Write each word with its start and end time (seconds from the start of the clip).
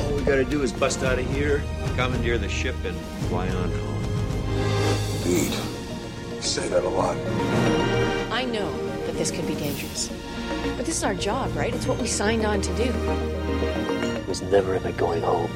All 0.00 0.14
we 0.14 0.22
gotta 0.22 0.44
do 0.44 0.62
is 0.62 0.72
bust 0.72 1.02
out 1.02 1.18
of 1.18 1.30
here, 1.30 1.62
commandeer 1.96 2.38
the 2.38 2.48
ship, 2.48 2.76
and 2.84 2.96
fly 3.28 3.48
on 3.48 3.70
home. 3.70 4.04
Indeed. 5.16 5.52
You 6.34 6.42
say 6.42 6.68
that 6.68 6.84
a 6.84 6.88
lot. 6.88 7.16
I 8.32 8.44
know 8.44 8.70
that 9.06 9.14
this 9.14 9.30
could 9.30 9.46
be 9.46 9.54
dangerous. 9.54 10.10
But 10.76 10.86
this 10.86 10.96
is 10.96 11.04
our 11.04 11.14
job, 11.14 11.54
right? 11.56 11.74
It's 11.74 11.86
what 11.86 11.98
we 11.98 12.06
signed 12.06 12.44
on 12.44 12.60
to 12.60 12.76
do. 12.76 12.92
It 14.16 14.28
was 14.28 14.42
never 14.42 14.74
about 14.76 14.96
going 14.96 15.22
home. 15.22 15.50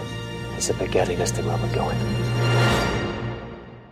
It's 0.56 0.70
about 0.70 0.90
getting 0.90 1.20
us 1.20 1.30
to 1.32 1.42
where 1.42 1.56
we're 1.58 1.74
going. 1.74 1.96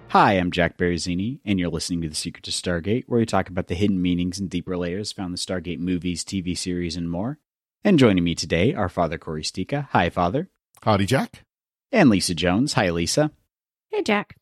Hi, 0.09 0.35
I'm 0.35 0.51
Jack 0.51 0.79
Baruzzini, 0.79 1.41
and 1.45 1.59
you're 1.59 1.69
listening 1.69 2.01
to 2.03 2.09
The 2.09 2.15
Secret 2.15 2.45
to 2.45 2.51
Stargate, 2.53 3.05
where 3.07 3.19
we 3.19 3.27
talk 3.27 3.49
about 3.49 3.67
the 3.67 3.75
hidden 3.75 4.01
meanings 4.01 4.39
and 4.39 4.49
deeper 4.49 4.77
layers 4.77 5.11
found 5.11 5.29
in 5.29 5.33
the 5.33 5.39
Stargate 5.39 5.81
movies, 5.81 6.25
TV 6.25 6.57
series, 6.57 6.97
and 6.97 7.11
more. 7.11 7.39
And 7.87 7.99
joining 7.99 8.25
me 8.25 8.35
today 8.35 8.73
are 8.73 8.89
Father 8.89 9.19
Cory 9.19 9.43
Sticha. 9.43 9.89
Hi, 9.91 10.09
Father. 10.09 10.49
Howdy, 10.83 11.05
Jack. 11.05 11.45
And 11.93 12.09
Lisa 12.09 12.35
Jones. 12.35 12.73
Hi, 12.73 12.89
Lisa. 12.89 13.31
Hey, 13.91 14.03
Jack. 14.03 14.37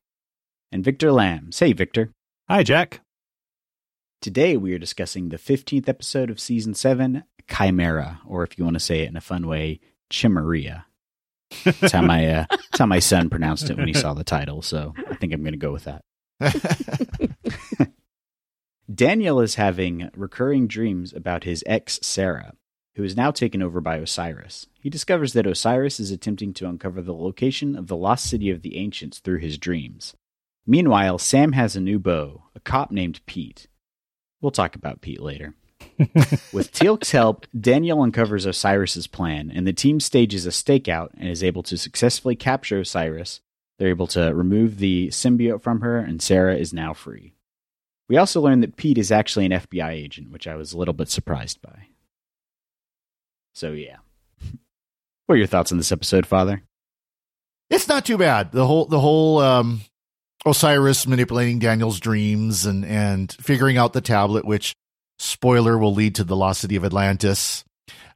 And 0.71 0.85
Victor 0.85 1.11
Lams. 1.11 1.59
Hey, 1.59 1.73
Victor. 1.73 2.13
Hi, 2.49 2.63
Jack. 2.63 3.01
Today 4.21 4.57
we 4.57 4.73
are 4.75 4.79
discussing 4.79 5.29
the 5.31 5.39
15th 5.39 5.89
episode 5.89 6.31
of 6.31 6.39
Season 6.39 6.73
7, 6.73 7.25
Chimera, 7.51 8.21
or 8.29 8.45
if 8.45 8.57
you 8.57 8.63
want 8.63 8.75
to 8.75 8.81
say 8.81 9.01
it 9.01 9.09
in 9.09 9.17
a 9.17 9.21
fun 9.21 9.49
way, 9.49 9.81
Chimeria. 10.09 10.85
That's 11.65 11.91
how 11.91 12.03
my, 12.03 12.25
uh, 12.25 12.45
that's 12.49 12.79
how 12.79 12.87
my 12.87 13.01
son 13.01 13.29
pronounced 13.29 13.69
it 13.71 13.77
when 13.77 13.89
he 13.89 13.93
saw 13.93 14.15
the 14.15 14.23
title, 14.23 14.63
so 14.63 14.95
I 15.11 15.17
think 15.17 15.33
I'm 15.33 15.43
going 15.43 15.51
to 15.51 15.59
go 15.59 15.73
with 15.73 15.89
that. 15.89 16.05
Daniel 18.95 19.41
is 19.41 19.57
having 19.57 20.11
recurring 20.15 20.69
dreams 20.69 21.13
about 21.13 21.43
his 21.43 21.65
ex, 21.67 21.99
Sarah, 22.03 22.53
who 22.95 23.05
is 23.05 23.17
now 23.17 23.31
taken 23.31 23.63
over 23.63 23.81
by 23.81 23.97
Osiris. 23.97 24.67
He 24.81 24.91
discovers 24.91 25.33
that 25.33 25.47
Osiris 25.47 25.99
is 25.99 26.11
attempting 26.11 26.53
to 26.55 26.69
uncover 26.69 27.01
the 27.01 27.15
location 27.15 27.77
of 27.77 27.87
the 27.87 27.97
lost 27.97 28.29
city 28.29 28.51
of 28.51 28.63
the 28.63 28.77
ancients 28.77 29.19
through 29.19 29.39
his 29.39 29.59
dreams. 29.59 30.15
Meanwhile, 30.67 31.19
Sam 31.19 31.53
has 31.53 31.75
a 31.75 31.81
new 31.81 31.99
beau, 31.99 32.45
a 32.55 32.61
cop 32.61 32.91
named 32.91 33.21
Pete. 33.27 33.67
We'll 34.41 34.53
talk 34.53 34.75
about 34.75 35.01
Pete 35.01 35.21
later. 35.21 35.55
With 36.53 36.73
Teal'c's 36.73 37.11
help, 37.11 37.47
Daniel 37.59 38.03
uncovers 38.03 38.47
Osiris's 38.47 39.07
plan, 39.07 39.51
and 39.53 39.67
the 39.67 39.73
team 39.73 39.99
stages 39.99 40.47
a 40.47 40.51
stakeout 40.51 41.11
and 41.17 41.29
is 41.29 41.43
able 41.43 41.63
to 41.65 41.77
successfully 41.77 42.37
capture 42.37 42.81
Osiris. 42.81 43.41
They're 43.79 43.89
able 43.89 44.07
to 44.09 44.33
remove 44.35 44.79
the 44.79 45.09
symbiote 45.09 45.63
from 45.63 45.81
her, 45.81 45.99
and 45.99 46.23
Sarah 46.23 46.57
is 46.57 46.73
now 46.73 46.93
free. 46.93 47.35
We 48.09 48.17
also 48.17 48.41
learn 48.41 48.61
that 48.61 48.77
Pete 48.77 48.99
is 48.99 49.11
actually 49.11 49.47
an 49.47 49.53
FBI 49.53 49.91
agent, 49.91 50.31
which 50.31 50.47
I 50.47 50.55
was 50.55 50.73
a 50.73 50.79
little 50.79 50.95
bit 50.95 51.09
surprised 51.09 51.63
by. 51.63 51.89
So 53.53 53.73
yeah. 53.73 53.97
What 55.27 55.35
are 55.35 55.39
your 55.39 55.47
thoughts 55.47 55.73
on 55.73 55.79
this 55.79 55.93
episode, 55.93 56.27
Father? 56.27 56.63
It's 57.71 57.89
not 57.89 58.05
too 58.05 58.19
bad. 58.19 58.53
The 58.53 58.67
whole 58.67 58.87
the 58.87 59.01
whole 59.01 59.39
um 59.39 59.81
Osiris 60.45 61.07
manipulating 61.07 61.59
Daniel's 61.59 62.01
dreams 62.01 62.67
and 62.67 62.85
and 62.85 63.33
figuring 63.41 63.79
out 63.79 63.93
the 63.93 64.01
tablet, 64.01 64.45
which 64.45 64.75
spoiler 65.19 65.79
will 65.79 65.95
lead 65.95 66.17
to 66.17 66.25
the 66.25 66.37
lost 66.37 66.61
city 66.61 66.77
of 66.77 66.85
Atlantis. 66.85 67.65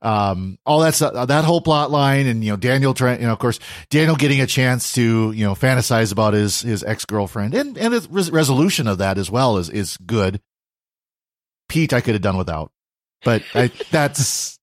Um, 0.02 0.58
all 0.66 0.80
that's 0.80 1.00
uh, 1.00 1.26
that 1.26 1.44
whole 1.44 1.60
plot 1.60 1.90
line, 1.90 2.26
and 2.26 2.44
you 2.44 2.50
know 2.50 2.56
Daniel 2.56 2.94
trying, 2.94 3.20
you 3.20 3.26
know, 3.26 3.32
of 3.32 3.38
course, 3.38 3.58
Daniel 3.90 4.16
getting 4.16 4.40
a 4.40 4.46
chance 4.46 4.92
to 4.92 5.32
you 5.32 5.44
know 5.44 5.54
fantasize 5.54 6.12
about 6.12 6.34
his 6.34 6.60
his 6.60 6.84
ex 6.84 7.04
girlfriend, 7.04 7.54
and 7.54 7.78
and 7.78 7.94
his 7.94 8.08
res- 8.08 8.30
resolution 8.30 8.86
of 8.88 8.98
that 8.98 9.18
as 9.18 9.30
well 9.30 9.56
is 9.56 9.70
is 9.70 9.96
good. 9.98 10.40
Pete, 11.68 11.92
I 11.92 12.00
could 12.00 12.14
have 12.14 12.22
done 12.22 12.36
without, 12.36 12.70
but 13.24 13.42
I, 13.54 13.70
that's 13.90 14.58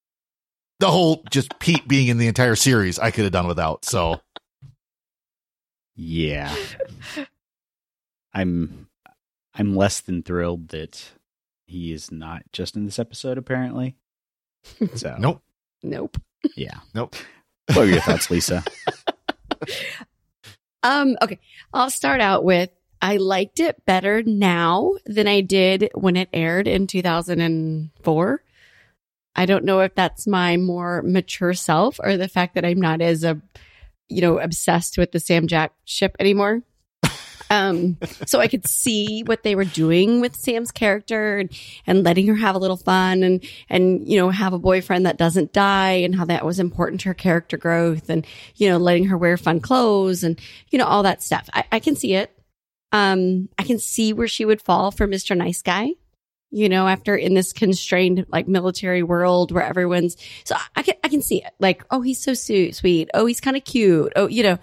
the 0.83 0.91
whole 0.91 1.23
just 1.31 1.57
Pete 1.59 1.87
being 1.87 2.07
in 2.09 2.17
the 2.17 2.27
entire 2.27 2.55
series. 2.55 2.99
I 2.99 3.11
could 3.11 3.23
have 3.23 3.31
done 3.33 3.47
without. 3.47 3.85
So 3.85 4.19
Yeah. 5.95 6.53
I'm 8.33 8.87
I'm 9.53 9.75
less 9.75 10.01
than 10.01 10.23
thrilled 10.23 10.69
that 10.69 11.11
he 11.67 11.91
is 11.93 12.11
not 12.11 12.43
just 12.51 12.75
in 12.75 12.85
this 12.85 12.99
episode 12.99 13.37
apparently. 13.37 13.95
So 14.95 15.15
nope, 15.19 15.41
Nope. 15.83 16.17
yeah. 16.55 16.79
nope. 16.93 17.15
What 17.67 17.77
are 17.79 17.85
your 17.85 18.01
thoughts, 18.01 18.29
Lisa? 18.29 18.63
Um, 20.85 21.15
okay. 21.21 21.39
I'll 21.73 21.89
start 21.89 22.19
out 22.19 22.43
with 22.43 22.69
I 23.01 23.15
liked 23.15 23.61
it 23.61 23.85
better 23.85 24.21
now 24.21 24.95
than 25.05 25.29
I 25.29 25.39
did 25.39 25.89
when 25.93 26.17
it 26.17 26.27
aired 26.33 26.67
in 26.67 26.87
2004. 26.87 28.43
I 29.35 29.45
don't 29.45 29.65
know 29.65 29.81
if 29.81 29.95
that's 29.95 30.27
my 30.27 30.57
more 30.57 31.01
mature 31.01 31.53
self 31.53 31.99
or 32.03 32.17
the 32.17 32.27
fact 32.27 32.55
that 32.55 32.65
I'm 32.65 32.79
not 32.79 33.01
as 33.01 33.23
a 33.23 33.41
you 34.09 34.21
know 34.21 34.39
obsessed 34.39 34.97
with 34.97 35.11
the 35.11 35.19
Sam 35.19 35.47
Jack 35.47 35.73
ship 35.85 36.15
anymore. 36.19 36.61
Um, 37.49 37.97
so 38.25 38.39
I 38.39 38.47
could 38.47 38.67
see 38.67 39.21
what 39.27 39.43
they 39.43 39.53
were 39.53 39.63
doing 39.63 40.21
with 40.21 40.35
Sam's 40.35 40.71
character 40.71 41.37
and, 41.37 41.51
and 41.85 42.03
letting 42.03 42.25
her 42.25 42.35
have 42.35 42.55
a 42.55 42.57
little 42.57 42.77
fun 42.77 43.21
and, 43.21 43.43
and, 43.69 44.07
you 44.07 44.17
know, 44.17 44.31
have 44.31 44.53
a 44.53 44.59
boyfriend 44.59 45.05
that 45.05 45.17
doesn't 45.17 45.53
die 45.53 45.91
and 45.91 46.15
how 46.15 46.25
that 46.25 46.45
was 46.45 46.59
important 46.59 47.01
to 47.01 47.09
her 47.09 47.13
character 47.13 47.55
growth 47.55 48.09
and, 48.09 48.25
you 48.55 48.69
know, 48.69 48.77
letting 48.77 49.05
her 49.05 49.17
wear 49.17 49.37
fun 49.37 49.59
clothes 49.59 50.23
and, 50.23 50.41
you 50.71 50.79
know, 50.79 50.85
all 50.85 51.03
that 51.03 51.21
stuff. 51.21 51.47
I, 51.53 51.63
I 51.71 51.79
can 51.79 51.95
see 51.95 52.15
it. 52.15 52.35
Um, 52.91 53.49
I 53.59 53.63
can 53.63 53.77
see 53.77 54.13
where 54.13 54.27
she 54.27 54.45
would 54.45 54.61
fall 54.61 54.89
for 54.89 55.07
Mr. 55.07 55.37
Nice 55.37 55.61
Guy, 55.61 55.91
you 56.53 56.69
know, 56.69 56.87
after 56.87 57.15
in 57.15 57.33
this 57.33 57.51
constrained 57.51 58.27
like 58.29 58.47
military 58.47 59.01
world 59.01 59.51
where 59.51 59.63
everyone's, 59.63 60.15
so 60.45 60.55
I 60.75 60.83
can, 60.83 60.93
I 61.03 61.09
can 61.09 61.23
see 61.23 61.43
it. 61.43 61.51
Like, 61.59 61.83
oh, 61.89 62.01
he's 62.01 62.21
so 62.21 62.35
su- 62.35 62.71
sweet. 62.71 63.09
Oh, 63.15 63.25
he's 63.25 63.41
kind 63.41 63.57
of 63.57 63.65
cute. 63.65 64.13
Oh, 64.15 64.27
you 64.27 64.43
know, 64.43 64.59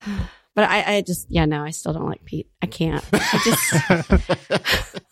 but 0.54 0.64
I, 0.70 0.96
I 0.96 1.02
just, 1.02 1.30
yeah, 1.30 1.44
no, 1.44 1.62
I 1.62 1.70
still 1.70 1.92
don't 1.92 2.08
like 2.08 2.24
Pete. 2.24 2.48
I 2.62 2.66
can't. 2.66 3.04
I 3.12 3.40
just, 3.44 4.94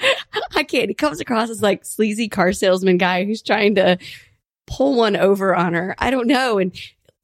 I 0.56 0.64
can't. 0.64 0.88
He 0.88 0.94
comes 0.94 1.20
across 1.20 1.50
as 1.50 1.60
like 1.60 1.84
sleazy 1.84 2.30
car 2.30 2.52
salesman 2.52 2.96
guy 2.96 3.24
who's 3.26 3.42
trying 3.42 3.74
to 3.74 3.98
pull 4.66 4.96
one 4.96 5.16
over 5.16 5.54
on 5.54 5.74
her. 5.74 5.94
I 5.98 6.10
don't 6.10 6.28
know. 6.28 6.56
And 6.58 6.74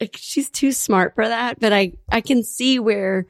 like, 0.02 0.18
she's 0.18 0.50
too 0.50 0.72
smart 0.72 1.14
for 1.14 1.26
that, 1.26 1.58
but 1.60 1.72
I, 1.72 1.94
I 2.10 2.20
can 2.20 2.42
see 2.42 2.78
where, 2.78 3.26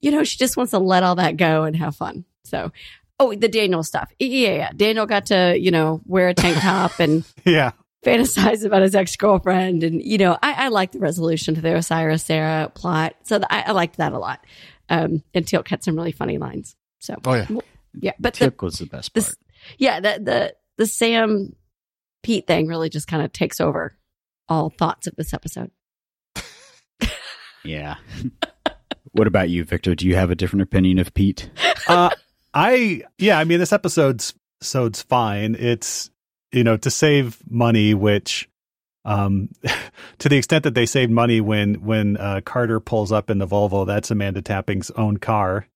you 0.00 0.10
know, 0.10 0.24
she 0.24 0.38
just 0.38 0.56
wants 0.56 0.72
to 0.72 0.80
let 0.80 1.04
all 1.04 1.14
that 1.14 1.36
go 1.36 1.62
and 1.62 1.76
have 1.76 1.94
fun. 1.94 2.24
So, 2.44 2.72
oh, 3.20 3.34
the 3.34 3.48
Daniel 3.48 3.82
stuff. 3.82 4.12
Yeah, 4.18 4.54
yeah. 4.54 4.70
Daniel 4.74 5.06
got 5.06 5.26
to, 5.26 5.56
you 5.58 5.70
know, 5.70 6.00
wear 6.06 6.28
a 6.28 6.34
tank 6.34 6.58
top 6.58 6.98
and 7.00 7.24
Yeah. 7.44 7.72
fantasize 8.04 8.64
about 8.64 8.82
his 8.82 8.94
ex 8.94 9.14
girlfriend, 9.16 9.82
and 9.84 10.02
you 10.02 10.18
know, 10.18 10.36
I, 10.42 10.64
I 10.64 10.68
like 10.68 10.92
the 10.92 10.98
resolution 10.98 11.54
to 11.54 11.60
the 11.60 11.76
Osiris 11.76 12.24
Sarah 12.24 12.70
plot, 12.74 13.14
so 13.24 13.38
th- 13.38 13.46
I, 13.50 13.62
I 13.68 13.72
liked 13.72 13.96
that 13.98 14.12
a 14.12 14.18
lot. 14.18 14.44
Um, 14.88 15.22
and 15.34 15.46
Teal'c 15.46 15.68
had 15.68 15.84
some 15.84 15.96
really 15.96 16.12
funny 16.12 16.38
lines. 16.38 16.74
So, 16.98 17.16
Oh 17.24 17.34
yeah, 17.34 17.46
yeah, 17.94 18.12
but 18.18 18.34
the, 18.34 18.46
Tip 18.46 18.62
was 18.62 18.78
the 18.78 18.86
best 18.86 19.14
part. 19.14 19.34
yeah, 19.78 20.00
the 20.00 20.18
the 20.22 20.54
the 20.78 20.86
Sam 20.86 21.54
Pete 22.22 22.46
thing 22.46 22.66
really 22.66 22.88
just 22.90 23.06
kind 23.08 23.22
of 23.24 23.32
takes 23.32 23.60
over 23.60 23.96
all 24.48 24.70
thoughts 24.70 25.06
of 25.06 25.14
this 25.16 25.32
episode. 25.32 25.70
Yeah. 27.64 27.96
what 29.12 29.26
about 29.28 29.48
you, 29.48 29.62
Victor? 29.64 29.94
Do 29.94 30.06
you 30.08 30.16
have 30.16 30.30
a 30.30 30.34
different 30.34 30.62
opinion 30.62 30.98
of 30.98 31.14
Pete? 31.14 31.48
uh, 31.88 32.10
I 32.54 33.02
yeah, 33.18 33.38
I 33.38 33.44
mean 33.44 33.58
this 33.58 33.72
episode's 33.72 34.34
episode's 34.60 35.02
fine. 35.02 35.56
It's 35.58 36.10
you 36.52 36.64
know 36.64 36.76
to 36.78 36.90
save 36.90 37.38
money, 37.50 37.94
which 37.94 38.48
um 39.04 39.48
to 40.18 40.28
the 40.28 40.36
extent 40.36 40.64
that 40.64 40.74
they 40.74 40.86
saved 40.86 41.10
money 41.10 41.40
when 41.40 41.76
when 41.84 42.16
uh, 42.16 42.40
Carter 42.44 42.80
pulls 42.80 43.12
up 43.12 43.30
in 43.30 43.38
the 43.38 43.46
Volvo, 43.46 43.86
that's 43.86 44.10
Amanda 44.10 44.42
Tapping's 44.42 44.90
own 44.92 45.16
car. 45.18 45.66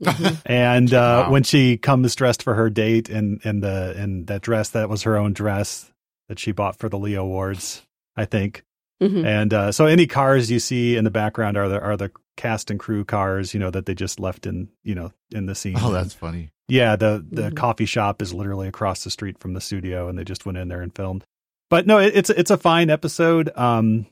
and 0.46 0.94
uh, 0.94 1.24
Wow. 1.26 1.30
when 1.30 1.42
she 1.42 1.76
comes 1.76 2.14
dressed 2.14 2.42
for 2.42 2.54
her 2.54 2.70
date 2.70 3.10
in 3.10 3.40
in 3.44 3.60
the 3.60 4.00
in 4.00 4.24
that 4.26 4.40
dress 4.40 4.70
that 4.70 4.88
was 4.88 5.02
her 5.02 5.16
own 5.16 5.32
dress 5.34 5.92
that 6.28 6.38
she 6.38 6.52
bought 6.52 6.76
for 6.78 6.88
the 6.88 6.98
Leo 6.98 7.22
Awards, 7.22 7.82
I 8.16 8.24
think. 8.24 8.62
Mhm. 9.02 9.24
And 9.24 9.54
uh, 9.54 9.72
so 9.72 9.86
any 9.86 10.06
cars 10.06 10.50
you 10.50 10.58
see 10.58 10.96
in 10.96 11.04
the 11.04 11.10
background 11.10 11.56
are 11.56 11.68
the 11.68 11.80
are 11.80 11.96
the 11.96 12.10
cast 12.36 12.70
and 12.70 12.78
crew 12.78 13.04
cars, 13.04 13.54
you 13.54 13.60
know, 13.60 13.70
that 13.70 13.86
they 13.86 13.94
just 13.94 14.20
left 14.20 14.46
in 14.46 14.68
you 14.82 14.94
know 14.94 15.12
in 15.30 15.46
the 15.46 15.54
scene. 15.54 15.76
oh 15.78 15.90
that's 15.92 16.14
funny. 16.14 16.50
Yeah, 16.68 16.96
the 16.96 17.24
the 17.28 17.50
Mhm. 17.50 17.56
coffee 17.56 17.86
shop 17.86 18.20
is 18.22 18.32
literally 18.34 18.68
across 18.68 19.02
the 19.04 19.10
street 19.10 19.38
from 19.38 19.54
the 19.54 19.60
studio, 19.60 20.08
and 20.08 20.18
they 20.18 20.24
just 20.24 20.44
went 20.46 20.58
in 20.58 20.68
there 20.68 20.82
and 20.82 20.94
filmed. 20.94 21.24
But 21.70 21.86
no, 21.86 21.98
it, 21.98 22.14
it's 22.14 22.30
it's 22.30 22.50
a 22.50 22.56
fine 22.58 22.90
episode. 22.90 23.50
Um, 23.56 24.06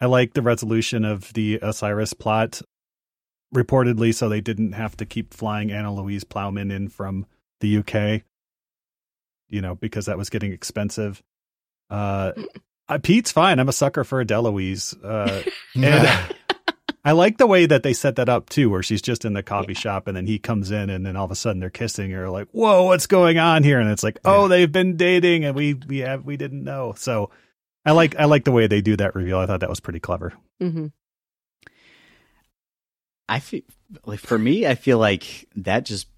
I 0.00 0.06
like 0.06 0.34
the 0.34 0.42
resolution 0.42 1.04
of 1.04 1.32
the 1.32 1.58
Osiris 1.60 2.12
plot, 2.14 2.62
reportedly, 3.54 4.14
so 4.14 4.28
they 4.28 4.40
didn't 4.40 4.72
have 4.72 4.96
to 4.98 5.06
keep 5.06 5.34
flying 5.34 5.70
Anna 5.72 5.92
Louise 5.92 6.24
Plowman 6.24 6.70
in 6.70 6.88
from 6.88 7.26
the 7.60 7.78
UK. 7.78 8.22
You 9.48 9.62
know, 9.62 9.74
because 9.74 10.06
that 10.06 10.18
was 10.18 10.28
getting 10.30 10.52
expensive. 10.52 11.22
Uh, 11.90 12.32
uh, 12.88 12.98
Pete's 12.98 13.32
fine. 13.32 13.58
I'm 13.58 13.68
a 13.68 13.72
sucker 13.72 14.04
for 14.04 14.20
a 14.20 14.24
DeLuise. 14.24 14.96
Uh, 15.02 15.42
and 15.74 16.34
I 17.04 17.12
like 17.12 17.38
the 17.38 17.46
way 17.46 17.66
that 17.66 17.82
they 17.82 17.92
set 17.92 18.16
that 18.16 18.28
up 18.28 18.48
too, 18.48 18.70
where 18.70 18.82
she's 18.82 19.02
just 19.02 19.24
in 19.24 19.32
the 19.32 19.42
coffee 19.42 19.72
yeah. 19.72 19.78
shop 19.78 20.08
and 20.08 20.16
then 20.16 20.26
he 20.26 20.38
comes 20.38 20.70
in 20.70 20.90
and 20.90 21.06
then 21.06 21.16
all 21.16 21.24
of 21.24 21.30
a 21.30 21.36
sudden 21.36 21.60
they're 21.60 21.70
kissing 21.70 22.10
her 22.10 22.28
like, 22.28 22.48
whoa, 22.52 22.84
what's 22.84 23.06
going 23.06 23.38
on 23.38 23.62
here? 23.62 23.80
And 23.80 23.90
it's 23.90 24.02
like, 24.02 24.18
oh, 24.24 24.42
yeah. 24.42 24.48
they've 24.48 24.72
been 24.72 24.96
dating 24.96 25.44
and 25.44 25.54
we, 25.54 25.74
we 25.74 25.98
have, 25.98 26.24
we 26.24 26.36
didn't 26.36 26.64
know. 26.64 26.94
So 26.96 27.30
I 27.84 27.92
like, 27.92 28.16
I 28.16 28.24
like 28.24 28.44
the 28.44 28.52
way 28.52 28.66
they 28.66 28.80
do 28.80 28.96
that 28.96 29.14
reveal. 29.14 29.38
I 29.38 29.46
thought 29.46 29.60
that 29.60 29.70
was 29.70 29.80
pretty 29.80 30.00
clever. 30.00 30.32
Mm-hmm. 30.62 30.86
I 33.28 33.40
feel 33.40 33.62
like 34.06 34.20
for 34.20 34.38
me, 34.38 34.66
I 34.66 34.74
feel 34.74 34.98
like 34.98 35.46
that 35.56 35.84
just 35.84 36.08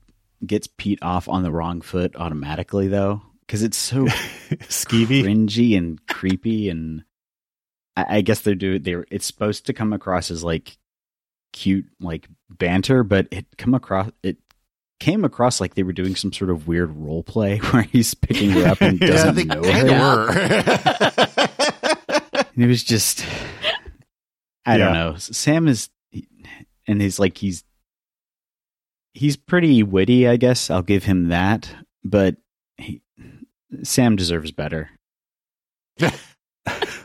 gets 0.47 0.69
Pete 0.69 1.03
off 1.03 1.29
on 1.29 1.43
the 1.43 1.51
wrong 1.51 1.81
foot 1.81 2.17
automatically 2.17 2.89
though. 2.89 3.23
Cause 3.51 3.63
it's 3.63 3.77
so 3.77 4.05
skeevy, 4.69 5.25
cringy 5.25 5.77
and 5.77 6.07
creepy 6.07 6.69
and 6.71 7.03
I, 7.97 8.19
I 8.19 8.21
guess 8.21 8.43
they're 8.43 8.55
doing 8.55 8.83
they're 8.83 9.05
it's 9.11 9.27
supposed 9.27 9.67
to 9.67 9.73
come 9.73 9.93
across 9.93 10.31
as 10.31 10.45
like 10.45 10.79
cute 11.53 11.87
like 12.01 12.29
banter, 12.49 13.03
but 13.03 13.27
it 13.33 13.47
come 13.59 13.75
across 13.75 14.11
it 14.23 14.37
came 15.01 15.25
across 15.25 15.61
like 15.61 15.75
they 15.75 15.83
were 15.83 15.93
doing 15.93 16.15
some 16.15 16.33
sort 16.33 16.51
of 16.51 16.69
weird 16.69 16.95
role 16.97 17.25
play 17.25 17.59
where 17.71 17.83
he's 17.83 18.15
picking 18.15 18.51
her 18.51 18.69
up 18.69 18.81
and 18.81 19.01
doesn't 19.01 19.37
yeah, 19.37 19.83
know 19.83 20.27
her. 20.27 20.31
and 22.55 22.65
it 22.65 22.69
was 22.69 22.85
just 22.85 23.25
I 24.65 24.77
yeah. 24.77 24.85
don't 24.85 24.95
know. 24.95 25.17
Sam 25.17 25.67
is 25.67 25.89
and 26.87 27.03
he's 27.03 27.19
like 27.19 27.37
he's 27.37 27.65
he's 29.15 29.37
pretty 29.37 29.83
witty, 29.83 30.29
I 30.29 30.37
guess. 30.37 30.71
I'll 30.71 30.83
give 30.83 31.05
him 31.05 31.29
that, 31.29 31.75
but 32.05 32.37
he, 32.77 33.03
Sam 33.83 34.17
deserves 34.17 34.53
better. 34.53 34.91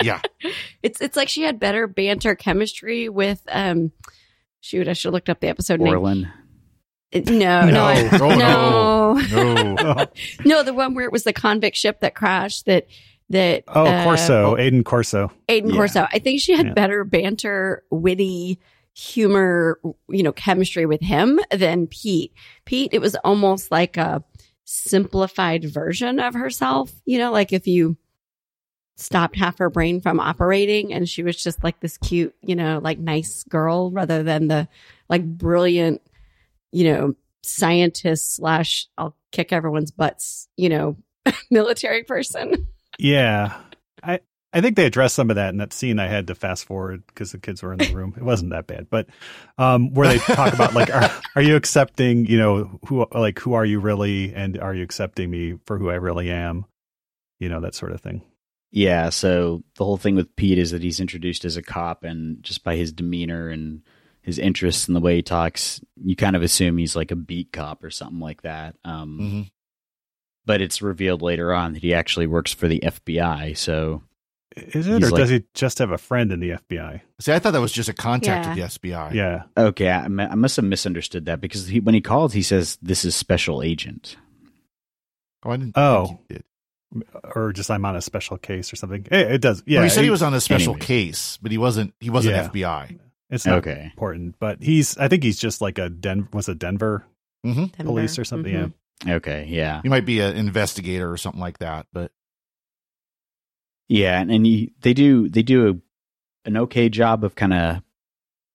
yeah. 0.01 0.21
It's 0.83 1.01
it's 1.01 1.17
like 1.17 1.29
she 1.29 1.41
had 1.41 1.59
better 1.59 1.87
banter 1.87 2.35
chemistry 2.35 3.09
with 3.09 3.41
um 3.51 3.91
shoot, 4.61 4.87
I 4.87 4.93
should 4.93 5.07
have 5.07 5.13
looked 5.13 5.29
up 5.31 5.39
the 5.39 5.47
episode 5.47 5.81
Orlin. 5.81 6.21
name. 6.21 6.31
No, 7.25 7.61
no, 7.61 7.71
no, 7.71 7.83
I, 7.85 8.09
oh, 8.11 9.13
no, 9.31 9.75
no, 9.75 10.07
no. 10.43 10.63
The 10.63 10.73
one 10.73 10.95
where 10.95 11.05
it 11.05 11.13
was 11.13 11.23
the 11.23 11.31
convict 11.31 11.77
ship 11.77 12.01
that 12.01 12.13
crashed. 12.13 12.65
That 12.65 12.87
that. 13.29 13.63
Oh, 13.67 13.85
uh, 13.85 14.03
Corso, 14.03 14.55
Aiden 14.57 14.83
Corso. 14.83 15.31
Aiden 15.47 15.69
yeah. 15.69 15.75
Corso. 15.75 16.07
I 16.11 16.19
think 16.19 16.41
she 16.41 16.51
had 16.57 16.67
yeah. 16.67 16.73
better 16.73 17.05
banter, 17.05 17.83
witty 17.89 18.59
humor, 18.95 19.79
you 20.09 20.23
know, 20.23 20.31
chemistry 20.31 20.85
with 20.85 21.01
him 21.01 21.39
than 21.51 21.87
Pete. 21.87 22.33
Pete, 22.65 22.89
it 22.91 22.99
was 22.99 23.15
almost 23.23 23.71
like 23.71 23.97
a 23.97 24.23
simplified 24.65 25.63
version 25.63 26.19
of 26.19 26.33
herself. 26.33 26.91
You 27.05 27.19
know, 27.19 27.31
like 27.31 27.53
if 27.53 27.67
you 27.67 27.97
stopped 28.97 29.35
half 29.35 29.57
her 29.59 29.69
brain 29.69 30.01
from 30.01 30.19
operating 30.19 30.93
and 30.93 31.07
she 31.07 31.23
was 31.23 31.41
just 31.41 31.63
like 31.63 31.79
this 31.79 31.97
cute, 31.97 32.35
you 32.41 32.55
know, 32.55 32.79
like 32.83 32.97
nice 32.97 33.43
girl 33.43 33.91
rather 33.91 34.23
than 34.23 34.47
the 34.47 34.67
like 35.09 35.23
brilliant, 35.25 36.01
you 36.71 36.91
know, 36.91 37.15
scientist 37.43 38.35
slash 38.35 38.87
I'll 38.97 39.15
kick 39.31 39.53
everyone's 39.53 39.91
butts, 39.91 40.47
you 40.57 40.69
know, 40.69 40.97
military 41.51 42.03
person. 42.03 42.67
Yeah. 42.97 43.57
I 44.55 44.59
I 44.59 44.61
think 44.61 44.77
they 44.77 44.85
addressed 44.85 45.15
some 45.15 45.29
of 45.29 45.35
that 45.35 45.49
in 45.49 45.57
that 45.57 45.73
scene. 45.73 45.99
I 45.99 46.07
had 46.07 46.27
to 46.27 46.35
fast 46.35 46.63
forward 46.65 47.03
because 47.07 47.33
the 47.33 47.37
kids 47.37 47.61
were 47.61 47.73
in 47.73 47.79
the 47.79 47.93
room. 47.93 48.13
It 48.15 48.23
wasn't 48.23 48.51
that 48.51 48.67
bad, 48.67 48.89
but 48.89 49.07
um, 49.57 49.93
where 49.93 50.07
they 50.07 50.17
talk 50.17 50.53
about 50.53 50.73
like, 50.73 50.89
are, 50.95 51.11
are 51.35 51.41
you 51.41 51.57
accepting? 51.57 52.25
You 52.25 52.37
know, 52.37 52.79
who 52.87 53.05
like 53.11 53.37
who 53.39 53.53
are 53.53 53.65
you 53.65 53.81
really, 53.81 54.33
and 54.33 54.57
are 54.57 54.73
you 54.73 54.83
accepting 54.83 55.29
me 55.29 55.57
for 55.65 55.77
who 55.77 55.89
I 55.89 55.95
really 55.95 56.31
am? 56.31 56.65
You 57.37 57.49
know 57.49 57.59
that 57.59 57.75
sort 57.75 57.91
of 57.91 57.99
thing. 57.99 58.21
Yeah, 58.71 59.09
so 59.09 59.61
the 59.75 59.83
whole 59.83 59.97
thing 59.97 60.15
with 60.15 60.35
Pete 60.37 60.57
is 60.57 60.71
that 60.71 60.83
he's 60.83 61.01
introduced 61.01 61.43
as 61.43 61.57
a 61.57 61.61
cop, 61.61 62.05
and 62.05 62.41
just 62.41 62.63
by 62.63 62.77
his 62.77 62.93
demeanor 62.93 63.49
and 63.49 63.81
his 64.21 64.39
interests 64.39 64.87
and 64.87 64.95
the 64.95 65.01
way 65.01 65.17
he 65.17 65.21
talks, 65.21 65.81
you 66.01 66.15
kind 66.15 66.35
of 66.35 66.43
assume 66.43 66.77
he's 66.77 66.95
like 66.95 67.11
a 67.11 67.15
beat 67.15 67.51
cop 67.51 67.83
or 67.83 67.91
something 67.91 68.19
like 68.19 68.41
that. 68.41 68.75
Um, 68.85 69.19
mm-hmm. 69.21 69.41
But 70.45 70.61
it's 70.61 70.81
revealed 70.81 71.21
later 71.21 71.53
on 71.53 71.73
that 71.73 71.81
he 71.81 71.93
actually 71.93 72.27
works 72.27 72.53
for 72.53 72.67
the 72.67 72.79
FBI. 72.79 73.57
So 73.57 74.01
is 74.55 74.87
it, 74.87 75.03
or 75.03 75.09
like, 75.09 75.15
does 75.15 75.29
he 75.29 75.43
just 75.53 75.79
have 75.79 75.91
a 75.91 75.97
friend 75.97 76.31
in 76.31 76.39
the 76.39 76.51
FBI? 76.51 77.01
See, 77.19 77.33
I 77.33 77.39
thought 77.39 77.51
that 77.51 77.61
was 77.61 77.71
just 77.71 77.89
a 77.89 77.93
contact 77.93 78.45
yeah. 78.45 78.65
of 78.65 78.79
the 78.79 78.89
FBI. 78.89 79.13
Yeah. 79.13 79.43
Okay, 79.57 79.89
I, 79.89 80.05
I 80.05 80.35
must 80.35 80.55
have 80.55 80.65
misunderstood 80.65 81.25
that 81.25 81.41
because 81.41 81.67
he, 81.67 81.79
when 81.79 81.93
he 81.93 82.01
called, 82.01 82.33
he 82.33 82.41
says 82.41 82.77
this 82.81 83.03
is 83.03 83.15
special 83.15 83.61
agent. 83.61 84.15
Oh, 85.43 85.51
I 85.51 85.57
didn't. 85.57 85.77
Oh, 85.77 86.19
or 87.35 87.51
just 87.51 87.69
I'm 87.69 87.85
on 87.85 87.95
a 87.95 88.01
special 88.01 88.37
case 88.37 88.71
or 88.71 88.75
something. 88.75 89.05
It, 89.11 89.31
it 89.31 89.41
does. 89.41 89.63
Yeah, 89.65 89.79
well, 89.79 89.83
he 89.83 89.89
said 89.89 90.01
he, 90.01 90.07
he 90.07 90.11
was 90.11 90.23
on 90.23 90.33
a 90.33 90.41
special 90.41 90.73
anyways. 90.73 90.87
case, 90.87 91.39
but 91.41 91.51
he 91.51 91.57
wasn't. 91.57 91.93
He 91.99 92.09
wasn't 92.09 92.35
yeah. 92.35 92.47
FBI. 92.47 92.99
It's 93.29 93.45
not 93.45 93.59
okay. 93.59 93.89
important, 93.91 94.35
but 94.39 94.61
he's. 94.61 94.97
I 94.97 95.07
think 95.07 95.23
he's 95.23 95.37
just 95.37 95.61
like 95.61 95.77
a 95.77 95.89
Den. 95.89 96.29
Was 96.31 96.47
it 96.47 96.59
Denver, 96.59 97.05
mm-hmm. 97.45 97.65
Denver. 97.65 97.83
police 97.83 98.17
or 98.17 98.23
something? 98.23 98.53
Mm-hmm. 98.53 99.09
Yeah. 99.09 99.15
Okay. 99.15 99.45
Yeah. 99.49 99.81
He 99.81 99.89
might 99.89 100.05
be 100.05 100.21
an 100.21 100.37
investigator 100.37 101.11
or 101.11 101.17
something 101.17 101.41
like 101.41 101.57
that, 101.59 101.87
but 101.91 102.11
yeah, 103.87 104.19
and, 104.19 104.31
and 104.31 104.45
he, 104.45 104.73
they 104.81 104.93
do 104.93 105.29
they 105.29 105.43
do 105.43 105.69
a, 105.69 106.47
an 106.47 106.57
okay 106.57 106.89
job 106.89 107.23
of 107.23 107.35
kind 107.35 107.53
of 107.53 107.81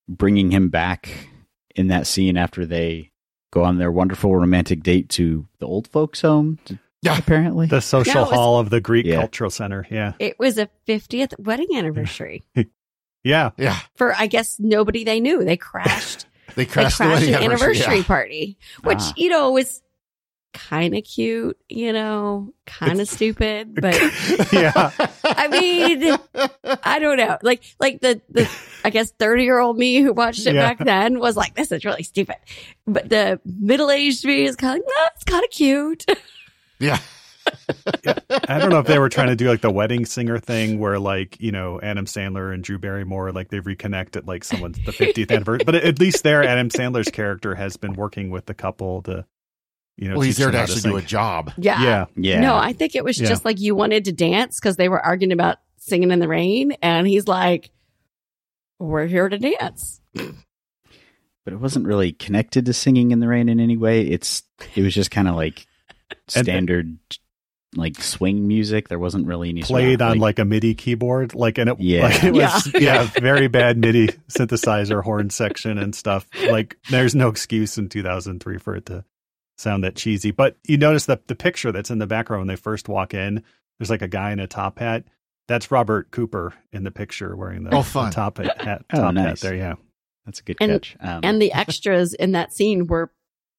bringing 0.09 0.51
him 0.51 0.69
back 0.69 1.29
in 1.75 1.89
that 1.89 2.07
scene 2.07 2.37
after 2.37 2.67
they 2.67 3.11
go 3.53 3.65
on 3.65 3.79
their 3.79 3.93
wonderful 3.93 4.35
romantic 4.35 4.83
date 4.83 5.09
to 5.11 5.47
the 5.59 5.67
old 5.67 5.89
folks' 5.89 6.21
home. 6.21 6.59
To, 6.67 6.79
yeah, 7.03 7.19
apparently 7.19 7.67
the 7.67 7.81
social 7.81 8.15
yeah, 8.15 8.21
was, 8.23 8.31
hall 8.31 8.59
of 8.59 8.71
the 8.71 8.81
Greek 8.81 9.07
yeah. 9.07 9.17
Cultural 9.17 9.51
Center. 9.51 9.87
Yeah, 9.91 10.13
it 10.19 10.39
was 10.39 10.59
a 10.59 10.69
50th 10.87 11.39
wedding 11.39 11.69
anniversary. 11.75 12.45
yeah, 13.25 13.51
yeah. 13.57 13.79
For 13.95 14.15
I 14.15 14.27
guess 14.27 14.59
nobody 14.59 15.05
they 15.05 15.21
knew. 15.21 15.45
They 15.45 15.57
crashed. 15.57 16.27
they 16.57 16.67
crashed, 16.67 16.99
they 16.99 17.05
crashed 17.07 17.27
the 17.27 17.35
an 17.35 17.45
anniversary 17.45 17.99
yeah. 17.99 18.05
party, 18.05 18.59
which 18.83 18.99
ah. 19.01 19.13
you 19.17 19.31
know 19.31 19.53
was 19.53 19.81
kind 20.53 20.97
of 20.97 21.05
cute, 21.05 21.59
you 21.69 21.93
know, 21.93 22.53
kind 22.67 23.01
of 23.01 23.09
stupid, 23.09 23.75
but 23.81 23.95
yeah. 24.53 24.91
I 25.25 25.49
mean, 25.49 26.19
I 26.83 26.99
don't 26.99 27.17
know. 27.17 27.39
Like, 27.43 27.63
like 27.79 28.01
the, 28.01 28.21
the, 28.31 28.51
I 28.85 28.91
guess 28.91 29.11
30 29.13 29.45
year 29.45 29.59
old 29.59 29.79
me 29.79 30.01
who 30.01 30.13
watched 30.13 30.47
it 30.47 30.55
yeah. 30.55 30.69
back 30.69 30.79
then 30.79 31.19
was 31.19 31.37
like, 31.37 31.55
this 31.55 31.73
is 31.73 31.85
really 31.85 32.03
stupid. 32.03 32.37
But 32.87 33.09
the 33.09 33.41
middle 33.45 33.91
aged 33.91 34.25
me 34.25 34.45
is 34.45 34.57
kind 34.57 34.79
of 34.79 34.85
like, 34.85 34.95
no, 34.97 35.07
it's 35.15 35.25
kind 35.25 35.45
of 35.45 35.51
cute. 35.51 36.05
Yeah. 36.79 36.99
yeah. 38.05 38.19
I 38.49 38.59
don't 38.59 38.71
know 38.71 38.79
if 38.79 38.87
they 38.87 38.99
were 38.99 39.09
trying 39.09 39.29
to 39.29 39.37
do 39.37 39.49
like 39.49 39.61
the 39.61 39.71
wedding 39.71 40.05
singer 40.05 40.39
thing 40.39 40.79
where 40.79 40.99
like, 40.99 41.41
you 41.41 41.53
know, 41.53 41.81
Adam 41.81 42.07
Sandler 42.07 42.53
and 42.53 42.63
Drew 42.63 42.79
Barrymore, 42.79 43.33
like 43.33 43.49
they 43.49 43.61
reconnect 43.61 44.17
at 44.17 44.27
like 44.27 44.45
someone's 44.45 44.79
the 44.85 44.93
50th 44.93 45.31
anniversary. 45.31 45.65
But 45.65 45.77
at 45.77 45.99
least 45.99 46.23
there, 46.23 46.43
Adam 46.43 46.69
Sandler's 46.69 47.11
character 47.11 47.55
has 47.55 47.77
been 47.77 47.95
working 47.95 48.31
with 48.31 48.47
the 48.47 48.55
couple 48.55 49.03
to, 49.03 49.27
you 50.01 50.09
know, 50.09 50.15
well, 50.15 50.23
he's 50.23 50.39
there 50.39 50.51
to 50.51 50.59
actually 50.59 50.81
to 50.81 50.89
do 50.89 50.97
a 50.97 51.03
job. 51.03 51.53
Yeah. 51.59 51.83
Yeah. 51.83 52.07
Yeah. 52.17 52.41
No, 52.41 52.57
I 52.57 52.73
think 52.73 52.95
it 52.95 53.05
was 53.05 53.21
yeah. 53.21 53.29
just 53.29 53.45
like 53.45 53.61
you 53.61 53.75
wanted 53.75 54.07
to 54.07 54.13
dance 54.13 54.59
because 54.59 54.77
they 54.77 54.89
were 54.89 54.99
arguing 54.99 55.31
about 55.31 55.59
singing 55.77 56.11
in 56.11 56.21
the 56.21 56.27
rain. 56.27 56.73
And 56.81 57.07
he's 57.07 57.29
like, 57.29 57.71
we're 58.79 59.07
here 59.07 59.29
to 59.29 59.39
dance. 59.39 60.01
But 60.15 61.53
it 61.53 61.61
wasn't 61.61 61.87
really 61.87 62.13
connected 62.13 62.65
to 62.65 62.73
singing 62.73 63.11
in 63.11 63.21
the 63.21 63.29
rain 63.29 63.51
in 63.51 63.61
any 63.61 63.77
way. 63.77 64.07
It's, 64.07 64.43
it 64.75 64.83
was 64.83 64.95
just 64.95 65.11
kind 65.11 65.29
of 65.29 65.37
like, 65.37 65.67
uh, 66.11 66.15
standard 66.29 66.97
like 67.77 68.01
swing 68.01 68.49
music. 68.49 68.89
There 68.89 68.99
wasn't 68.99 69.27
really 69.27 69.51
any 69.51 69.63
played 69.63 70.01
on 70.01 70.13
like, 70.13 70.21
like, 70.21 70.39
a 70.39 70.45
MIDI 70.47 70.75
keyboard, 70.75 71.35
like 71.35 71.59
and 71.59 71.71
it, 71.71 71.79
yeah, 71.79 72.03
like 72.05 72.25
it 72.25 72.33
was 72.33 72.73
yeah. 72.75 72.81
yeah, 72.81 73.11
very 73.21 73.49
bad 73.49 73.79
MIDI 73.79 74.09
synthesizer 74.29 75.05
horn 75.05 75.31
section 75.31 75.79
and 75.79 75.95
stuff. 75.95 76.27
Like 76.49 76.79
there's 76.91 77.15
no 77.15 77.29
excuse 77.29 77.79
in 77.79 77.89
2003 77.89 78.59
for 78.59 78.75
it 78.75 78.87
to 78.87 79.05
sound 79.61 79.85
that 79.85 79.97
cheesy. 79.97 80.31
But 80.31 80.57
you 80.65 80.77
notice 80.77 81.07
that 81.07 81.29
the 81.29 81.35
picture 81.35 81.73
that's 81.73 81.91
in 81.91 81.99
the 81.99 82.07
background 82.07 82.41
when 82.41 82.49
they 82.49 82.57
first 82.57 82.89
walk 82.89 83.15
in, 83.15 83.43
there's 83.79 83.91
like 83.91 84.03
a 84.03 84.09
guy 84.09 84.33
in 84.33 84.41
a 84.41 84.47
top 84.47 84.79
hat. 84.79 85.05
That's 85.49 85.71
Robert 85.71 86.11
Cooper 86.11 86.55
in 86.73 86.85
the 86.85 86.91
picture 86.91 87.37
wearing 87.37 87.65
the, 87.65 87.75
oh, 87.75 87.83
fun. 87.83 88.11
the 88.11 88.15
top 88.15 88.39
hat. 88.61 88.85
oh, 88.93 88.97
top 88.97 89.15
nice. 89.15 89.25
hat 89.27 89.41
there, 89.41 89.55
yeah. 89.55 89.75
That's 90.25 90.41
a 90.41 90.43
good 90.43 90.57
and, 90.61 90.73
catch. 90.73 90.97
Um, 91.01 91.21
and 91.23 91.43
the 91.43 91.53
extras 91.57 92.15
in 92.15 92.33
that 92.33 92.53
scene 92.53 92.87
were 92.87 93.13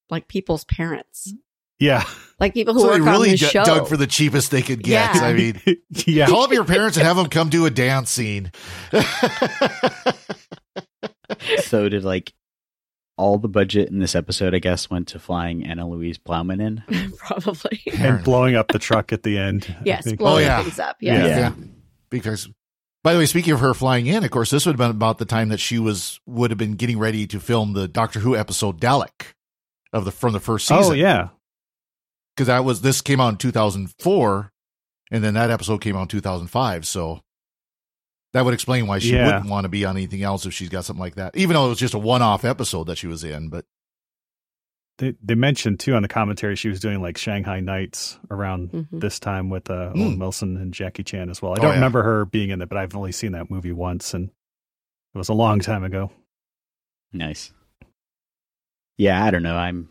like 0.10 0.27
people's 0.27 0.63
parents. 0.65 1.34
Yeah. 1.79 2.03
Like 2.39 2.53
people 2.53 2.75
who 2.75 2.81
so 2.81 2.88
work 2.88 3.01
really 3.01 3.29
on 3.29 3.34
the 3.34 3.38
d- 3.38 3.46
show. 3.48 3.63
dug 3.63 3.88
for 3.88 3.98
the 3.98 4.05
cheapest 4.05 4.51
they 4.51 4.62
could 4.62 4.84
get. 4.84 5.15
Yeah. 5.15 5.22
I 5.22 5.34
mean, 5.34 5.62
yeah. 6.05 6.27
call 6.27 6.43
up 6.43 6.51
your 6.51 6.63
parents 6.63 6.98
and 6.98 7.05
have 7.05 7.17
them 7.17 7.27
come 7.27 7.50
do 7.50 7.65
a 7.65 7.72
dance 7.72 8.12
scene. 8.12 8.51
so 11.63 11.89
did 11.89 12.03
like 12.03 12.34
all 13.18 13.38
the 13.38 13.48
budget 13.48 13.89
in 13.89 14.00
this 14.00 14.15
episode, 14.15 14.56
I 14.56 14.60
guess, 14.60 14.89
went 14.89 15.10
to 15.10 15.20
flying 15.20 15.65
Anna 15.65 15.88
Louise 15.88 16.18
Plowman 16.18 16.62
in? 16.62 17.12
Probably. 17.18 17.82
and 17.98 18.24
blowing 18.24 18.56
up 18.56 18.70
the 18.70 18.80
truck 18.80 19.13
at 19.13 19.24
the 19.24 19.38
end. 19.38 19.75
Yes, 19.86 20.12
blowing 20.13 20.46
oh, 20.46 20.48
yeah. 20.48 20.63
things 20.63 20.80
up. 20.80 20.98
Yes. 21.00 21.27
Yeah. 21.27 21.38
yeah. 21.38 21.53
Because 22.10 22.50
By 23.03 23.13
the 23.13 23.20
way, 23.20 23.25
speaking 23.25 23.53
of 23.53 23.60
her 23.60 23.74
flying 23.74 24.06
in, 24.06 24.24
of 24.24 24.32
course, 24.32 24.51
this 24.51 24.65
would 24.65 24.74
have 24.74 24.77
been 24.77 24.91
about 24.91 25.18
the 25.18 25.25
time 25.25 25.50
that 25.50 25.60
she 25.60 25.80
was 25.80 26.20
would 26.25 26.51
have 26.51 26.58
been 26.58 26.74
getting 26.74 27.00
ready 27.00 27.25
to 27.27 27.39
film 27.39 27.74
the 27.74 27.88
Doctor 27.88 28.20
Who 28.20 28.36
episode 28.36 28.80
Dalek 28.80 29.34
of 29.94 30.06
the 30.06 30.12
from 30.12 30.34
the 30.34 30.39
first 30.39 30.72
oh, 30.72 30.77
season. 30.77 30.94
Oh 30.94 30.96
yeah, 30.96 31.30
because 32.36 32.48
that 32.48 32.63
was 32.63 32.82
this 32.82 33.01
came 33.01 33.20
out 33.20 33.30
in 33.30 33.38
2004, 33.38 34.51
and 35.12 35.24
then 35.24 35.34
that 35.34 35.51
episode 35.51 35.82
came 35.82 35.96
out 35.96 36.03
in 36.03 36.08
2005. 36.10 36.86
So 36.86 37.22
that 38.34 38.46
would 38.46 38.54
explain 38.54 38.88
why 38.88 39.00
she 39.00 39.14
Yeah. 39.14 39.26
wouldn't 39.26 39.50
want 39.50 39.66
to 39.66 39.70
be 39.70 39.84
on 39.86 39.98
anything 39.98 40.24
else 40.24 40.46
if 40.46 40.54
she's 40.54 40.70
got 40.70 40.86
something 40.86 41.02
like 41.02 41.16
that. 41.16 41.36
Even 41.36 41.54
though 41.56 41.66
it 41.66 41.70
was 41.70 41.80
just 41.80 41.94
a 41.94 42.00
one-off 42.00 42.46
episode 42.46 42.86
that 42.86 42.98
she 42.98 43.08
was 43.08 43.24
in, 43.24 43.50
but 43.50 43.66
they 44.98 45.16
they 45.24 45.36
mentioned 45.36 45.80
too 45.80 45.96
on 45.96 46.02
the 46.04 46.08
commentary 46.08 46.56
she 46.56 46.70
was 46.70 46.80
doing 46.80 47.02
like 47.02 47.18
Shanghai 47.18 47.60
Nights 47.60 48.20
around 48.30 48.70
Mhm. 48.72 49.00
this 49.02 49.20
time 49.20 49.50
with 49.50 49.70
uh, 49.70 49.92
Mm. 49.96 50.02
Owen 50.02 50.20
Wilson 50.20 50.58
and 50.58 50.74
Jackie 50.74 51.04
Chan 51.04 51.30
as 51.30 51.42
well. 51.42 51.52
I 51.54 51.56
Oh, 51.56 51.62
don't 51.62 51.70
yeah. 51.72 51.76
remember 51.76 52.04
her 52.04 52.26
being 52.26 52.50
in 52.52 52.62
it, 52.62 52.70
but 52.70 52.78
I've 52.78 52.96
only 52.96 53.12
seen 53.12 53.32
that 53.32 53.50
movie 53.50 53.72
once, 53.72 54.14
and 54.14 54.30
it 55.14 55.18
was 55.18 55.30
a 55.30 55.34
long 55.34 55.60
time 55.60 55.84
ago. 55.84 56.12
Nice. 57.12 57.52
Yeah, 58.98 59.24
I 59.24 59.32
don't 59.32 59.44
know. 59.44 59.56
I'm 59.58 59.90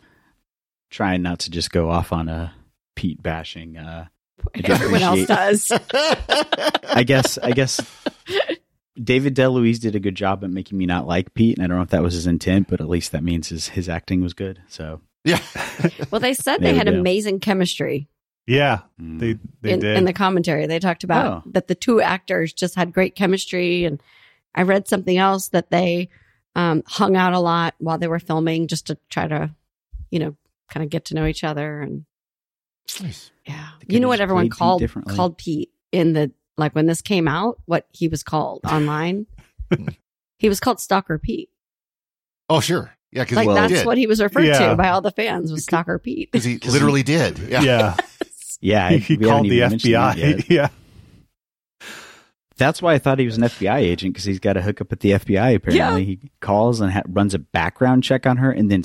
trying 0.91 1.23
not 1.23 1.41
to 1.41 1.51
just 1.51 1.73
go 1.73 1.91
off 1.91 2.13
on 2.13 2.29
a 2.29 2.55
Pete 2.95 3.23
bashing. 3.23 3.77
Uh, 3.77 4.07
I 4.07 4.09
do 4.09 4.20
Everyone 4.65 5.03
else 5.03 5.27
does. 5.27 5.73
I 5.93 7.05
guess. 7.07 7.39
I 7.39 7.53
guess. 7.53 7.81
David 9.03 9.35
DeLuise 9.35 9.81
did 9.81 9.95
a 9.95 10.01
good 10.01 10.15
job 10.15 10.45
at 10.45 10.51
making 10.51 10.77
me 10.77 10.85
not 10.85 11.07
like 11.07 11.33
Pete, 11.35 11.57
and 11.57 11.65
I 11.65 11.69
don't 11.69 11.77
know 11.79 11.83
if 11.83 11.91
that 11.91 12.03
was 12.03 12.15
his 12.15 12.27
intent, 12.27 12.69
but 12.69 12.81
at 12.81 12.89
least 12.89 13.13
that 13.13 13.23
means 13.23 13.49
his 13.49 13.69
his 13.69 13.89
acting 13.89 14.21
was 14.21 14.35
good. 14.35 14.61
So 14.69 15.01
yeah, 15.25 15.41
well, 16.11 16.21
they 16.21 16.35
said 16.35 16.59
There 16.61 16.73
they 16.73 16.79
had 16.79 16.87
go. 16.87 16.99
amazing 16.99 17.41
chemistry 17.41 18.09
Yeah, 18.47 18.81
mm. 19.01 19.19
they 19.19 19.39
they 19.63 19.73
in, 19.73 19.81
did. 19.81 19.97
in 19.97 20.05
the 20.05 20.13
commentary. 20.13 20.67
They 20.67 20.79
talked 20.81 21.05
about 21.05 21.27
Oh. 21.27 21.51
that 21.53 21.69
the 21.69 21.75
two 21.75 22.01
actors 22.01 22.53
just 22.53 22.75
had 22.75 22.93
great 22.93 23.15
chemistry. 23.15 23.85
And 23.85 24.03
I 24.55 24.63
read 24.63 24.89
something 24.89 25.17
else 25.17 25.49
that 25.49 25.71
they 25.71 26.09
um, 26.57 26.83
hung 26.87 27.17
out 27.17 27.33
a 27.33 27.39
lot 27.39 27.75
while 27.79 27.97
they 27.99 28.09
were 28.09 28.19
filming 28.19 28.67
just 28.67 28.89
to 28.89 28.99
try 29.09 29.29
to, 29.29 29.55
you 30.11 30.19
know, 30.19 30.37
kind 30.69 30.83
of 30.85 30.91
get 30.91 31.07
to 31.07 31.15
know 31.15 31.27
each 31.27 31.45
other. 31.45 31.81
And 31.81 32.05
nice. 33.03 33.31
yeah, 33.47 33.69
you 33.87 34.01
know 34.01 34.09
what 34.09 34.21
everyone 34.21 34.49
played 34.49 34.51
Pete 34.51 34.95
called 34.95 35.07
called 35.17 35.39
Pete 35.39 35.71
in 35.93 36.13
the 36.15 36.33
like 36.57 36.75
when 36.75 36.87
this 36.87 37.03
came 37.03 37.29
out, 37.29 37.59
what 37.67 37.87
he 37.93 38.09
was 38.09 38.23
called 38.23 38.61
online. 38.71 39.27
he 40.39 40.49
was 40.49 40.61
called 40.61 40.81
Stalker 40.81 41.19
Pete. 41.19 41.51
oh 42.49 42.61
sure, 42.61 42.93
yeah, 43.13 43.23
because 43.25 43.37
Like 43.37 43.49
he 43.49 43.55
that's 43.55 43.73
did. 43.73 43.87
what 43.87 43.99
he 43.99 44.07
was 44.07 44.21
referred 44.23 44.45
Yeah. 44.47 44.71
to 44.71 44.77
by 44.77 44.89
all 44.89 45.01
the 45.01 45.11
fans 45.11 45.53
was 45.53 45.65
Stalker 45.69 45.99
Pete. 45.99 46.31
because 46.33 46.45
he 46.45 46.59
literally 46.59 47.03
did. 47.03 47.39
Yeah, 47.39 47.61
yeah, 47.63 47.97
yeah, 48.61 48.91
he, 48.91 48.99
he 48.99 49.17
called 49.19 49.45
the 49.47 49.51
even 49.57 49.71
mentioned 49.71 49.95
that 49.95 50.17
yet. 50.19 50.37
FBI. 50.39 50.49
Yeah, 50.51 50.69
That's 52.57 52.83
why 52.83 52.93
I 52.95 52.99
thought 52.99 53.19
he 53.19 53.25
was 53.27 53.39
an 53.39 53.45
FBI 53.45 53.79
agent 53.79 54.13
because 54.13 54.25
he's 54.25 54.39
got 54.41 54.57
a 54.57 54.63
hookup 54.63 54.93
at 54.93 55.01
the 55.01 55.13
FBI. 55.13 55.55
Apparently, 55.55 56.05
he 56.05 56.31
calls 56.41 56.81
and 56.81 56.93
ha- 56.93 57.03
runs 57.09 57.33
a 57.33 57.39
background 57.39 58.05
check 58.05 58.27
on 58.27 58.37
her, 58.37 58.51
and 58.51 58.71
then 58.71 58.83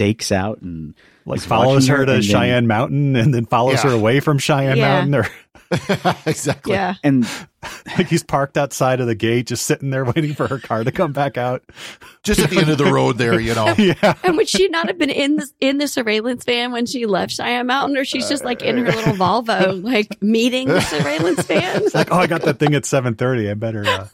stakes 0.00 0.32
out 0.32 0.62
and 0.62 0.94
like 1.26 1.40
follows 1.42 1.86
her 1.88 1.98
her 1.98 2.06
to 2.06 2.12
and 2.14 2.22
then- 2.24 2.30
Cheyenne 2.30 2.66
Mountain, 2.66 3.14
and 3.16 3.34
then 3.34 3.44
follows 3.44 3.84
Yeah. 3.84 3.90
her 3.90 3.94
away 3.96 4.20
from 4.20 4.38
Cheyenne 4.38 4.78
Yeah. 4.78 5.04
Mountain, 5.04 5.14
or 5.16 5.28
exactly. 6.26 6.72
yeah. 6.72 6.94
and 7.04 7.28
like 7.98 8.08
he's 8.08 8.22
parked 8.22 8.56
outside 8.56 9.00
of 9.00 9.06
the 9.06 9.14
gate, 9.14 9.46
just 9.48 9.66
sitting 9.66 9.90
there 9.90 10.04
waiting 10.06 10.32
for 10.32 10.48
her 10.48 10.58
car 10.58 10.82
to 10.82 10.90
come 10.90 11.12
back 11.12 11.36
out. 11.36 11.62
Just 12.22 12.40
at 12.40 12.48
the 12.48 12.58
end 12.58 12.70
of 12.70 12.78
the 12.78 12.86
road 12.90 13.18
there, 13.18 13.38
you 13.38 13.54
know. 13.54 13.74
yeah, 13.78 14.14
And 14.24 14.38
would 14.38 14.48
she 14.48 14.68
not 14.68 14.86
have 14.88 14.96
been 14.96 15.10
in 15.10 15.36
the 15.36 15.46
in 15.60 15.76
the 15.76 15.86
surveillance 15.86 16.44
van 16.46 16.72
when 16.72 16.86
she 16.86 17.04
left 17.04 17.32
Cheyenne 17.32 17.66
Mountain, 17.66 17.98
or 17.98 18.04
she's 18.06 18.26
just 18.28 18.42
like 18.44 18.62
in 18.62 18.78
her 18.78 18.90
little 18.90 19.12
Volvo, 19.14 19.84
like 19.84 20.20
meeting 20.22 20.68
the 20.68 20.80
surveillance 20.80 21.42
van? 21.42 21.82
It's 21.84 21.94
like, 21.94 22.10
oh, 22.10 22.16
I 22.16 22.26
got 22.26 22.42
that 22.42 22.58
thing 22.58 22.74
at 22.74 22.86
seven 22.86 23.14
thirty. 23.14 23.50
I 23.50 23.54
better, 23.54 23.84
uh, 23.86 24.08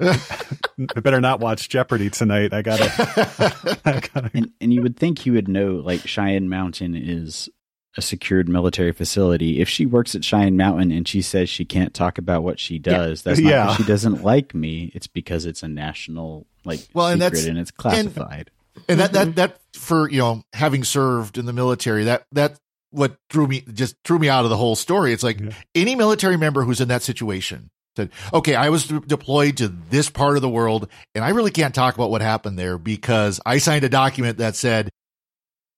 I 0.00 1.00
better 1.00 1.20
not 1.20 1.40
watch 1.40 1.68
Jeopardy 1.68 2.10
tonight. 2.10 2.52
I 2.52 2.62
gotta, 2.62 3.80
I 3.84 4.00
gotta. 4.00 4.30
and 4.34 4.50
and 4.60 4.72
you 4.72 4.82
would 4.82 4.96
think 4.96 5.18
he 5.20 5.30
would 5.30 5.48
know 5.48 5.74
like 5.76 6.06
Cheyenne 6.06 6.48
Mountain 6.48 6.94
is 6.94 7.48
a 7.96 8.02
secured 8.02 8.48
military 8.48 8.92
facility. 8.92 9.60
If 9.60 9.68
she 9.68 9.86
works 9.86 10.14
at 10.14 10.24
Cheyenne 10.24 10.56
Mountain 10.56 10.90
and 10.90 11.06
she 11.06 11.22
says 11.22 11.48
she 11.48 11.64
can't 11.64 11.94
talk 11.94 12.18
about 12.18 12.42
what 12.42 12.58
she 12.58 12.78
does, 12.78 13.22
that's 13.22 13.38
not 13.38 13.48
Yeah. 13.48 13.62
because 13.66 13.76
she 13.76 13.82
doesn't 13.84 14.24
like 14.24 14.54
me. 14.54 14.90
It's 14.94 15.06
because 15.06 15.46
it's 15.46 15.62
a 15.62 15.68
national 15.68 16.46
like 16.64 16.80
Well, 16.92 17.08
and 17.08 17.22
that's- 17.22 17.46
and 17.46 17.56
it's 17.58 17.70
classified. 17.70 18.50
and 18.88 18.98
that 18.98 19.12
that 19.12 19.26
mm-hmm. 19.28 19.34
that 19.36 19.58
for 19.74 20.10
you 20.10 20.18
know 20.18 20.42
having 20.52 20.82
served 20.82 21.38
in 21.38 21.46
the 21.46 21.52
military 21.52 22.04
that 22.04 22.24
that 22.32 22.58
what 22.90 23.16
drew 23.28 23.46
me 23.46 23.60
just 23.72 23.94
threw 24.04 24.18
me 24.18 24.28
out 24.28 24.42
of 24.44 24.50
the 24.50 24.56
whole 24.56 24.74
story 24.74 25.12
it's 25.12 25.22
like 25.22 25.38
Yeah. 25.40 25.50
any 25.76 25.94
military 25.94 26.36
member 26.36 26.62
who's 26.64 26.80
in 26.80 26.88
that 26.88 27.02
situation 27.02 27.70
said 27.96 28.10
okay 28.32 28.54
i 28.54 28.68
was 28.68 28.86
de- 28.86 29.00
deployed 29.00 29.56
to 29.56 29.68
this 29.90 30.10
part 30.10 30.36
of 30.36 30.42
the 30.42 30.48
world 30.48 30.88
and 31.14 31.24
i 31.24 31.28
really 31.30 31.50
can't 31.50 31.74
talk 31.74 31.94
about 31.94 32.10
what 32.10 32.22
happened 32.22 32.58
there 32.58 32.76
because 32.78 33.40
i 33.46 33.58
signed 33.58 33.84
a 33.84 33.88
document 33.88 34.38
that 34.38 34.56
said 34.56 34.90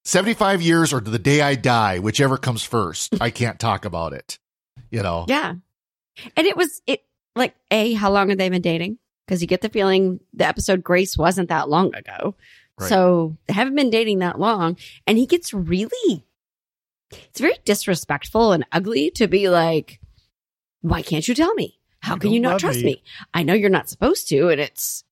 75 0.05 0.63
years 0.63 0.93
or 0.93 1.01
the 1.01 1.19
day 1.19 1.41
i 1.41 1.55
die 1.55 1.99
whichever 1.99 2.37
comes 2.37 2.63
first 2.63 3.21
i 3.21 3.31
can't 3.31 3.59
talk 3.59 3.85
about 3.85 4.13
it 4.13 4.39
you 4.91 5.03
know 5.03 5.25
Yeah, 5.29 5.55
and 6.37 6.47
it 6.47 6.57
was 6.57 6.81
it 6.87 7.03
like 7.35 7.55
a 7.71 7.93
how 7.95 8.11
long 8.11 8.29
have 8.31 8.39
they 8.39 8.49
been 8.49 8.63
dating? 8.63 8.99
Because 9.27 9.43
you 9.43 9.49
get 9.49 9.61
the 9.61 9.69
feeling 9.69 10.21
the 10.33 10.47
episode 10.47 10.83
Grace 10.85 11.19
wasn't 11.19 11.49
that 11.51 11.69
long 11.69 11.95
ago, 11.95 12.35
Right. 12.79 12.89
so 12.89 13.37
they 13.47 13.53
haven't 13.55 13.75
been 13.75 13.91
dating 13.91 14.21
that 14.21 14.39
long, 14.39 14.77
and 15.07 15.19
he 15.19 15.27
gets 15.27 15.53
really. 15.53 16.25
It's 17.11 17.41
very 17.41 17.57
disrespectful 17.65 18.53
and 18.53 18.65
ugly 18.73 19.11
to 19.17 19.27
be 19.27 19.49
like, 19.49 19.99
"Why 20.83 21.03
can't 21.03 21.27
you 21.27 21.35
tell 21.35 21.53
me? 21.55 21.76
How 22.01 22.15
You 22.15 22.21
can 22.21 22.33
you 22.33 22.41
don't 22.43 22.59
trust 22.59 22.79
me." 22.79 22.85
me? 22.85 23.03
I 23.35 23.43
know 23.43 23.55
you're 23.55 23.71
not 23.71 23.89
supposed 23.89 24.29
to, 24.29 24.49
and 24.49 24.61
it's 24.61 25.03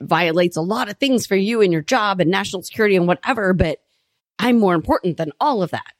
violates 0.00 0.56
a 0.56 0.60
lot 0.60 0.88
of 0.90 0.98
things 0.98 1.26
for 1.26 1.36
you 1.36 1.62
and 1.62 1.72
your 1.72 1.82
job 1.82 2.20
and 2.20 2.30
national 2.30 2.62
security 2.62 2.96
and 2.96 3.06
whatever. 3.06 3.52
But 3.54 3.78
I'm 4.38 4.58
more 4.58 4.74
important 4.74 5.16
than 5.16 5.32
all 5.40 5.62
of 5.62 5.70
that. 5.70 5.92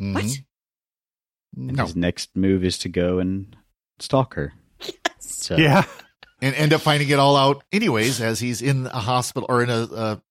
Mhm. 0.00 0.14
What? 0.14 0.38
And 1.56 1.76
No. 1.76 1.84
his 1.84 1.96
next 1.96 2.34
move 2.36 2.64
is 2.64 2.78
to 2.78 2.88
go 2.88 3.18
and 3.18 3.56
stalk 3.98 4.34
her. 4.34 4.52
So 5.18 5.56
Yeah, 5.56 5.84
and 6.40 6.54
end 6.54 6.72
up 6.72 6.80
finding 6.80 7.08
it 7.08 7.18
all 7.18 7.36
out 7.36 7.64
anyways 7.72 8.20
as 8.20 8.38
he's 8.40 8.62
in 8.62 8.86
a 8.86 9.00
hospital 9.00 9.46
or 9.48 9.62
in 9.62 9.70
a, 9.70 9.82
a 9.82 10.22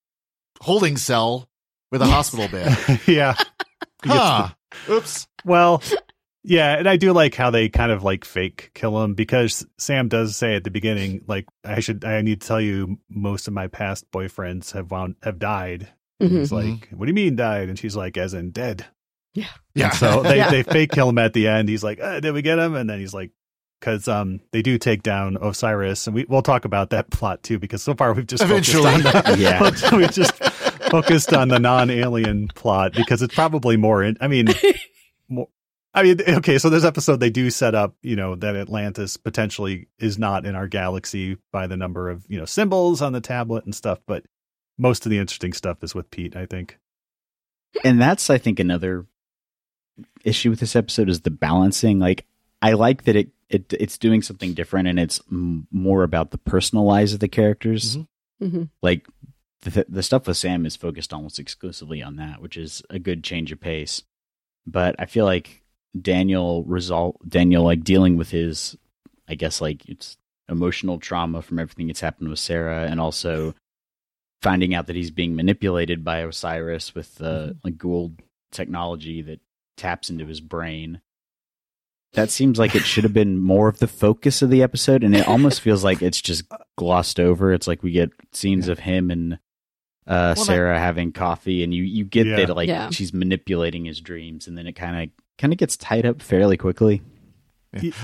holding 0.62 0.98
cell 0.98 1.50
with 1.92 2.02
a 2.02 2.06
Yes. 2.06 2.14
hospital 2.14 2.48
bed. 2.48 3.02
yeah. 3.08 3.36
He 4.04 4.10
Huh. 4.10 4.50
Oops. 4.90 5.28
Well, 5.46 5.84
yeah, 6.44 6.78
and 6.78 6.88
I 6.90 6.98
do 6.98 7.14
like 7.14 7.36
how 7.36 7.50
they 7.52 7.70
kind 7.70 7.92
of 7.92 8.04
like 8.04 8.26
fake 8.26 8.72
kill 8.74 9.04
him 9.04 9.14
because 9.14 9.66
Sam 9.78 10.08
does 10.08 10.36
say 10.36 10.56
at 10.56 10.64
the 10.64 10.72
beginning, 10.72 11.24
like, 11.28 11.46
I 11.64 11.80
should, 11.82 12.04
I 12.06 12.22
need 12.22 12.42
to 12.42 12.48
tell 12.48 12.62
you, 12.62 12.98
most 13.10 13.48
of 13.48 13.54
my 13.54 13.68
past 13.68 14.10
boyfriends 14.12 14.72
have 14.74 14.92
wound 14.92 15.16
have 15.24 15.40
died. 15.40 15.90
Mhm. 16.22 16.30
He's 16.40 16.52
like, 16.52 16.90
what 16.92 17.06
do 17.06 17.10
you 17.10 17.14
mean 17.16 17.36
died? 17.36 17.70
And 17.70 17.78
she's 17.80 17.96
like, 17.96 18.18
as 18.18 18.34
in 18.34 18.52
dead. 18.52 18.86
Yeah. 19.34 19.48
Yeah. 19.76 19.92
So 19.92 20.24
they, 20.24 20.38
Yeah. 20.38 20.50
they 20.52 20.64
fake 20.64 20.92
kill 20.92 21.10
him 21.10 21.18
at 21.18 21.34
the 21.34 21.48
end. 21.48 21.70
He's 21.70 21.84
like, 21.84 22.00
uh, 22.02 22.20
did 22.20 22.34
we 22.34 22.42
get 22.42 22.60
him? 22.60 22.76
And 22.76 22.90
then 22.90 23.00
he's 23.00 23.14
like, 23.14 23.32
because 23.80 24.08
um 24.08 24.40
they 24.52 24.62
do 24.62 24.78
take 24.78 25.02
down 25.02 25.38
Osiris, 25.42 26.06
and 26.06 26.16
we 26.16 26.26
we'll 26.30 26.44
talk 26.44 26.66
about 26.66 26.92
that 26.92 27.10
plot 27.12 27.42
too 27.42 27.58
because 27.58 27.82
so 27.82 27.96
far 27.96 28.14
we've 28.14 28.28
just 28.28 28.44
Eventually. 28.44 29.02
focused 29.02 29.16
on 29.16 29.24
the, 29.34 29.38
Yeah. 29.92 29.96
we've 29.98 30.12
just 30.12 30.36
focused 30.92 31.34
on 31.34 31.48
the 31.48 31.58
non-alien 31.60 32.50
plot 32.50 32.94
because 32.94 33.22
it's 33.24 33.34
probably 33.34 33.78
more. 33.78 34.04
In, 34.04 34.18
I 34.22 34.28
mean, 34.28 34.46
more, 34.46 34.74
I 35.94 36.04
mean, 36.04 36.18
okay. 36.26 36.58
So 36.58 36.70
this 36.70 36.86
episode 36.86 37.20
they 37.20 37.30
do 37.30 37.50
set 37.50 37.76
up, 37.76 37.96
you 38.02 38.16
know, 38.16 38.36
that 38.36 38.56
Atlantis 38.56 39.18
potentially 39.18 39.88
is 40.00 40.18
not 40.18 40.46
in 40.46 40.56
our 40.56 40.68
galaxy 40.68 41.38
by 41.52 41.68
the 41.68 41.76
number 41.78 42.10
of 42.10 42.26
you 42.30 42.38
know 42.40 42.46
symbols 42.46 43.02
on 43.02 43.12
the 43.14 43.22
tablet 43.22 43.66
and 43.66 43.76
stuff, 43.76 44.00
but 44.08 44.24
most 44.78 45.06
of 45.06 45.10
the 45.10 45.18
interesting 45.18 45.54
stuff 45.54 45.84
is 45.84 45.94
with 45.94 46.10
Pete. 46.12 46.36
I 46.36 46.46
think. 46.46 46.80
and 47.84 48.02
that's 48.02 48.30
I 48.30 48.38
think 48.38 48.60
another 48.60 49.06
issue 50.24 50.50
with 50.50 50.60
this 50.60 50.76
episode 50.76 51.10
is 51.10 51.22
the 51.22 51.30
balancing. 51.32 52.00
Like 52.00 52.26
I 52.62 52.74
like 52.74 53.04
that 53.04 53.16
it 53.18 53.30
it 53.50 53.74
it's 53.78 53.98
doing 53.98 54.22
something 54.22 54.54
different 54.54 54.88
and 54.88 54.98
it's 55.00 55.20
m- 55.30 55.68
more 55.72 56.04
about 56.04 56.32
the 56.32 56.38
personal 56.38 56.86
lives 56.86 57.14
of 57.14 57.20
the 57.20 57.28
characters. 57.28 57.98
Mhm. 57.98 58.08
Mhm. 58.42 58.70
Like 58.82 59.08
the 59.64 59.86
the 59.90 60.04
stuff 60.04 60.26
with 60.28 60.38
Sam 60.38 60.66
is 60.66 60.78
focused 60.78 61.14
almost 61.14 61.38
exclusively 61.38 62.02
on 62.02 62.16
that, 62.16 62.42
which 62.42 62.56
is 62.56 62.82
a 62.90 62.98
good 62.98 63.24
change 63.26 63.52
of 63.52 63.60
pace. 63.60 64.04
But 64.66 64.96
I 64.98 65.06
feel 65.06 65.26
like 65.26 65.61
Daniel 66.00 66.64
result 66.64 67.18
Daniel 67.28 67.64
like 67.64 67.84
dealing 67.84 68.18
with 68.18 68.30
his 68.32 68.78
I 69.28 69.36
guess 69.36 69.60
like 69.62 69.88
it's 69.90 70.18
emotional 70.50 71.00
trauma 71.00 71.42
from 71.42 71.60
everything 71.60 71.88
that's 71.88 72.00
happened 72.02 72.30
with 72.30 72.40
Sarah 72.40 72.84
and 72.90 73.00
also 73.00 73.54
finding 74.42 74.74
out 74.74 74.88
that 74.88 74.96
he's 74.96 75.12
being 75.12 75.36
manipulated 75.36 76.04
by 76.04 76.20
Osiris 76.20 76.96
with 76.96 77.16
the 77.16 77.58
like 77.64 77.78
Goa'uld 77.78 78.20
technology 78.52 79.22
that 79.22 79.40
taps 79.78 80.10
into 80.10 80.26
his 80.26 80.42
brain. 80.42 81.02
That 82.14 82.30
seems 82.30 82.60
like 82.60 82.76
it 82.76 82.82
should 82.84 83.06
have 83.06 83.14
been 83.14 83.38
more 83.38 83.70
of 83.70 83.80
the 83.80 83.88
focus 83.88 84.42
of 84.42 84.50
the 84.50 84.62
episode, 84.64 85.02
and 85.04 85.16
it 85.16 85.28
almost 85.28 85.62
feels 85.62 85.84
like 85.84 86.02
it's 86.02 86.22
just 86.22 86.44
glossed 86.78 87.20
over. 87.22 87.54
It's 87.54 87.68
like 87.68 87.84
we 87.84 87.92
get 87.92 88.10
scenes 88.34 88.68
of 88.68 88.80
him 88.80 89.10
and 89.12 89.34
uh, 90.08 90.34
Well, 90.36 90.36
Sarah 90.36 90.78
having 90.80 91.14
coffee, 91.14 91.64
and 91.64 91.74
you 91.74 91.84
you 91.84 92.04
get 92.04 92.28
Yeah. 92.28 92.36
that 92.48 92.56
like 92.56 92.68
Yeah. 92.68 92.90
she's 92.90 93.14
manipulating 93.14 93.86
his 93.86 94.02
dreams, 94.02 94.48
and 94.48 94.58
then 94.58 94.68
it 94.68 94.74
kind 94.74 95.04
of 95.10 95.21
kind 95.38 95.54
of 95.54 95.58
gets 95.60 95.78
tied 95.78 96.06
up 96.06 96.22
fairly 96.22 96.58
quickly. 96.58 97.02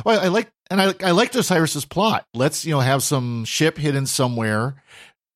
Well, 0.06 0.20
I 0.20 0.30
like 0.30 0.50
and 0.70 0.82
I 0.82 0.94
I 1.04 1.12
liked 1.12 1.36
Osiris's 1.36 1.84
plot. 1.86 2.26
Let's 2.34 2.64
you 2.66 2.72
know 2.72 2.80
have 2.80 3.04
some 3.04 3.44
ship 3.44 3.78
hidden 3.78 4.06
somewhere, 4.06 4.82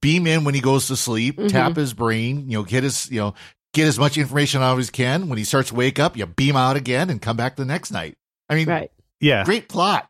beam 0.02 0.26
in 0.26 0.46
when 0.46 0.56
he 0.56 0.62
goes 0.62 0.88
to 0.88 0.96
sleep, 0.96 1.38
Mhm. 1.38 1.50
tap 1.50 1.76
his 1.76 1.94
brain, 1.94 2.50
you 2.50 2.58
know, 2.58 2.64
get 2.64 2.84
his 2.84 3.12
you 3.12 3.20
know 3.20 3.34
get 3.74 3.88
as 3.88 4.00
much 4.00 4.18
information 4.18 4.62
out 4.62 4.80
as 4.80 4.88
he 4.88 4.92
can. 4.92 5.28
When 5.28 5.38
he 5.38 5.44
starts 5.44 5.70
to 5.70 5.76
wake 5.76 6.00
up, 6.00 6.16
you 6.16 6.26
beam 6.26 6.56
out 6.56 6.78
again 6.78 7.10
and 7.10 7.22
come 7.22 7.36
back 7.38 7.56
the 7.58 7.66
next 7.66 7.92
night. 7.92 8.16
I 8.50 8.56
mean, 8.56 8.68
Right. 8.70 8.92
Yeah. 9.20 9.44
great 9.44 9.68
plot, 9.68 10.10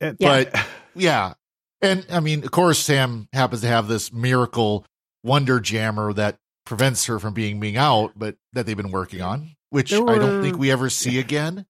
It- 0.00 0.18
but 0.18 0.54
yeah, 0.94 1.32
and 1.80 2.06
I 2.10 2.20
mean, 2.20 2.44
of 2.44 2.50
course, 2.50 2.78
Sam 2.78 3.28
happens 3.32 3.62
to 3.62 3.66
have 3.68 3.88
this 3.88 4.12
miracle 4.12 4.84
wonder 5.22 5.58
jammer 5.58 6.12
that 6.12 6.36
prevents 6.66 7.06
her 7.06 7.18
from 7.18 7.32
being 7.32 7.60
being 7.60 7.78
out, 7.78 8.12
but 8.14 8.36
that 8.52 8.66
they've 8.66 8.76
been 8.76 8.90
working 8.90 9.22
on, 9.22 9.56
which 9.74 9.90
There 9.90 10.08
I 10.08 10.18
don't 10.18 10.42
think 10.42 10.56
we 10.56 10.70
ever 10.70 10.88
see 10.88 11.18
again. 11.18 11.66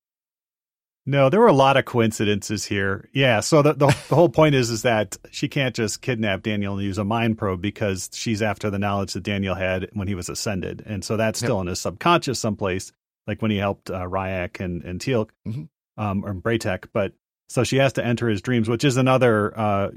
No, 1.06 1.28
there 1.28 1.40
were 1.40 1.48
a 1.48 1.52
lot 1.52 1.76
of 1.76 1.84
coincidences 1.84 2.64
here. 2.64 3.08
Yeah, 3.12 3.40
so 3.40 3.60
the, 3.62 3.74
the 3.74 3.86
the 4.08 4.14
whole 4.14 4.28
point 4.30 4.54
is 4.54 4.70
is 4.70 4.82
that 4.82 5.16
she 5.30 5.48
can't 5.48 5.74
just 5.74 6.00
kidnap 6.00 6.42
Daniel 6.42 6.74
and 6.74 6.82
use 6.84 6.96
a 6.98 7.04
mind 7.04 7.36
probe 7.36 7.60
because 7.60 8.10
she's 8.14 8.40
after 8.40 8.70
the 8.70 8.78
knowledge 8.78 9.12
that 9.14 9.22
Daniel 9.22 9.54
had 9.54 9.88
when 9.92 10.08
he 10.08 10.14
was 10.14 10.28
ascended, 10.28 10.82
and 10.86 11.04
so 11.04 11.16
that's 11.16 11.38
still 11.38 11.60
in 11.60 11.66
his 11.66 11.78
subconscious 11.80 12.38
someplace, 12.38 12.92
like 13.26 13.42
when 13.42 13.50
he 13.50 13.56
helped 13.58 13.90
uh, 13.90 14.00
Rya'c 14.04 14.60
and 14.60 14.82
and 14.82 14.98
Teal'c, 15.00 15.28
Mhm. 15.46 15.68
um, 15.98 16.24
or 16.24 16.32
Bra'tac. 16.34 16.88
But 16.94 17.12
so 17.48 17.64
she 17.64 17.76
has 17.76 17.92
to 17.94 18.04
enter 18.04 18.28
his 18.28 18.40
dreams, 18.40 18.68
which 18.68 18.84
is 18.84 18.96
another 18.96 19.58
uh 19.58 19.90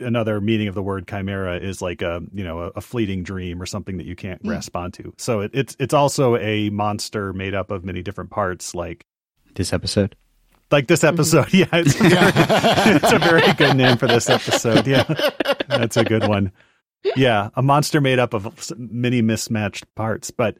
another 0.00 0.40
meaning 0.40 0.68
of 0.68 0.74
the 0.74 0.82
word 0.82 1.06
chimera 1.08 1.56
is 1.58 1.80
like 1.80 2.02
a 2.02 2.20
you 2.32 2.42
know 2.44 2.60
a, 2.60 2.66
a 2.76 2.80
fleeting 2.80 3.22
dream 3.22 3.60
or 3.62 3.66
something 3.66 3.96
that 3.98 4.06
you 4.06 4.16
can't 4.16 4.42
Mm. 4.42 4.48
grasp 4.48 4.76
onto. 4.76 5.12
So 5.18 5.40
it, 5.40 5.50
it's 5.54 5.76
it's 5.78 5.94
also 5.94 6.36
a 6.36 6.70
monster 6.70 7.32
made 7.32 7.54
up 7.54 7.70
of 7.70 7.84
many 7.84 8.02
different 8.02 8.30
parts, 8.30 8.74
like 8.74 9.04
This 9.54 9.72
episode. 9.72 10.16
like 10.70 10.88
this 10.88 11.04
episode. 11.04 11.46
Yeah, 11.54 11.66
it's 11.72 11.94
a, 12.00 12.02
very, 12.02 12.32
it's 12.96 13.12
a 13.12 13.18
very 13.18 13.52
good 13.54 13.76
name 13.76 13.96
for 13.96 14.08
this 14.08 14.28
episode. 14.28 14.86
Yeah, 14.86 15.04
that's 15.68 15.96
a 15.96 16.04
good 16.04 16.26
one. 16.26 16.50
Yeah, 17.16 17.50
a 17.54 17.62
monster 17.62 18.00
made 18.00 18.18
up 18.18 18.32
of 18.34 18.72
many 18.78 19.20
mismatched 19.22 19.84
parts, 19.94 20.30
but 20.30 20.56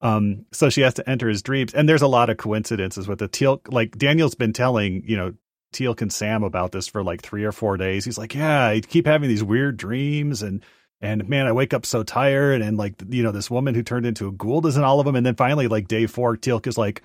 um, 0.00 0.46
so 0.52 0.70
she 0.70 0.80
has 0.82 0.94
to 0.94 1.10
enter 1.10 1.28
his 1.28 1.42
dreams, 1.42 1.74
and 1.74 1.88
there's 1.88 2.02
a 2.02 2.06
lot 2.06 2.30
of 2.30 2.36
coincidences 2.36 3.08
with 3.08 3.18
the 3.18 3.26
teal. 3.26 3.60
Like 3.68 3.98
Daniel's 3.98 4.36
been 4.36 4.52
telling 4.52 5.02
you 5.04 5.16
know 5.16 5.34
Teal'c 5.72 6.00
and 6.02 6.12
Sam 6.12 6.42
about 6.42 6.72
this 6.72 6.88
for 6.88 7.02
like 7.02 7.22
three 7.22 7.44
or 7.44 7.52
four 7.52 7.76
days. 7.76 8.04
He's 8.04 8.18
like, 8.18 8.34
yeah, 8.34 8.66
I 8.66 8.80
keep 8.80 9.06
having 9.06 9.28
these 9.28 9.44
weird 9.44 9.76
dreams, 9.76 10.42
and 10.42 10.64
and 11.00 11.28
man, 11.28 11.46
I 11.46 11.52
wake 11.52 11.72
up 11.74 11.86
so 11.86 12.02
tired, 12.02 12.60
and 12.62 12.76
like 12.76 12.94
you 13.08 13.22
know 13.22 13.32
this 13.32 13.50
woman 13.50 13.74
who 13.74 13.82
turned 13.82 14.06
into 14.06 14.26
a 14.28 14.32
Goa'uld 14.32 14.66
is 14.66 14.76
in 14.76 14.84
all 14.84 14.98
of 15.00 15.06
them, 15.06 15.16
and 15.16 15.24
then 15.26 15.36
finally 15.36 15.68
like 15.68 15.88
day 15.88 16.06
four, 16.06 16.36
Teal'c 16.36 16.66
is 16.66 16.78
like, 16.78 17.02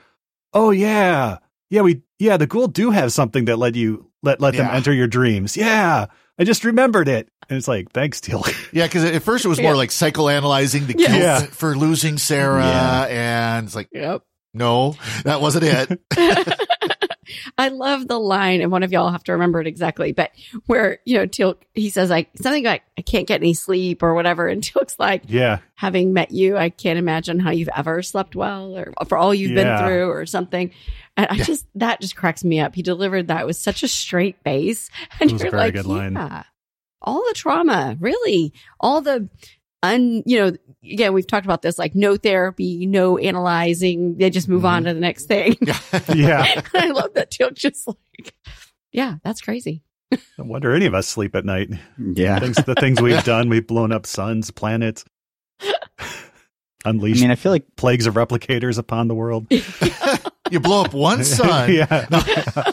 oh 0.53 0.71
yeah, 0.71 1.37
yeah, 1.69 1.81
we 1.81 2.01
yeah, 2.19 2.37
the 2.37 2.47
Goa'uld 2.47 2.73
do 2.73 2.91
have 2.91 3.11
something 3.11 3.45
that 3.45 3.57
let 3.57 3.75
you 3.75 4.09
let 4.23 4.39
let 4.41 4.55
them 4.55 4.67
enter 4.71 4.93
your 4.93 5.07
dreams. 5.07 5.57
Yeah, 5.57 6.05
I 6.39 6.43
just 6.45 6.63
remembered 6.63 7.07
it, 7.07 7.27
and 7.49 7.57
it's 7.57 7.67
like 7.67 7.91
thanks, 7.91 8.19
Teal'c. 8.21 8.51
Yeah, 8.73 8.87
because 8.87 9.03
at 9.03 9.21
first 9.21 9.45
it 9.45 9.49
was 9.49 9.59
more 9.61 9.71
Yeah. 9.73 9.77
like 9.77 9.89
psychoanalyzing 9.89 10.87
the 10.87 10.95
Yeah. 10.97 11.07
guilt 11.07 11.21
Yeah. 11.21 11.39
for 11.47 11.75
losing 11.75 12.17
Sarah, 12.17 12.63
Yeah. 12.65 13.01
and 13.09 13.65
it's 13.67 13.75
like, 13.75 13.89
Yep. 13.91 14.23
no, 14.55 14.95
that 15.25 15.41
wasn't 15.41 15.65
it. 15.65 15.99
I 17.57 17.69
love 17.69 18.07
the 18.07 18.19
line, 18.19 18.61
and 18.61 18.71
one 18.71 18.83
of 18.83 18.91
y'all 18.91 19.11
have 19.11 19.23
to 19.25 19.31
remember 19.33 19.59
it 19.61 19.67
exactly, 19.67 20.11
but 20.11 20.31
where, 20.65 20.99
you 21.05 21.17
know, 21.17 21.25
Teal'c, 21.27 21.57
he 21.73 21.89
says 21.89 22.09
like 22.09 22.29
something 22.41 22.63
like, 22.63 22.83
I 22.97 23.01
can't 23.01 23.27
get 23.27 23.41
any 23.41 23.53
sleep 23.53 24.03
or 24.03 24.13
whatever. 24.13 24.47
And 24.47 24.61
Teal'c's 24.63 24.97
like, 24.99 25.23
yeah, 25.27 25.59
having 25.75 26.13
met 26.13 26.31
you, 26.31 26.57
I 26.57 26.69
can't 26.69 26.99
imagine 26.99 27.39
how 27.39 27.51
you've 27.51 27.69
ever 27.75 28.01
slept 28.01 28.35
well 28.35 28.77
or 28.77 28.93
for 29.07 29.17
all 29.17 29.33
you've 29.33 29.51
Yeah. 29.51 29.77
been 29.77 29.85
through 29.87 30.09
or 30.09 30.25
something. 30.25 30.71
And 31.15 31.27
I 31.29 31.35
just, 31.37 31.67
that 31.75 32.01
just 32.01 32.15
cracks 32.15 32.43
me 32.43 32.59
up. 32.59 32.73
He 32.75 32.81
delivered 32.81 33.27
that 33.27 33.45
with 33.45 33.55
such 33.55 33.83
a 33.83 33.87
straight 33.87 34.37
face. 34.43 34.89
And 35.19 35.31
you're 35.39 35.51
like, 35.51 35.73
good 35.75 35.85
line. 35.85 36.13
yeah, 36.13 36.43
all 37.01 37.23
the 37.27 37.33
trauma, 37.35 37.95
really, 37.99 38.53
all 38.79 39.01
the, 39.01 39.29
un, 39.83 40.23
you 40.25 40.39
know, 40.39 40.51
again, 40.83 41.13
we've 41.13 41.27
talked 41.27 41.45
about 41.45 41.61
this, 41.61 41.77
like 41.77 41.93
no 41.93 42.17
therapy, 42.17 42.87
no 42.87 43.17
analyzing. 43.17 44.17
They 44.17 44.29
just 44.29 44.49
move 44.49 44.65
on 44.65 44.83
mm-hmm. 44.83 44.87
to 44.87 44.93
the 44.95 44.99
next 44.99 45.25
thing. 45.25 45.57
yeah. 46.15 46.61
I 46.73 46.89
love 46.89 47.13
that 47.13 47.29
Teal'c 47.29 47.53
just 47.53 47.87
like, 47.87 48.33
yeah, 48.91 49.15
that's 49.23 49.41
crazy. 49.41 49.83
I 50.11 50.17
wonder 50.37 50.73
any 50.73 50.85
of 50.85 50.93
us 50.93 51.07
sleep 51.07 51.35
at 51.35 51.45
night. 51.45 51.69
Yeah. 51.97 52.39
Things, 52.39 52.57
the 52.57 52.75
things 52.75 53.01
we've 53.01 53.23
done, 53.23 53.49
we've 53.49 53.65
blown 53.65 53.91
up 53.91 54.05
suns, 54.05 54.51
planets, 54.51 55.03
unleashed. 56.85 57.21
I 57.21 57.23
mean, 57.23 57.31
I 57.31 57.35
feel 57.35 57.51
like 57.51 57.75
plagues 57.75 58.05
of 58.05 58.13
replicators 58.13 58.77
upon 58.77 59.07
the 59.07 59.15
world. 59.15 59.47
you 60.51 60.59
blow 60.59 60.83
up 60.83 60.93
one 60.93 61.23
sun. 61.23 61.73
yeah, 61.73 62.05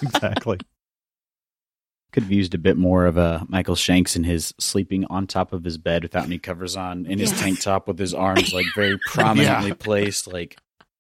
exactly. 0.03 0.59
Could 2.13 2.23
have 2.25 2.33
used 2.33 2.55
a 2.55 2.59
bit 2.59 2.77
more 2.77 3.07
of 3.07 3.17
a 3.17 3.45
Michael 3.49 3.77
Shanks 3.77 4.17
in 4.17 4.25
his 4.25 4.53
sleeping 4.59 5.05
on 5.11 5.27
top 5.27 5.53
of 5.53 5.65
his 5.65 5.79
bed 5.79 6.03
without 6.03 6.25
any 6.25 6.39
covers 6.39 6.77
on, 6.77 7.07
in 7.07 7.19
his 7.19 7.31
Yes. 7.31 7.41
tank 7.41 7.61
top 7.61 7.87
with 7.89 7.99
his 7.99 8.13
arms 8.15 8.53
like 8.53 8.67
very 8.75 8.99
prominently 9.07 9.73
placed. 9.75 10.27
Like, 10.33 10.57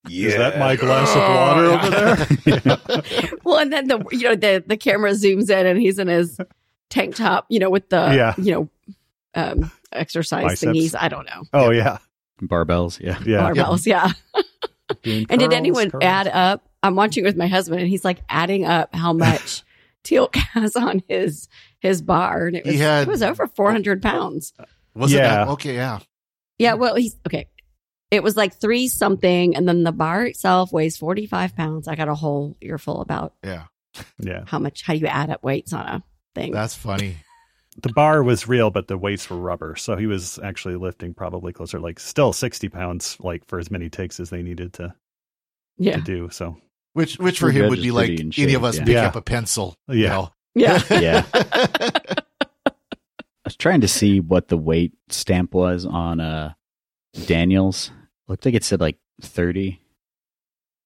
yeah, 0.08 0.28
Is 0.28 0.36
that 0.36 0.58
my 0.58 0.76
glass 0.76 1.10
of 1.14 1.22
water 1.22 2.16
over 2.16 2.24
there? 3.20 3.30
Well, 3.44 3.58
and 3.58 3.72
then 3.72 3.88
the, 3.88 4.04
you 4.12 4.22
know, 4.28 4.36
the, 4.36 4.62
the 4.66 4.76
camera 4.76 5.10
zooms 5.10 5.50
in 5.50 5.66
and 5.66 5.80
he's 5.80 5.98
in 5.98 6.08
his 6.08 6.38
tank 6.88 7.16
top, 7.16 7.46
you 7.48 7.58
know, 7.58 7.70
with 7.70 7.88
the, 7.88 7.96
Yeah. 8.14 8.34
you 8.38 8.52
know, 8.52 8.68
um, 9.34 9.70
exercise 9.92 10.44
Biceps. 10.44 10.62
thingies. 10.78 10.94
I 10.98 11.08
don't 11.08 11.26
know. 11.26 11.42
Oh 11.52 11.70
yeah, 11.70 11.98
barbells? 12.42 13.00
Yeah, 13.00 13.18
yeah. 13.26 13.50
Barbells. 13.50 13.86
Yeah. 13.86 14.12
Doing 15.02 15.26
And 15.30 15.38
did 15.40 15.52
anyone 15.52 15.90
curls. 15.90 16.02
add 16.04 16.28
up? 16.28 16.66
I'm 16.82 16.94
watching 16.96 17.24
with 17.24 17.36
my 17.36 17.46
husband 17.46 17.80
and 17.80 17.88
he's 17.88 18.04
like 18.04 18.18
adding 18.28 18.64
up 18.64 18.94
how 18.94 19.12
much 19.12 19.62
Teal'c 20.04 20.34
has 20.36 20.76
on 20.76 21.02
his, 21.08 21.48
his 21.80 22.02
bar. 22.02 22.46
And 22.46 22.56
it 22.56 22.64
was, 22.64 22.76
had- 22.76 23.08
it 23.08 23.10
was 23.10 23.22
over 23.22 23.46
400 23.46 24.02
pounds. 24.02 24.52
Was 24.94 25.12
it 25.12 25.18
that? 25.18 25.48
Okay, 25.48 25.74
yeah. 25.74 26.00
Yeah. 26.58 26.74
Well, 26.74 26.96
he's 26.96 27.16
okay. 27.26 27.48
It 28.10 28.22
was 28.22 28.36
like 28.36 28.54
three 28.54 28.88
something. 28.88 29.54
And 29.56 29.68
then 29.68 29.84
the 29.84 29.92
bar 29.92 30.26
itself 30.26 30.72
weighs 30.72 30.96
45 30.96 31.56
pounds. 31.56 31.86
I 31.88 31.94
got 31.94 32.08
a 32.08 32.14
whole 32.14 32.56
earful 32.60 33.00
about 33.00 33.34
Yeah. 33.44 33.64
Yeah, 34.20 34.44
how 34.46 34.60
much, 34.60 34.82
how 34.82 34.92
do 34.92 35.00
you 35.00 35.08
add 35.08 35.30
up 35.30 35.42
weights 35.42 35.72
on 35.72 35.84
a 35.84 36.02
thing? 36.36 36.52
That's 36.52 36.76
funny. 36.76 37.16
the 37.82 37.92
bar 37.92 38.22
was 38.22 38.46
real, 38.46 38.70
but 38.70 38.86
the 38.86 38.96
weights 38.96 39.28
were 39.28 39.36
rubber, 39.36 39.74
so 39.74 39.96
he 39.96 40.06
was 40.06 40.38
actually 40.44 40.76
lifting 40.76 41.12
probably 41.12 41.52
closer, 41.52 41.80
like 41.80 41.98
still 41.98 42.32
sixty 42.32 42.68
pounds, 42.68 43.16
like 43.18 43.44
for 43.48 43.58
as 43.58 43.68
many 43.68 43.90
takes 43.90 44.20
as 44.20 44.30
they 44.30 44.42
needed 44.42 44.74
to 44.74 44.94
yeah. 45.76 45.96
to 45.96 46.02
do. 46.02 46.28
So 46.30 46.56
Which 46.92 47.18
which 47.18 47.38
for 47.38 47.50
him 47.50 47.68
would 47.70 47.80
be 47.82 47.90
like 47.92 48.08
pretty 48.08 48.22
in 48.22 48.32
any 48.48 48.54
of 48.54 48.64
us 48.64 48.76
yeah. 48.78 48.84
pick 48.84 48.92
Yeah. 48.94 49.06
up 49.06 49.16
a 49.16 49.22
pencil. 49.22 49.76
Yeah. 49.88 49.94
You 49.94 50.08
know? 50.08 50.30
Yeah. 50.54 50.82
yeah. 50.90 51.24
I 51.32 52.72
was 53.44 53.56
trying 53.56 53.80
to 53.82 53.88
see 53.88 54.20
what 54.20 54.48
the 54.48 54.56
weight 54.56 54.92
stamp 55.08 55.54
was 55.54 55.86
on 55.86 56.20
uh 56.20 56.52
Daniels. 57.26 57.90
Looked 58.28 58.44
like 58.44 58.54
it 58.54 58.64
said 58.64 58.80
like 58.80 58.98
thirty. 59.22 59.80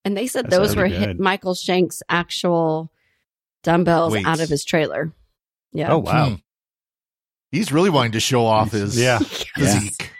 And 0.04 0.16
they 0.16 0.26
said 0.26 0.46
That's 0.46 0.56
those 0.56 0.76
were 0.76 0.86
hit 0.86 1.06
good. 1.06 1.20
Michael 1.20 1.54
Shank's 1.54 2.02
actual 2.10 2.90
dumbbells 3.62 4.12
Weights. 4.12 4.26
out 4.28 4.40
of 4.40 4.48
his 4.50 4.64
trailer. 4.64 5.12
Yeah. 5.72 5.92
oh 5.92 5.98
wow, 5.98 6.28
Hmm. 6.28 6.34
He's 7.50 7.72
really 7.72 7.90
wanting 7.90 8.12
to 8.12 8.20
show 8.20 8.44
off 8.46 8.72
his 8.72 9.00
yeah. 9.00 9.18
physique. 9.56 10.10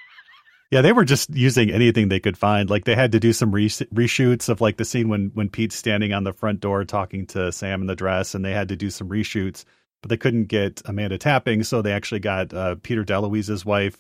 Yeah, 0.71 0.81
they 0.81 0.93
were 0.93 1.05
just 1.05 1.31
using 1.31 1.71
anything 1.71 2.09
they 2.09 2.19
could 2.21 2.37
find. 2.37 2.69
Like 2.69 2.85
they 2.85 2.95
had 2.97 3.13
to 3.13 3.21
do 3.21 3.33
some 3.33 3.53
re- 3.53 3.69
reshoots 3.69 4.49
of 4.49 4.61
like 4.61 4.77
the 4.77 4.85
scene 4.85 5.09
when 5.09 5.31
when 5.35 5.49
Pete's 5.49 5.77
standing 5.77 6.13
on 6.13 6.25
the 6.25 6.33
front 6.33 6.61
door 6.61 6.85
talking 6.85 7.27
to 7.29 7.53
Sam 7.53 7.81
in 7.83 7.87
the 7.87 7.95
dress, 7.95 8.35
and 8.35 8.45
they 8.45 8.53
had 8.53 8.69
to 8.69 8.77
do 8.77 8.91
some 8.91 9.09
reshoots, 9.09 9.65
but 10.03 10.09
they 10.09 10.17
couldn't 10.17 10.45
get 10.47 10.83
Amanda 10.85 11.19
Tapping, 11.19 11.63
so 11.63 11.81
they 11.83 11.93
actually 11.93 12.21
got 12.21 12.53
uh, 12.53 12.77
Peter 12.83 13.05
DeLuise's 13.05 13.65
wife 13.65 13.99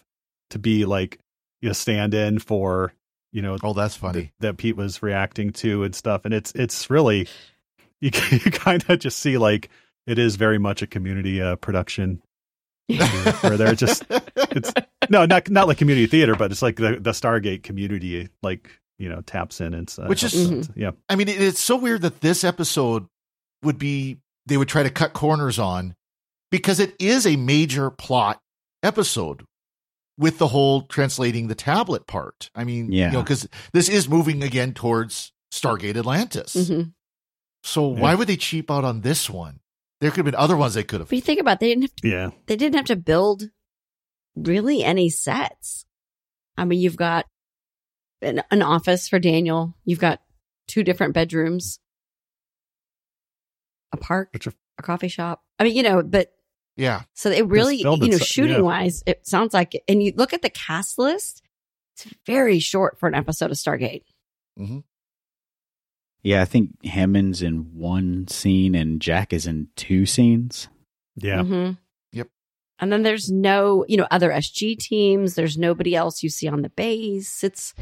to 0.50 0.59
be 0.59 0.85
like 0.85 1.18
you 1.62 1.68
know 1.68 1.72
stand 1.74 2.12
in 2.14 2.38
for 2.40 2.92
you 3.33 3.42
know 3.42 3.57
Oh, 3.62 3.72
that's 3.74 3.96
funny. 3.96 4.33
that 4.40 4.57
Pete 4.57 4.77
was 4.77 5.03
reacting 5.03 5.50
to 5.55 5.85
and 5.85 5.94
stuff, 5.94 6.24
and 6.24 6.35
it's 6.35 6.50
it's 6.57 6.90
really 6.90 7.29
you 8.00 8.11
you 8.31 8.50
kind 8.50 8.85
of 8.88 8.98
just 8.98 9.18
see 9.20 9.38
like 9.38 9.68
it 10.07 10.18
is 10.18 10.35
very 10.37 10.59
much 10.59 10.83
a 10.83 10.87
community 10.88 11.40
uh, 11.40 11.57
production 11.57 12.20
where 13.40 13.57
they're 13.57 13.74
just 13.74 14.05
it's 14.11 14.72
no 15.11 15.27
not 15.27 15.49
not 15.51 15.69
like 15.69 15.79
community 15.79 16.07
theater 16.07 16.35
but 16.35 16.51
it's 16.51 16.62
like 16.62 16.77
the, 16.77 16.99
the 17.01 17.11
stargate 17.12 17.62
community 17.62 18.29
like 18.43 18.71
you 18.99 19.09
know 19.09 19.21
taps 19.23 19.61
in 19.61 19.75
and 19.75 19.93
uh, 19.99 20.07
Which 20.07 20.23
is- 20.23 20.49
helps 20.49 20.71
out. 20.71 20.77
yeah 20.77 20.90
I 21.09 21.17
mean, 21.17 21.29
it, 21.29 21.40
it's 21.40 21.61
so 21.61 21.77
weird 21.77 22.03
that 22.03 22.21
this 22.21 22.45
episode 22.45 23.07
would 23.62 23.79
be 23.79 24.19
they 24.47 24.57
would 24.57 24.69
try 24.69 24.83
to 24.83 24.90
cut 24.90 25.12
corners 25.12 25.59
on 25.59 25.95
because 26.51 26.79
it 26.81 26.95
is 27.01 27.27
a 27.27 27.37
major 27.37 27.90
plot 27.90 28.40
episode 28.83 29.45
with 30.19 30.38
the 30.38 30.47
whole 30.49 30.83
translating 30.83 31.49
the 31.49 31.55
tablet 31.57 32.07
part. 32.07 32.51
I 32.55 32.62
mean, 32.64 32.93
Yeah. 32.93 33.07
you 33.07 33.12
know, 33.14 33.23
because 33.23 33.49
this 33.73 33.88
is 33.88 34.09
moving 34.09 34.43
again 34.45 34.73
towards 34.75 35.33
Stargate 35.53 35.97
Atlantis. 35.97 36.55
Mhm. 36.55 36.93
So 37.64 37.93
Yeah. 37.95 38.01
why 38.01 38.14
would 38.14 38.29
they 38.29 38.37
cheap 38.37 38.71
out 38.71 38.85
on 38.85 39.01
this 39.01 39.29
one? 39.29 39.61
There 40.01 40.11
could 40.11 40.19
have 40.19 40.25
been 40.27 40.35
other 40.37 40.57
ones 40.57 40.75
they 40.75 40.85
could 40.85 41.01
have. 41.01 41.09
But 41.09 41.17
you 41.17 41.23
think 41.23 41.40
about 41.40 41.55
it, 41.55 41.61
they 41.61 41.69
didn't 41.71 41.83
have 41.83 41.97
to, 41.97 42.09
yeah 42.09 42.31
they 42.47 42.57
didn't 42.57 42.77
have 42.77 42.85
to 42.87 42.97
build 42.97 43.51
really 44.37 44.83
any 44.85 45.11
sets. 45.11 45.85
I 46.57 46.64
mean, 46.64 46.81
you've 46.81 46.97
got 46.97 47.27
an, 48.23 48.42
an 48.51 48.62
office 48.62 49.09
for 49.09 49.18
Daniel. 49.18 49.75
You've 49.85 49.99
got 50.01 50.20
two 50.68 50.83
different 50.83 51.14
bedrooms, 51.14 51.79
a 53.92 53.97
park. 53.97 54.31
which 54.33 54.47
are 54.47 54.55
a 54.79 54.83
coffee 54.83 55.09
shop. 55.09 55.42
I 55.59 55.64
mean, 55.64 55.77
you 55.77 55.83
know, 55.83 56.03
but 56.03 56.33
Yeah. 56.77 57.03
so 57.14 57.31
it 57.31 57.47
really, 57.47 57.77
you 57.79 57.85
know, 57.85 58.18
shooting 58.18 58.57
yeah. 58.57 58.61
wise, 58.62 59.03
it 59.07 59.27
sounds 59.27 59.55
like, 59.55 59.83
and 59.88 60.03
you 60.03 60.12
look 60.16 60.33
at 60.33 60.42
the 60.42 60.51
cast 60.51 60.99
list, 60.99 61.42
it's 61.97 62.12
very 62.27 62.59
short 62.59 62.99
for 62.99 63.09
an 63.09 63.14
episode 63.14 63.51
of 63.53 63.57
Stargate. 63.57 64.03
hmm 64.57 64.81
Yeah, 66.23 66.42
I 66.42 66.44
think 66.44 66.85
Hammond's 66.85 67.42
in 67.42 67.75
one 67.77 68.27
scene 68.29 68.75
and 68.75 69.01
Jack 69.01 69.33
is 69.33 69.47
in 69.47 69.68
two 69.77 70.07
scenes. 70.07 70.68
Yeah. 71.16 71.42
Mhm. 71.42 71.79
Yep. 72.78 72.82
And 72.82 72.92
then 72.92 73.02
there's 73.02 73.30
no, 73.30 73.84
you 73.88 73.96
know, 73.96 74.06
other 74.10 74.30
SG 74.30 74.78
teams. 74.78 75.34
There's 75.34 75.56
nobody 75.56 75.94
else 75.94 76.22
you 76.22 76.28
see 76.30 76.48
on 76.48 76.62
the 76.62 76.70
base. 76.70 77.44
It's, 77.44 77.74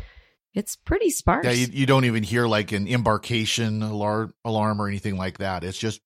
it's 0.54 0.76
pretty 0.76 1.10
sparse. 1.10 1.44
Yeah, 1.46 1.52
you, 1.52 1.66
you 1.72 1.86
don't 1.86 2.04
even 2.04 2.22
hear 2.22 2.46
like 2.46 2.72
an 2.72 2.86
embarkation 2.86 3.82
alarm, 3.82 4.34
alarm 4.44 4.80
or 4.80 4.88
anything 4.88 5.16
like 5.16 5.38
that. 5.38 5.64
It's 5.64 5.78
just 5.78 6.00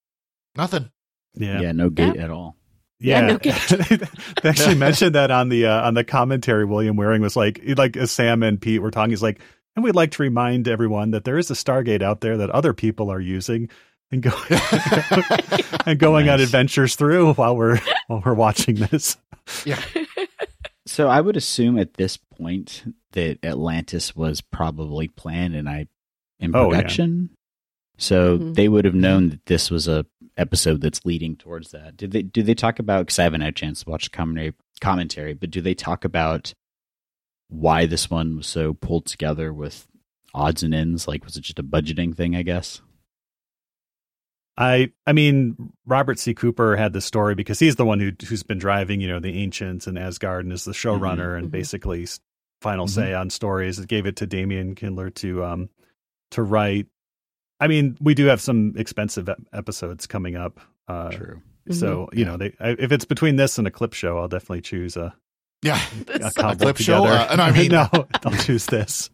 nothing. 0.56 0.90
Yeah, 1.34 1.60
Yeah. 1.60 1.72
no 1.72 1.90
gate 1.90 2.16
at 2.16 2.30
all. 2.30 2.56
Yeah, 2.98 3.20
Yeah, 3.20 3.26
no 3.26 3.38
kidding. 3.38 4.08
they 4.42 4.48
actually 4.48 4.76
mentioned 4.76 5.14
that 5.16 5.30
on 5.30 5.48
the 5.50 5.66
uh, 5.66 5.86
on 5.86 5.94
the 5.94 6.04
commentary. 6.04 6.64
William 6.64 6.96
Waring 6.96 7.20
was 7.20 7.36
like, 7.36 7.60
like 7.76 7.96
as 7.96 8.10
Sam 8.10 8.42
and 8.42 8.58
Pete 8.60 8.80
were 8.80 8.90
talking, 8.90 9.10
he's 9.10 9.22
like, 9.22 9.40
and 9.74 9.84
we'd 9.84 9.94
like 9.94 10.12
to 10.12 10.22
remind 10.22 10.66
everyone 10.66 11.10
that 11.10 11.24
there 11.24 11.36
is 11.36 11.50
a 11.50 11.54
Stargate 11.54 12.00
out 12.00 12.22
there 12.22 12.38
that 12.38 12.48
other 12.50 12.72
people 12.72 13.10
are 13.10 13.20
using 13.20 13.68
and 14.12 14.22
going 14.22 14.36
and 15.86 15.98
going 15.98 16.28
on 16.28 16.40
adventures 16.40 16.94
through 16.96 17.34
while 17.34 17.56
we're 17.56 17.80
while 18.06 18.22
we're 18.24 18.34
watching 18.34 18.76
this. 18.76 19.16
Yeah. 19.64 19.80
So 20.88 21.08
I 21.08 21.20
would 21.20 21.36
assume 21.36 21.80
at 21.80 21.94
this 21.94 22.16
point 22.16 22.84
that 23.12 23.44
Atlantis 23.44 24.14
was 24.14 24.40
probably 24.40 25.08
planned 25.08 25.56
and 25.56 25.68
I 25.68 25.88
in 26.38 26.54
Oh, 26.54 26.70
yeah. 26.70 26.78
production. 26.78 27.30
So 27.98 28.38
Mhm. 28.38 28.54
they 28.54 28.68
would 28.68 28.84
have 28.84 28.94
known 28.94 29.30
that 29.30 29.44
this 29.46 29.68
was 29.68 29.88
a 29.88 30.06
episode 30.36 30.80
that's 30.80 31.04
leading 31.04 31.34
towards 31.34 31.72
that. 31.72 31.96
Did 31.96 32.12
they 32.12 32.22
do 32.22 32.40
they 32.44 32.54
talk 32.54 32.78
about 32.78 33.00
because 33.06 33.18
I 33.18 33.24
haven't 33.24 33.40
had 33.40 33.48
a 33.48 33.52
chance 33.52 33.82
to 33.82 33.90
watch 33.90 34.12
commentary 34.12 34.54
commentary, 34.80 35.34
but 35.34 35.50
do 35.50 35.60
they 35.60 35.74
talk 35.74 36.04
about 36.04 36.54
why 37.48 37.86
this 37.86 38.08
one 38.08 38.36
was 38.36 38.46
so 38.46 38.72
pulled 38.72 39.06
together 39.06 39.52
with 39.52 39.88
odds 40.34 40.62
and 40.62 40.72
ends? 40.72 41.08
Like 41.08 41.24
was 41.24 41.36
it 41.36 41.42
just 41.42 41.58
a 41.58 41.64
budgeting 41.64 42.14
thing, 42.16 42.36
I 42.36 42.42
guess? 42.42 42.80
I 44.58 44.90
I 45.06 45.12
mean 45.12 45.72
Robert 45.86 46.18
C. 46.18 46.32
Cooper 46.34 46.76
had 46.76 46.92
the 46.92 47.00
story 47.00 47.34
because 47.34 47.58
he's 47.58 47.76
the 47.76 47.84
one 47.84 48.00
who 48.00 48.12
who's 48.26 48.42
been 48.42 48.58
driving, 48.58 49.00
you 49.00 49.08
know, 49.08 49.20
the 49.20 49.38
ancients 49.42 49.86
and 49.86 49.98
Asgard 49.98 50.44
and 50.44 50.52
is 50.52 50.64
the 50.64 50.72
showrunner 50.72 51.36
and 51.38 51.48
Mhm. 51.48 51.50
basically 51.52 52.04
s- 52.04 52.20
final 52.62 52.86
Mhm. 52.86 52.90
say 52.90 53.14
on 53.14 53.28
stories. 53.30 53.78
It 53.78 53.86
gave 53.88 54.06
it 54.06 54.16
to 54.16 54.26
Damian 54.26 54.74
Kindler 54.74 55.10
to 55.10 55.44
um 55.44 55.68
to 56.30 56.42
write. 56.42 56.86
I 57.60 57.68
mean, 57.68 57.96
we 58.00 58.14
do 58.14 58.26
have 58.26 58.40
some 58.40 58.72
expensive 58.76 59.28
episodes 59.52 60.06
coming 60.06 60.36
up. 60.36 60.58
Uh, 60.88 61.10
True. 61.10 61.42
So 61.70 62.08
you 62.12 62.24
know, 62.24 62.36
they 62.36 62.54
I, 62.60 62.70
if 62.78 62.92
it's 62.92 63.04
between 63.04 63.36
this 63.36 63.58
and 63.58 63.66
a 63.66 63.70
clip 63.70 63.92
show, 63.92 64.18
I'll 64.18 64.28
definitely 64.28 64.60
choose 64.62 64.96
a, 64.96 65.14
Yeah. 65.62 65.80
a 66.08 66.30
couple 66.34 66.56
clip 66.56 66.76
show? 66.78 67.04
together. 67.04 67.18
Uh, 67.18 67.26
and 67.32 67.40
I 67.42 67.50
mean- 67.58 67.72
no, 67.72 67.88
I'll 68.24 68.32
choose 68.44 68.66
this. 68.66 69.10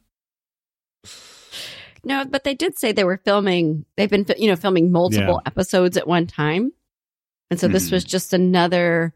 No, 2.04 2.24
but 2.24 2.44
they 2.44 2.54
did 2.54 2.76
say 2.78 2.92
they 2.92 3.04
were 3.04 3.18
filming. 3.24 3.84
They've 3.96 4.10
been, 4.10 4.26
you 4.36 4.48
know, 4.48 4.56
filming 4.56 4.90
multiple 4.90 5.40
episodes 5.46 5.96
at 5.96 6.08
one 6.08 6.26
time, 6.26 6.72
and 7.50 7.60
so 7.60 7.68
this 7.68 7.88
Mhm. 7.88 7.92
was 7.92 8.04
just 8.04 8.32
another. 8.32 9.14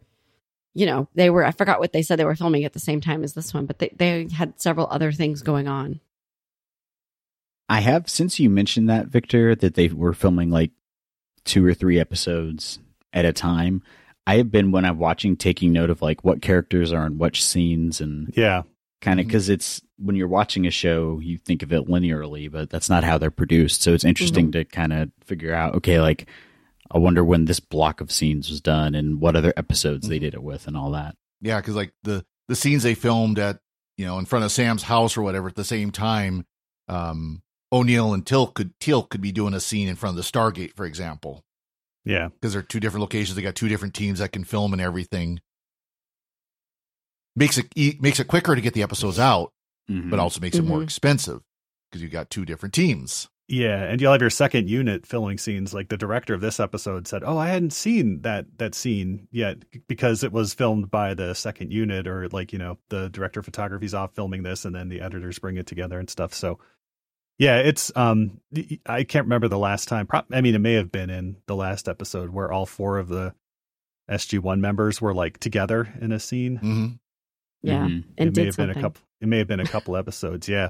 You 0.75 0.87
know, 0.87 1.09
they 1.15 1.31
were. 1.31 1.45
I 1.45 1.51
forgot 1.53 1.81
what 1.81 1.93
they 1.93 2.03
said 2.03 2.19
they 2.19 2.25
were 2.25 2.37
filming 2.37 2.65
at 2.65 2.75
the 2.75 2.79
same 2.79 3.01
time 3.01 3.25
as 3.25 3.33
this 3.35 3.53
one, 3.55 3.67
but 3.67 3.79
they 3.79 3.91
they 3.97 4.29
had 4.33 4.61
several 4.61 4.87
other 4.91 5.11
things 5.11 5.43
going 5.43 5.67
on. 5.69 6.01
I 7.69 7.81
have 7.81 8.09
since 8.09 8.39
you 8.39 8.49
mentioned 8.51 8.89
that, 8.89 9.09
Victor, 9.09 9.55
that 9.57 9.75
they 9.75 9.89
were 9.89 10.13
filming 10.13 10.51
like 10.51 10.71
two 11.45 11.65
or 11.67 11.75
three 11.75 11.99
episodes 11.99 12.79
at 13.13 13.25
a 13.25 13.33
time. 13.33 13.83
I 14.27 14.37
have 14.37 14.51
been 14.51 14.71
when 14.73 14.85
I'm 14.85 14.99
watching 14.99 15.37
taking 15.37 15.73
note 15.73 15.91
of 15.91 16.03
like 16.03 16.25
what 16.25 16.43
characters 16.43 16.93
are 16.93 17.07
in 17.07 17.19
which 17.19 17.45
scenes 17.45 18.01
and 18.01 18.33
Yeah, 18.37 18.63
kind 19.01 19.21
of 19.21 19.25
mm-hmm. 19.25 19.29
because 19.29 19.49
it's 19.49 19.81
when 19.99 20.17
you're 20.17 20.29
watching 20.29 20.67
a 20.67 20.71
show, 20.71 21.21
you 21.21 21.39
think 21.39 21.63
of 21.63 21.73
it 21.73 21.89
linearly, 21.89 22.51
but 22.51 22.71
that's 22.71 22.91
not 22.91 23.05
how 23.05 23.19
they're 23.19 23.31
produced. 23.31 23.83
So 23.83 23.93
it's 23.93 24.05
interesting 24.05 24.47
mm-hmm. 24.47 24.61
to 24.61 24.65
kind 24.65 24.93
of 24.93 25.11
figure 25.25 25.55
out, 25.55 25.75
okay, 25.77 26.01
like 26.01 26.29
I 26.91 26.99
wonder 26.99 27.25
when 27.25 27.47
this 27.47 27.61
block 27.61 28.01
of 28.01 28.13
scenes 28.13 28.51
was 28.51 28.61
done 28.61 28.95
and 28.95 29.21
what 29.21 29.37
other 29.37 29.53
episodes 29.57 30.09
they 30.09 30.17
mm-hmm. 30.17 30.25
did 30.25 30.35
it 30.35 30.43
with 30.43 30.67
and 30.67 30.77
all 30.77 30.93
that. 30.93 31.17
Yeah, 31.41 31.61
because 31.61 31.75
like 31.77 31.93
the 32.03 32.25
the 32.49 32.57
scenes 32.57 32.83
they 32.83 32.95
filmed 32.95 33.39
at 33.39 33.59
you 33.97 34.07
know 34.07 34.19
in 34.19 34.25
front 34.25 34.45
of 34.45 34.53
Sam's 34.53 34.85
house 34.85 35.17
or 35.17 35.23
whatever 35.23 35.49
at 35.49 35.55
the 35.55 35.65
same 35.65 35.91
time, 35.91 36.47
um, 36.89 37.43
O'Neill 37.73 38.15
and 38.15 38.25
Teal'c 38.25 38.55
could 38.55 38.79
Teal'c 38.79 39.11
could 39.11 39.21
be 39.21 39.33
doing 39.33 39.55
a 39.55 39.61
scene 39.61 39.89
in 39.89 39.97
front 39.97 40.17
of 40.19 40.25
the 40.25 40.31
Stargate, 40.31 40.75
for 40.75 40.87
example, 40.87 41.45
yeah, 42.05 42.29
because 42.29 42.53
they're 42.53 42.63
two 42.63 42.81
different 42.81 43.03
locations. 43.03 43.37
They 43.37 43.43
got 43.43 43.55
two 43.55 43.69
different 43.69 43.95
teams 43.95 44.21
that 44.21 44.33
can 44.33 44.45
film 44.45 44.73
and 44.73 44.81
everything. 44.81 45.41
Makes 47.37 47.59
it 47.59 47.67
e- 47.77 47.97
makes 48.01 48.19
it 48.19 48.27
quicker 48.29 48.55
to 48.55 48.61
get 48.61 48.75
the 48.75 48.83
episodes 48.83 49.19
out, 49.19 49.53
Mhm. 49.91 50.11
but 50.11 50.19
also 50.19 50.41
makes 50.41 50.57
it 50.57 50.63
more 50.65 50.81
Mhm. 50.81 50.85
expensive 50.85 51.43
because 51.91 52.03
you've 52.03 52.11
got 52.13 52.31
two 52.31 52.45
different 52.45 52.75
teams. 52.75 53.29
yeah. 53.49 53.85
And 53.85 54.01
you'll 54.01 54.11
have 54.11 54.21
your 54.21 54.29
second 54.31 54.69
unit 54.69 55.07
filming 55.07 55.39
scenes. 55.39 55.73
Like 55.73 55.89
the 55.89 55.97
director 55.97 56.35
of 56.35 56.41
this 56.41 56.59
episode 56.59 57.07
said, 57.07 57.23
"Oh, 57.25 57.39
I 57.39 57.47
hadn't 57.47 57.73
seen 57.75 58.23
that 58.23 58.59
that 58.59 58.75
scene 58.75 59.29
yet 59.31 59.59
because 59.87 60.25
it 60.25 60.33
was 60.33 60.53
filmed 60.53 60.91
by 60.91 61.15
the 61.15 61.33
second 61.35 61.73
unit, 61.73 62.09
or 62.09 62.29
like 62.31 62.53
you 62.53 62.59
know 62.59 62.79
the 62.89 63.09
director 63.09 63.39
of 63.39 63.47
photography's 63.47 63.95
off 63.95 64.17
filming 64.17 64.43
this, 64.43 64.65
and 64.65 64.75
then 64.75 64.89
the 64.89 65.01
editors 65.01 65.39
bring 65.39 65.57
it 65.57 65.67
together 65.69 65.99
and 66.01 66.11
stuff." 66.11 66.35
So." 66.35 66.59
Yeah, 67.39 67.59
it's 67.59 67.93
um 67.95 68.41
I 68.87 69.05
can't 69.05 69.27
remember 69.27 69.47
the 69.47 69.59
last 69.59 69.87
time. 69.89 70.07
Pro- 70.07 70.23
I 70.33 70.41
mean, 70.41 70.55
it 70.55 70.59
may 70.61 70.73
have 70.73 70.91
been 70.91 71.11
in 71.11 71.37
the 71.47 71.55
last 71.55 71.87
episode 71.87 72.31
where 72.31 72.51
all 72.51 72.65
four 72.67 72.97
of 72.99 73.09
the 73.09 73.35
SG1 74.11 74.61
members 74.61 75.01
were 75.01 75.15
like 75.15 75.39
together 75.39 75.93
in 76.01 76.13
a 76.13 76.19
scene. 76.19 76.57
hmm 76.57 76.87
Yeah, 77.67 77.87
Mhm. 77.87 78.05
and 78.19 78.29
it 78.29 78.37
may 78.37 78.45
have 78.47 78.55
something. 78.55 78.75
been 78.75 78.79
a 78.79 78.83
couple. 78.83 79.03
It 79.21 79.29
may 79.29 79.39
have 79.39 79.49
been 79.49 79.61
a 79.61 79.67
couple 79.67 79.97
episodes. 79.97 80.49
Yeah, 80.49 80.69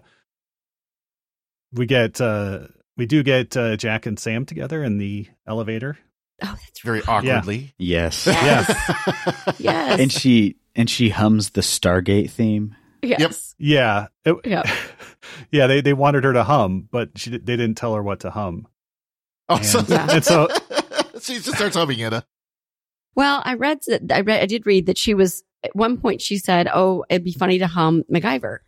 we 1.72 1.86
get 1.86 2.20
uh 2.20 2.60
we 2.96 3.06
do 3.06 3.22
get 3.22 3.56
uh, 3.56 3.76
Jack 3.76 4.06
and 4.06 4.18
Sam 4.18 4.46
together 4.46 4.82
in 4.82 4.96
the 4.98 5.26
elevator. 5.46 5.98
oh, 6.42 6.56
that's 6.64 6.80
Very 6.80 7.00
right. 7.00 7.08
awkwardly. 7.08 7.74
Yes. 7.78 8.26
Yes. 9.58 10.00
and 10.00 10.10
she 10.10 10.56
and 10.74 10.88
she 10.88 11.08
hums 11.10 11.50
the 11.50 11.60
Stargate 11.60 12.30
theme. 12.30 12.74
Yes. 13.02 13.54
Yeah, 13.58 14.06
It- 14.24 14.36
Yep. 14.44 14.66
yeah. 15.50 15.66
They 15.66 15.80
they 15.82 15.92
wanted 15.92 16.24
her 16.24 16.32
to 16.32 16.44
hum, 16.44 16.88
but 16.90 17.10
she 17.18 17.30
they 17.30 17.38
didn't 17.56 17.74
tell 17.76 17.94
her 17.94 18.02
what 18.02 18.20
to 18.20 18.30
hum. 18.30 18.66
Oh, 19.48 19.60
so, 19.60 19.80
And- 19.80 19.88
Yeah. 19.90 20.06
and 20.10 20.24
so- 20.24 20.48
she 21.20 21.34
just 21.34 21.54
starts 21.56 21.76
humming 21.76 21.98
it. 22.00 22.24
Well, 23.14 23.42
I 23.44 23.54
read 23.54 23.78
that 23.86 24.02
I 24.12 24.20
read 24.20 24.42
I 24.42 24.46
did 24.46 24.66
read 24.66 24.86
that 24.86 24.98
she 24.98 25.14
was 25.14 25.42
at 25.64 25.74
one 25.76 25.98
point 25.98 26.20
she 26.22 26.38
said, 26.38 26.68
"Oh, 26.72 27.04
it'd 27.08 27.24
be 27.24 27.32
funny 27.32 27.58
to 27.58 27.66
hum 27.66 28.04
MacGyver 28.12 28.58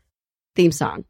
theme 0.57 0.73
song," 0.73 1.05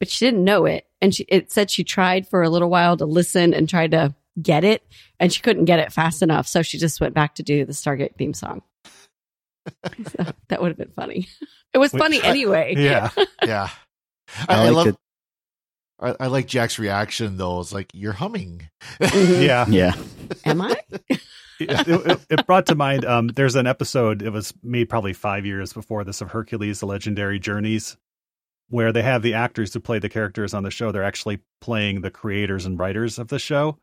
but 0.00 0.08
she 0.08 0.24
didn't 0.24 0.44
know 0.44 0.64
it, 0.66 0.86
and 1.00 1.14
she 1.14 1.24
it 1.28 1.50
said 1.52 1.70
she 1.70 1.84
tried 1.84 2.26
for 2.28 2.42
a 2.42 2.48
little 2.50 2.70
while 2.70 2.96
to 2.96 3.06
listen 3.06 3.54
and 3.54 3.68
tried 3.68 3.90
to 3.92 4.14
get 4.40 4.64
it, 4.64 4.82
and 5.18 5.32
she 5.32 5.40
couldn't 5.42 5.64
get 5.66 5.80
it 5.80 5.92
fast 5.92 6.22
enough, 6.22 6.46
so 6.46 6.62
she 6.62 6.78
just 6.78 7.00
went 7.00 7.14
back 7.14 7.34
to 7.36 7.42
do 7.42 7.64
the 7.64 7.72
Stargate 7.72 8.14
theme 8.16 8.34
song. 8.34 8.62
So 10.16 10.24
that 10.48 10.62
would 10.62 10.68
have 10.68 10.78
been 10.78 10.92
funny. 10.96 11.28
It 11.74 11.78
was 11.78 11.92
Wait, 11.92 11.98
funny 12.00 12.22
anyway. 12.22 12.74
Yeah, 12.78 13.10
Yeah. 13.44 13.68
I 14.48 14.54
I, 14.54 14.54
I 14.54 14.64
like 14.70 14.74
love. 14.74 14.86
that- 14.86 14.96
I, 16.00 16.24
I 16.24 16.26
like 16.28 16.46
Jack's 16.46 16.78
reaction 16.78 17.36
though. 17.36 17.60
It's 17.60 17.72
like 17.72 17.88
you're 17.92 18.12
humming. 18.14 18.68
Mhm. 18.98 19.44
yeah. 19.46 19.66
Yeah. 19.68 19.92
Am 20.46 20.62
I? 20.62 20.76
It, 21.60 21.88
it- 21.88 22.20
it 22.30 22.46
brought 22.46 22.66
to 22.66 22.74
mind 22.74 23.04
um, 23.04 23.28
there's 23.28 23.56
an 23.56 23.66
episode 23.66 24.22
it 24.22 24.30
was 24.30 24.52
made 24.62 24.88
probably 24.88 25.12
five 25.12 25.44
years 25.46 25.72
before 25.72 26.04
this 26.04 26.20
of 26.20 26.30
hercules 26.30 26.80
the 26.80 26.86
legendary 26.86 27.38
journeys 27.38 27.96
where 28.70 28.92
they 28.92 29.02
have 29.02 29.22
the 29.22 29.34
actors 29.34 29.72
who 29.72 29.80
play 29.80 29.98
the 29.98 30.08
characters 30.10 30.52
on 30.54 30.62
the 30.62 30.70
show 30.70 30.92
they're 30.92 31.02
actually 31.04 31.38
playing 31.60 32.00
the 32.02 32.10
creators 32.10 32.66
and 32.66 32.78
writers 32.78 33.18
of 33.18 33.28
the 33.28 33.38
show. 33.38 33.78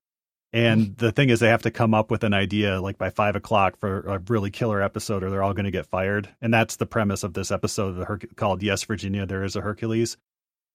And 0.53 0.95
the 0.97 1.11
thing 1.11 1.29
is 1.29 1.41
they 1.41 1.49
have 1.49 1.63
to 1.63 1.71
come 1.71 1.93
up 1.93 2.09
with 2.09 2.23
an 2.23 2.33
idea 2.33 2.79
like 2.79 2.97
by 2.97 3.09
five 3.09 3.35
o'clock 3.35 3.77
for 3.77 4.01
a 4.01 4.19
really 4.29 4.51
killer 4.51 4.81
episode 4.81 5.21
or 5.21 5.29
they're 5.29 5.43
all 5.43 5.53
going 5.53 5.65
to 5.65 5.71
get 5.71 5.87
fired. 5.87 6.29
And 6.41 6.53
that's 6.53 6.77
the 6.77 6.85
premise 6.85 7.23
of 7.23 7.33
this 7.33 7.51
episode 7.51 7.89
of 7.89 7.95
the 7.97 8.05
Herc- 8.05 8.35
called 8.37 8.63
yes 8.63 8.83
virginia 8.85 9.25
there 9.25 9.43
is 9.43 9.57
a 9.57 9.61
hercules. 9.61 10.15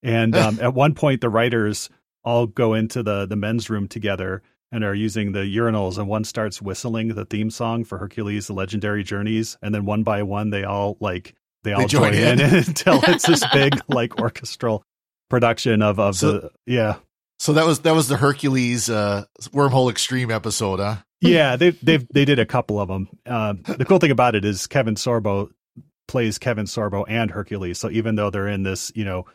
And 0.03 0.37
um, 0.37 0.59
at 0.61 0.75
one 0.75 0.95
point 0.95 1.23
the 1.23 1.31
writers 1.31 1.89
all 2.25 2.47
go 2.47 2.75
into 2.75 3.03
the 3.03 3.25
the 3.25 3.37
men's 3.37 3.71
room 3.71 3.89
together 3.89 4.43
and 4.73 4.85
are 4.85 4.95
using 4.95 5.33
the 5.33 5.41
urinals 5.41 5.99
and 5.99 6.07
one 6.09 6.25
starts 6.25 6.63
whistling 6.63 7.09
the 7.09 7.25
theme 7.25 7.51
song 7.51 7.85
for 7.85 7.99
Hercules 7.99 8.47
the 8.47 8.53
legendary 8.53 9.03
journeys 9.03 9.57
and 9.63 9.75
then 9.75 9.85
one 9.85 10.03
by 10.03 10.23
one 10.23 10.51
they 10.51 10.65
all 10.65 10.97
like 11.01 11.35
they 11.65 11.73
all 11.73 11.87
join 11.89 12.13
join, 12.13 12.23
in. 12.23 12.41
in. 12.41 12.55
until 12.69 13.01
it's 13.09 13.27
this 13.27 13.45
big 13.53 13.79
like 13.89 14.19
orchestral 14.21 14.83
production 15.29 15.83
of 15.83 15.99
of 15.99 16.17
So- 16.17 16.33
the 16.33 16.51
yeah 16.67 16.97
So 17.39 17.53
that 17.55 17.67
was 17.67 17.81
that 17.81 17.95
was 17.95 18.09
the 18.09 18.17
Hercules 18.17 18.89
uh, 18.91 19.25
wormhole 19.53 19.91
extreme 19.91 20.31
episode, 20.31 20.79
huh? 20.81 20.97
yeah 21.21 21.57
they 21.57 21.71
they 21.71 21.99
they 22.13 22.25
did 22.25 22.39
a 22.39 22.47
couple 22.47 22.81
of 22.81 22.89
them 22.89 23.09
uh, 23.27 23.55
the 23.77 23.85
cool 23.85 23.99
thing 23.99 24.11
about 24.11 24.35
it 24.35 24.45
is 24.45 24.67
Kevin 24.67 24.95
Sorbo 24.95 25.51
plays 26.09 26.39
Kevin 26.39 26.65
Sorbo 26.67 27.05
and 27.09 27.31
Hercules 27.31 27.79
so 27.79 27.91
even 27.91 28.15
though 28.15 28.31
they're 28.31 28.49
in 28.49 28.63
this 28.63 28.91
you 28.95 29.05
know 29.05 29.27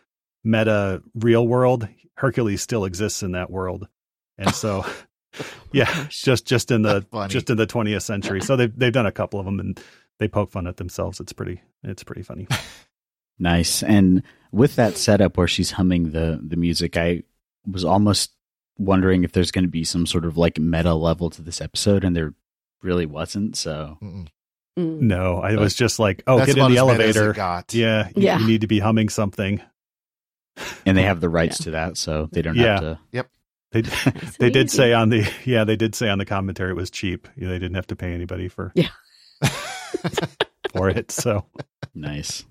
meta 0.43 1.01
real 1.15 1.47
world 1.47 1.87
Hercules 2.17 2.61
still 2.61 2.85
exists 2.85 3.21
in 3.23 3.33
that 3.33 3.49
world 3.51 3.87
and 4.37 4.53
so 4.53 4.85
yeah, 5.71 6.07
just 6.09 6.45
just 6.45 6.71
in 6.71 6.81
the 6.83 7.05
just 7.29 7.49
in 7.49 7.57
the 7.57 7.67
20th 7.67 8.01
century. 8.03 8.41
So 8.41 8.55
they've 8.55 8.77
they've 8.77 8.93
done 8.93 9.05
a 9.05 9.11
couple 9.11 9.39
of 9.39 9.45
them, 9.45 9.59
and 9.59 9.79
they 10.19 10.27
poke 10.27 10.51
fun 10.51 10.67
at 10.67 10.77
themselves. 10.77 11.19
It's 11.19 11.33
pretty 11.33 11.61
it's 11.83 12.03
pretty 12.03 12.21
funny. 12.23 12.47
Nice. 13.37 13.83
And 13.83 14.23
with 14.53 14.77
that 14.77 14.95
setup 14.97 15.35
where 15.37 15.47
she's 15.47 15.71
humming 15.71 16.11
the 16.11 16.39
the 16.41 16.55
music, 16.55 16.95
I 16.95 17.23
was 17.69 17.83
almost 17.83 18.31
wondering 18.77 19.25
if 19.25 19.33
there's 19.33 19.51
going 19.51 19.65
to 19.65 19.69
be 19.69 19.83
some 19.83 20.05
sort 20.05 20.23
of 20.23 20.37
like 20.37 20.57
meta 20.57 20.93
level 20.93 21.29
to 21.31 21.41
this 21.41 21.59
episode, 21.59 22.05
and 22.05 22.15
there 22.15 22.33
really 22.81 23.05
wasn't. 23.05 23.57
So 23.57 23.97
Mm-mm. 24.01 24.27
Mm. 24.79 25.01
No, 25.01 25.39
I 25.39 25.55
was 25.57 25.73
just 25.75 25.99
like, 25.99 26.23
oh, 26.27 26.37
get 26.45 26.49
in 26.49 26.55
the 26.55 26.61
as 26.63 26.69
meta 26.69 26.79
as 26.79 27.15
it 27.17 27.19
elevator. 27.19 27.33
got. 27.33 27.73
Yeah, 27.73 28.07
you, 28.15 28.23
Yeah. 28.23 28.39
you 28.39 28.47
need 28.47 28.61
to 28.61 28.67
be 28.67 28.79
humming 28.79 29.09
something. 29.09 29.61
and 30.85 30.97
they 30.97 31.03
have 31.11 31.19
the 31.19 31.27
rights 31.29 31.57
to 31.65 31.71
that, 31.71 31.97
so 31.97 32.29
they 32.31 32.41
don't 32.41 32.55
Yeah. 32.55 32.71
have 32.71 32.79
to. 32.81 32.99
They 33.81 33.81
Nice 33.81 34.37
they 34.39 34.45
and 34.47 34.53
did 34.53 34.71
say 34.71 34.93
on 34.93 35.09
the 35.09 35.29
yeah 35.45 35.63
they 35.63 35.75
did 35.75 35.95
say 35.95 36.09
on 36.09 36.17
the 36.17 36.25
commentary 36.25 36.71
it 36.71 36.75
was 36.75 36.89
cheap. 36.89 37.27
Yeah, 37.35 37.49
they 37.49 37.59
didn't 37.59 37.75
have 37.75 37.87
to 37.87 37.95
pay 37.95 38.13
anybody 38.13 38.47
for 38.47 38.71
Yeah. 38.75 38.89
for 40.75 40.89
it. 40.89 41.11
So 41.11 41.45
Nice. 41.93 42.43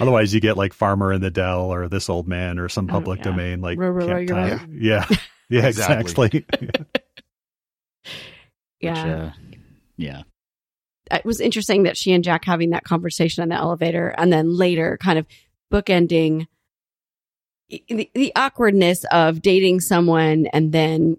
otherwise, 0.00 0.32
you 0.34 0.40
get 0.40 0.56
like 0.56 0.72
Farmer 0.72 1.12
in 1.12 1.20
the 1.20 1.30
Dell 1.30 1.72
or 1.72 1.88
This 1.88 2.08
Old 2.08 2.26
Man 2.28 2.58
or 2.58 2.68
some 2.68 2.86
Oh, 2.88 2.92
public 2.92 3.18
yeah. 3.20 3.24
domain 3.24 3.60
like 3.60 3.78
Row, 3.78 3.88
row, 3.90 4.06
row 4.06 4.26
Camp 4.26 4.28
your 4.28 4.58
Time. 4.58 4.78
Yeah, 4.80 5.06
yeah, 5.50 5.66
Exactly. 5.66 6.44
exactly. 6.44 6.44
Yeah. 8.80 9.04
Which, 9.04 9.12
uh, 9.14 9.30
yeah. 9.96 10.22
it 11.10 11.24
was 11.24 11.40
interesting 11.40 11.84
that 11.84 11.96
she 11.96 12.12
and 12.12 12.22
Jack 12.22 12.44
having 12.44 12.70
that 12.70 12.84
conversation 12.84 13.42
in 13.42 13.48
the 13.48 13.54
elevator 13.56 14.08
and 14.18 14.32
then 14.32 14.54
later 14.56 14.98
kind 15.00 15.18
of 15.18 15.26
bookending 15.72 16.46
the, 17.68 18.10
the 18.14 18.32
awkwardness 18.36 19.04
of 19.10 19.42
dating 19.42 19.80
someone 19.80 20.46
and 20.52 20.72
then 20.72 21.16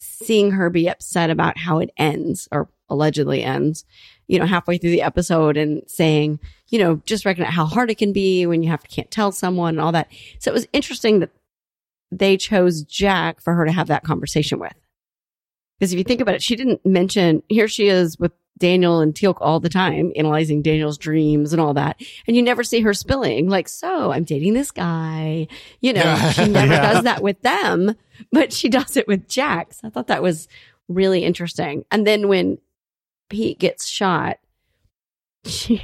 seeing 0.00 0.52
her 0.52 0.70
be 0.70 0.88
upset 0.88 1.30
about 1.30 1.58
how 1.58 1.78
it 1.78 1.90
ends 1.96 2.48
or 2.52 2.68
allegedly 2.88 3.42
ends, 3.42 3.84
you 4.26 4.38
know, 4.38 4.46
halfway 4.46 4.78
through 4.78 4.90
the 4.90 5.02
episode 5.02 5.56
and 5.56 5.82
saying, 5.86 6.40
you 6.68 6.78
know, 6.78 7.00
just 7.04 7.24
recognize 7.24 7.52
how 7.52 7.64
hard 7.64 7.90
it 7.90 7.98
can 7.98 8.12
be 8.12 8.46
when 8.46 8.62
you 8.62 8.70
have 8.70 8.82
to 8.82 8.88
can't 8.88 9.10
tell 9.10 9.32
someone 9.32 9.74
and 9.74 9.80
all 9.80 9.92
that. 9.92 10.08
So 10.38 10.50
it 10.50 10.54
was 10.54 10.68
interesting 10.72 11.20
that 11.20 11.30
they 12.10 12.36
chose 12.36 12.82
Jack 12.82 13.40
for 13.40 13.54
her 13.54 13.64
to 13.64 13.72
have 13.72 13.88
that 13.88 14.04
conversation 14.04 14.58
with. 14.58 14.74
Because 15.78 15.92
if 15.92 15.98
you 15.98 16.04
think 16.04 16.20
about 16.20 16.34
it, 16.34 16.42
she 16.42 16.56
didn't 16.56 16.84
mention 16.84 17.42
here 17.48 17.68
she 17.68 17.88
is 17.88 18.18
with 18.18 18.32
Daniel 18.60 19.00
and 19.00 19.12
Teal'c 19.14 19.38
all 19.40 19.58
the 19.58 19.68
time, 19.68 20.12
analyzing 20.14 20.62
Daniel's 20.62 20.96
dreams 20.98 21.52
and 21.52 21.60
all 21.60 21.74
that. 21.74 22.00
And 22.28 22.36
you 22.36 22.42
never 22.42 22.62
see 22.62 22.80
her 22.82 22.94
spilling, 22.94 23.48
like, 23.48 23.68
so 23.68 24.12
I'm 24.12 24.22
dating 24.22 24.52
this 24.54 24.70
guy. 24.70 25.48
You 25.80 25.94
know, 25.94 26.02
Yeah. 26.02 26.30
she 26.30 26.46
never 26.48 26.72
Yeah. 26.72 26.92
does 26.92 27.04
that 27.04 27.22
with 27.22 27.40
them, 27.42 27.96
but 28.30 28.52
she 28.52 28.68
does 28.68 28.96
it 28.96 29.08
with 29.08 29.28
Jack. 29.28 29.72
I 29.82 29.90
thought 29.90 30.06
that 30.06 30.22
was 30.22 30.46
really 30.88 31.24
interesting. 31.24 31.84
And 31.90 32.06
then 32.06 32.28
when 32.28 32.58
Pete 33.28 33.58
gets 33.58 33.88
shot, 33.88 34.36
she, 35.46 35.82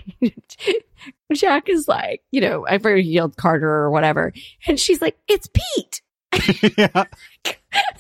Jack 1.33 1.69
is 1.69 1.89
like, 1.89 2.23
you 2.31 2.41
know, 2.41 2.67
I 2.69 2.79
forget 2.79 3.05
he 3.05 3.11
yelled 3.13 3.37
Carter 3.37 3.69
or 3.69 3.91
whatever. 3.91 4.33
And 4.67 4.79
she's 4.79 5.01
like, 5.01 5.17
it's 5.29 5.49
Pete. 5.53 6.03
yeah, 6.77 7.05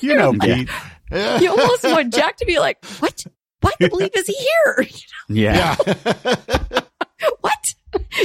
you 0.01 0.15
know, 0.15 0.33
Pete. 0.35 0.69
You 1.11 1.49
almost 1.51 1.85
want 1.85 2.12
Jack 2.12 2.37
to 2.39 2.45
be 2.47 2.59
like, 2.59 2.85
what? 2.99 3.25
Why 3.66 3.72
the 3.81 3.88
bleep 3.90 4.16
is 4.16 4.26
he 4.26 4.35
here? 4.35 4.87
Yeah. 5.29 5.74
Yeah. 5.85 6.81
what? 7.40 7.74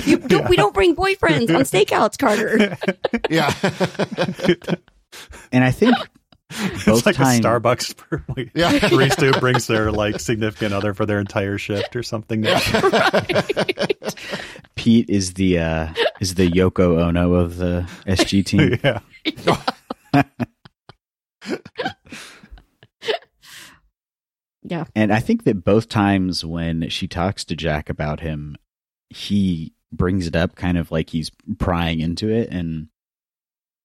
You 0.06 0.18
don't, 0.18 0.48
We 0.48 0.56
don't 0.56 0.74
bring 0.74 0.96
boyfriends 0.96 1.50
on 1.56 1.62
stakeouts, 1.64 2.18
Carter. 2.20 2.78
yeah. 3.30 3.52
And 5.52 5.64
I 5.64 5.72
think 5.72 5.96
It's 6.52 6.86
both 6.86 7.06
like 7.08 7.16
time, 7.16 7.40
a 7.40 7.44
Starbucks 7.44 7.96
for 7.96 8.24
like, 8.38 8.52
Yeah. 8.54 8.72
barista 8.80 9.34
who 9.34 9.40
brings 9.40 9.66
their 9.66 9.92
like 9.92 10.20
significant 10.20 10.76
other 10.76 10.94
for 10.94 11.08
their 11.08 11.20
entire 11.20 11.58
shift 11.58 11.96
or 11.96 12.04
something. 12.04 12.44
right. 12.44 14.16
Pete 14.76 15.10
is 15.10 15.34
the 15.34 15.58
uh, 15.60 15.94
is 16.20 16.36
the 16.36 16.50
Yoko 16.50 17.02
Ono 17.02 17.34
of 17.34 17.58
the 17.58 17.90
SG 18.06 18.46
team. 18.46 18.80
yeah, 18.84 19.00
Yeah. 24.64 24.86
And 24.96 25.12
I 25.12 25.20
think 25.20 25.44
that 25.44 25.64
both 25.64 25.90
times 25.90 26.46
when 26.46 26.90
she 26.90 27.08
talks 27.08 27.44
to 27.46 27.56
Jack 27.56 27.90
about 27.90 28.20
him, 28.20 28.56
he 29.10 29.74
brings 29.92 30.28
it 30.28 30.36
up 30.36 30.56
kind 30.56 30.78
of 30.78 30.92
like 30.92 31.10
he's 31.10 31.32
prying 31.58 32.00
into 32.00 32.30
it. 32.30 32.50
And 32.50 32.88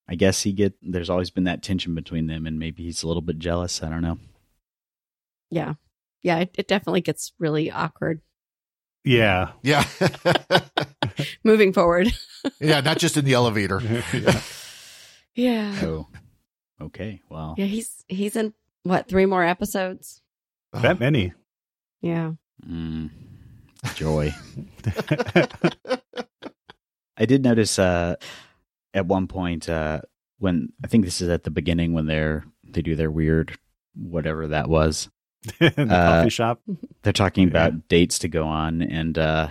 I 0.09 0.15
guess 0.15 0.43
he 0.43 0.53
get 0.53 0.75
there's 0.83 1.11
always 1.11 1.31
been 1.31 1.45
that 1.45 1.63
tension 1.63 1.95
between 1.95 2.27
them, 2.27 2.47
and 2.47 2.59
maybe 2.59 2.85
he's 2.85 3.03
a 3.03 3.09
little 3.09 3.23
bit 3.23 3.39
jealous. 3.39 3.83
I 3.83 3.89
don't 3.89 4.03
know. 4.03 4.19
Yeah. 5.51 5.75
Yeah. 6.23 6.39
It, 6.39 6.55
it 6.59 6.69
definitely 6.69 7.01
gets 7.01 7.33
really 7.39 7.71
awkward 7.71 8.21
yeah, 9.07 9.53
Yeah. 9.63 9.85
moving 11.45 11.73
forward. 11.73 12.13
yeah. 12.61 12.81
Not 12.81 12.99
just 12.99 13.17
in 13.17 13.25
the 13.25 13.35
elevator. 13.35 13.81
yeah. 14.13 14.41
Yeah. 15.37 15.79
Oh, 15.83 16.09
okay. 16.83 17.23
Well, 17.31 17.55
Yeah. 17.57 17.67
He's, 17.67 18.05
he's 18.09 18.35
in 18.35 18.53
what, 18.83 19.09
three 19.09 19.25
more 19.27 19.45
episodes? 19.45 20.23
That 20.83 21.01
many. 21.01 21.33
Yeah. 22.01 22.33
mm, 22.67 23.11
joy. 23.95 24.35
I 27.17 27.25
did 27.25 27.43
notice 27.43 27.79
uh, 27.79 28.17
at 28.95 29.07
one 29.07 29.27
point 29.27 29.69
uh, 29.69 30.01
when 30.39 30.73
I 30.85 30.87
think 30.87 31.05
this 31.05 31.21
is 31.21 31.29
at 31.29 31.45
the 31.45 31.51
beginning 31.51 31.93
when 31.93 32.07
they're 32.07 32.45
they 32.65 32.83
do 32.83 32.95
their 32.97 33.11
weird 33.11 33.57
whatever 33.95 34.49
that 34.49 34.69
was. 34.69 35.09
the 35.61 35.73
Uh, 35.83 36.19
coffee 36.19 36.31
shop. 36.31 36.61
They're 37.03 37.13
talking 37.13 37.47
about 37.49 37.73
Yeah. 37.73 37.79
dates 37.89 38.19
to 38.21 38.29
go 38.29 38.47
on, 38.47 38.83
and 38.83 39.17
uh, 39.17 39.49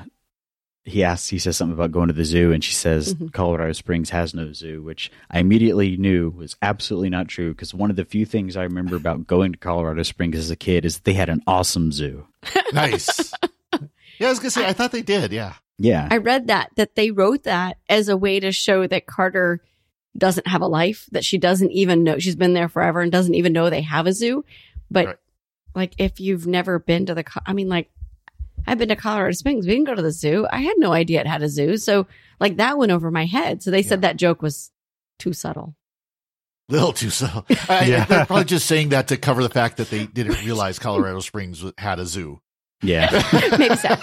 he 0.85 1.03
asks, 1.03 1.27
he 1.29 1.39
says 1.39 1.57
something 1.57 1.73
about 1.73 1.91
going 1.91 2.07
to 2.07 2.13
the 2.13 2.23
zoo, 2.23 2.51
and 2.53 2.63
she 2.63 2.73
says 2.73 3.15
Mhm. 3.15 3.33
Colorado 3.33 3.73
Springs 3.73 4.11
has 4.11 4.33
no 4.35 4.53
zoo, 4.53 4.83
which 4.83 5.11
I 5.31 5.39
immediately 5.39 5.97
knew 5.97 6.29
was 6.29 6.55
absolutely 6.61 7.09
not 7.09 7.27
true 7.27 7.51
because 7.53 7.73
one 7.73 7.89
of 7.89 7.95
the 7.95 8.05
few 8.05 8.25
things 8.25 8.55
I 8.55 8.63
remember 8.63 8.95
about 8.95 9.25
going 9.27 9.51
to 9.53 9.57
Colorado 9.57 10.03
Springs 10.03 10.37
as 10.37 10.51
a 10.51 10.55
kid 10.55 10.85
is 10.85 10.99
they 10.99 11.13
had 11.13 11.29
an 11.29 11.41
awesome 11.47 11.91
zoo. 11.91 12.27
nice. 12.73 13.31
Yeah, 14.19 14.27
I 14.27 14.29
was 14.29 14.39
gonna 14.39 14.51
say 14.51 14.65
I 14.65 14.73
thought 14.73 14.91
they 14.91 15.01
did. 15.01 15.31
Yeah. 15.31 15.53
Yeah, 15.77 16.07
I 16.09 16.17
read 16.17 16.47
that, 16.47 16.69
that 16.77 16.95
they 16.95 17.11
wrote 17.11 17.43
that 17.43 17.77
as 17.89 18.07
a 18.07 18.15
way 18.15 18.39
to 18.39 18.53
show 18.53 18.87
that 18.87 19.07
Carter 19.07 19.61
doesn't 20.17 20.47
have 20.47 20.61
a 20.61 20.67
life, 20.67 21.09
that 21.11 21.25
she 21.25 21.37
doesn't 21.37 21.71
even 21.71 22.03
know 22.05 22.17
she's 22.17 22.37
been 22.37 22.53
there 22.53 22.69
forever 22.69 23.01
and 23.01 23.11
doesn't 23.11 23.35
even 23.35 23.51
know 23.51 23.69
they 23.69 23.81
have 23.81 24.07
a 24.07 24.13
zoo. 24.13 24.45
But 24.89 25.05
Right. 25.07 25.15
like, 25.75 25.93
if 25.97 26.21
you've 26.21 26.47
never 26.47 26.79
been 26.79 27.07
to 27.07 27.13
the, 27.15 27.25
I 27.45 27.51
mean, 27.51 27.67
like, 27.67 27.89
I've 28.67 28.77
been 28.77 28.89
to 28.89 28.95
Colorado 28.95 29.31
Springs. 29.33 29.65
We 29.65 29.73
didn't 29.73 29.87
go 29.87 29.95
to 29.95 30.01
the 30.01 30.11
zoo. 30.11 30.47
I 30.51 30.59
had 30.61 30.75
no 30.77 30.91
idea 30.93 31.21
it 31.21 31.27
had 31.27 31.43
a 31.43 31.49
zoo. 31.49 31.77
So 31.77 32.07
like 32.39 32.57
that 32.57 32.77
went 32.77 32.91
over 32.91 33.11
my 33.11 33.25
head. 33.25 33.61
So 33.63 33.71
they 33.71 33.81
said 33.83 34.01
that 34.01 34.17
joke 34.17 34.41
was 34.41 34.71
too 35.19 35.33
subtle. 35.33 35.75
Little 36.67 36.93
too 36.93 37.09
so. 37.11 37.45
I, 37.69 37.85
Yeah. 37.85 38.05
They're 38.05 38.25
probably 38.25 38.45
just 38.45 38.65
saying 38.65 38.89
that 38.89 39.07
to 39.09 39.17
cover 39.17 39.43
the 39.43 39.49
fact 39.49 39.77
that 39.77 39.89
they 39.89 40.05
didn't 40.07 40.43
realize 40.43 40.79
Colorado 40.79 41.19
Springs 41.19 41.63
had 41.77 41.99
a 41.99 42.05
zoo. 42.05 42.41
yeah. 42.81 43.09
Maybe 43.57 43.75
so. 43.75 43.95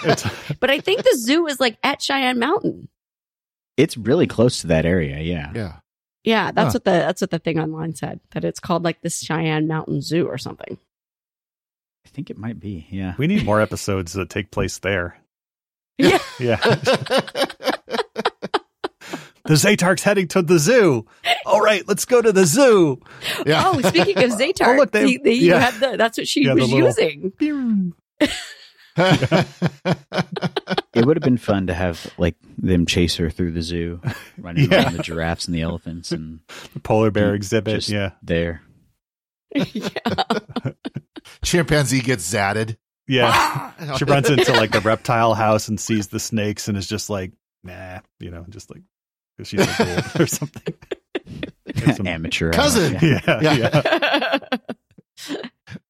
But 0.59 0.69
I 0.71 0.79
think 0.79 1.03
the 1.03 1.17
zoo 1.17 1.45
is 1.47 1.59
like 1.59 1.77
at 1.83 2.01
Cheyenne 2.01 2.39
Mountain. 2.39 2.87
it's 3.77 3.97
really 3.97 4.27
close 4.27 4.61
to 4.61 4.67
that 4.67 4.85
area. 4.85 5.19
Yeah, 5.19 5.51
Yeah. 5.53 5.73
Yeah, 6.25 6.51
that's 6.53 6.67
Huh. 6.67 6.75
what 6.77 6.83
the 6.85 6.91
that's 6.91 7.19
what 7.21 7.31
the 7.31 7.39
thing 7.39 7.59
online 7.59 7.95
said 7.95 8.21
that 8.31 8.45
it's 8.45 8.61
called 8.61 8.83
like 8.85 9.01
this 9.01 9.19
Cheyenne 9.21 9.67
Mountain 9.67 10.01
Zoo 10.01 10.25
or 10.25 10.37
something. 10.37 10.77
I 12.05 12.09
think 12.09 12.29
it 12.29 12.37
might 12.37 12.59
be. 12.59 12.87
Yeah, 12.89 13.13
we 13.17 13.27
need 13.27 13.45
more 13.45 13.61
episodes 13.67 14.13
that 14.13 14.29
take 14.29 14.51
place 14.51 14.77
there. 14.79 15.17
Yeah. 15.97 16.17
Yeah, 16.39 16.55
the 19.45 19.53
Zatark's 19.55 20.03
heading 20.03 20.27
to 20.29 20.41
the 20.41 20.57
zoo. 20.59 21.05
All 21.45 21.61
right, 21.61 21.87
let's 21.87 22.05
go 22.05 22.21
to 22.21 22.31
the 22.31 22.45
zoo. 22.45 22.99
Yeah. 23.45 23.63
Oh, 23.65 23.81
speaking 23.81 24.17
of 24.23 24.31
Zatar, 24.31 24.67
Oh, 24.73 24.77
look, 24.77 24.91
they- 24.91 25.17
they, 25.17 25.17
they 25.17 25.33
yeah. 25.33 25.59
had 25.59 25.73
the 25.79 25.97
that's 25.97 26.17
what 26.17 26.27
she 26.27 26.43
Yeah, 26.45 26.55
the 26.55 26.61
was 26.61 26.71
little- 26.71 26.87
using. 26.87 27.93
it 30.95 31.05
would 31.05 31.17
have 31.17 31.23
been 31.23 31.37
fun 31.37 31.67
to 31.67 31.73
have 31.73 32.11
like 32.17 32.35
them 32.57 32.85
chase 32.85 33.15
her 33.17 33.29
through 33.29 33.51
the 33.51 33.61
zoo, 33.61 34.01
running 34.37 34.71
Yeah. 34.71 34.83
around 34.83 34.97
the 34.97 35.03
giraffes 35.03 35.45
and 35.45 35.55
the 35.55 35.61
elephants, 35.61 36.11
and 36.11 36.39
The 36.73 36.79
polar 36.79 37.11
bear 37.11 37.35
Just 37.37 37.53
exhibit. 37.53 37.89
Yeah, 37.89 38.11
there. 38.21 38.61
Yeah. 39.55 40.71
Chimpanzee 41.43 42.01
gets 42.01 42.31
zatted. 42.31 42.77
yeah. 43.07 43.71
she 43.97 44.05
runs 44.05 44.29
into 44.29 44.51
like 44.53 44.71
the 44.71 44.81
reptile 44.81 45.33
house 45.33 45.67
and 45.67 45.79
sees 45.79 46.07
the 46.07 46.19
snakes 46.19 46.67
and 46.67 46.77
is 46.77 46.87
just 46.87 47.09
like, 47.09 47.31
nah, 47.63 47.99
you 48.19 48.31
know, 48.31 48.45
just 48.49 48.69
like 48.69 48.81
'cause 49.37 49.47
she's 49.47 49.59
like 49.59 49.79
old 49.79 50.05
or 50.21 50.27
something. 50.27 50.73
Some- 51.95 52.07
Amateur 52.07 52.51
Cousin. 52.51 52.93
yeah. 53.01 53.19
Yeah, 53.25 53.41
Yeah. 53.41 54.39
yeah, 55.29 55.37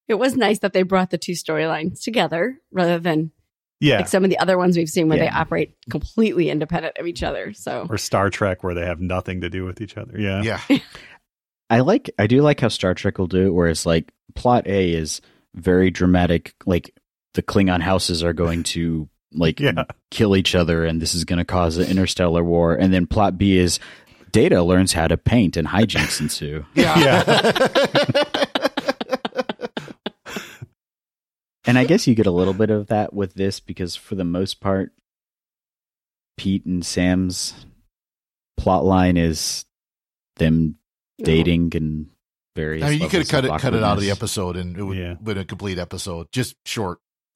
it 0.08 0.16
was 0.16 0.36
nice 0.36 0.60
that 0.60 0.74
they 0.74 0.84
brought 0.84 1.10
the 1.10 1.18
two 1.18 1.32
storylines 1.34 2.02
together 2.04 2.58
rather 2.72 3.00
than 3.00 3.32
yeah. 3.80 3.98
like 3.98 4.08
some 4.08 4.24
of 4.24 4.30
the 4.30 4.38
other 4.40 4.58
ones 4.58 4.78
we've 4.78 4.90
seen 4.90 5.08
where 5.10 5.18
they 5.18 5.28
operate 5.30 5.76
completely 5.90 6.50
independent 6.50 6.98
of 6.98 7.08
each 7.08 7.24
other. 7.24 7.54
So 7.54 7.88
Or 7.90 7.98
Star 7.98 8.30
Trek 8.30 8.64
where 8.64 8.74
they 8.74 8.86
have 8.86 9.00
nothing 9.02 9.42
to 9.42 9.50
do 9.50 9.66
with 9.66 9.82
each 9.82 9.98
other. 9.98 10.18
Yeah, 10.20 10.42
Yeah. 10.70 10.78
I 11.74 11.80
like 11.82 12.12
I 12.20 12.28
do 12.28 12.42
like 12.42 12.60
how 12.60 12.68
Star 12.68 12.94
Trek 12.94 13.18
will 13.18 13.28
do 13.28 13.48
it, 13.48 13.54
whereas 13.54 13.86
like 13.86 14.12
plot 14.36 14.68
A 14.68 14.94
is 14.94 15.22
very 15.56 15.90
dramatic, 15.92 16.54
like 16.66 16.96
the 17.34 17.42
Klingon 17.44 17.82
houses 17.82 18.24
are 18.24 18.34
going 18.34 18.64
to 18.64 19.10
like 19.34 19.60
Yeah. 19.62 19.86
kill 20.12 20.36
each 20.36 20.54
other, 20.56 20.86
and 20.86 21.02
this 21.02 21.16
is 21.16 21.26
going 21.26 21.38
to 21.40 21.46
cause 21.46 21.78
an 21.78 21.90
interstellar 21.90 22.44
war. 22.44 22.76
And 22.76 22.94
then 22.94 23.08
plot 23.08 23.38
B 23.38 23.58
is 23.58 23.80
Data 24.32 24.62
learns 24.64 24.94
how 24.94 25.08
to 25.08 25.18
paint, 25.18 25.58
and 25.58 25.68
hijinks 25.68 26.20
ensue. 26.22 26.66
Yeah. 26.76 27.52
And 31.66 31.78
I 31.78 31.86
guess 31.86 32.08
you 32.08 32.14
get 32.14 32.26
a 32.26 32.32
little 32.32 32.54
bit 32.54 32.70
of 32.70 32.88
that 32.88 33.14
with 33.14 33.36
this 33.36 33.62
because 33.62 33.96
for 33.96 34.16
the 34.16 34.26
most 34.26 34.60
part, 34.60 34.92
Pete 36.38 36.66
and 36.66 36.86
Sam's 36.86 37.54
plot 38.58 38.84
line 38.84 39.16
is 39.16 39.64
them 40.36 40.76
dating 41.20 41.72
and 41.76 42.08
various. 42.56 42.86
I 42.86 42.90
mean, 42.92 43.02
you 43.02 43.10
could 43.10 43.20
have 43.20 43.30
cut 43.30 43.46
it 43.46 43.50
cut 43.60 43.74
it 43.74 43.84
out 43.84 43.98
of 43.98 44.04
the 44.04 44.12
episode, 44.12 44.56
and 44.58 44.78
it 44.78 44.84
would 44.84 44.98
Yeah. 44.98 45.14
been 45.16 45.38
a 45.38 45.46
complete 45.46 45.78
episode, 45.80 46.28
just 46.32 46.56
short. 46.66 47.00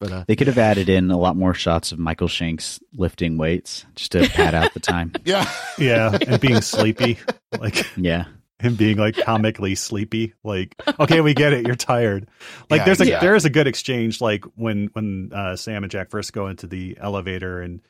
but 0.00 0.12
uh, 0.12 0.24
They 0.26 0.36
could 0.36 0.46
have 0.46 0.58
added 0.58 0.88
in 0.88 1.10
a 1.10 1.18
lot 1.18 1.36
more 1.36 1.54
shots 1.54 1.92
of 1.92 1.98
Michael 1.98 2.28
Shanks 2.28 2.80
lifting 2.94 3.36
weights 3.38 3.84
just 3.94 4.12
to 4.12 4.28
pad 4.28 4.54
out 4.54 4.72
the 4.74 4.80
time. 4.80 5.12
yeah, 5.24 5.50
Yeah, 5.78 6.16
and 6.26 6.40
being 6.40 6.60
sleepy, 6.62 7.18
like 7.58 7.86
Yeah. 7.96 8.24
him 8.58 8.74
being 8.76 8.96
like 8.96 9.16
comically 9.16 9.74
sleepy. 9.74 10.34
Like, 10.42 10.74
okay, 10.98 11.20
we 11.20 11.34
get 11.34 11.52
it. 11.52 11.66
You're 11.66 11.76
tired. 11.76 12.28
Like, 12.68 12.80
Yeah, 12.80 12.84
there's 12.86 13.00
a 13.00 13.06
yeah. 13.06 13.20
there 13.20 13.34
is 13.34 13.44
a 13.44 13.50
good 13.50 13.66
exchange. 13.66 14.20
Like 14.20 14.44
when 14.56 14.88
when 14.92 15.30
uh, 15.34 15.56
Sam 15.56 15.84
and 15.84 15.90
Jack 15.90 16.10
first 16.10 16.32
go 16.32 16.46
into 16.48 16.66
the 16.66 16.96
elevator, 17.00 17.60
and 17.60 17.80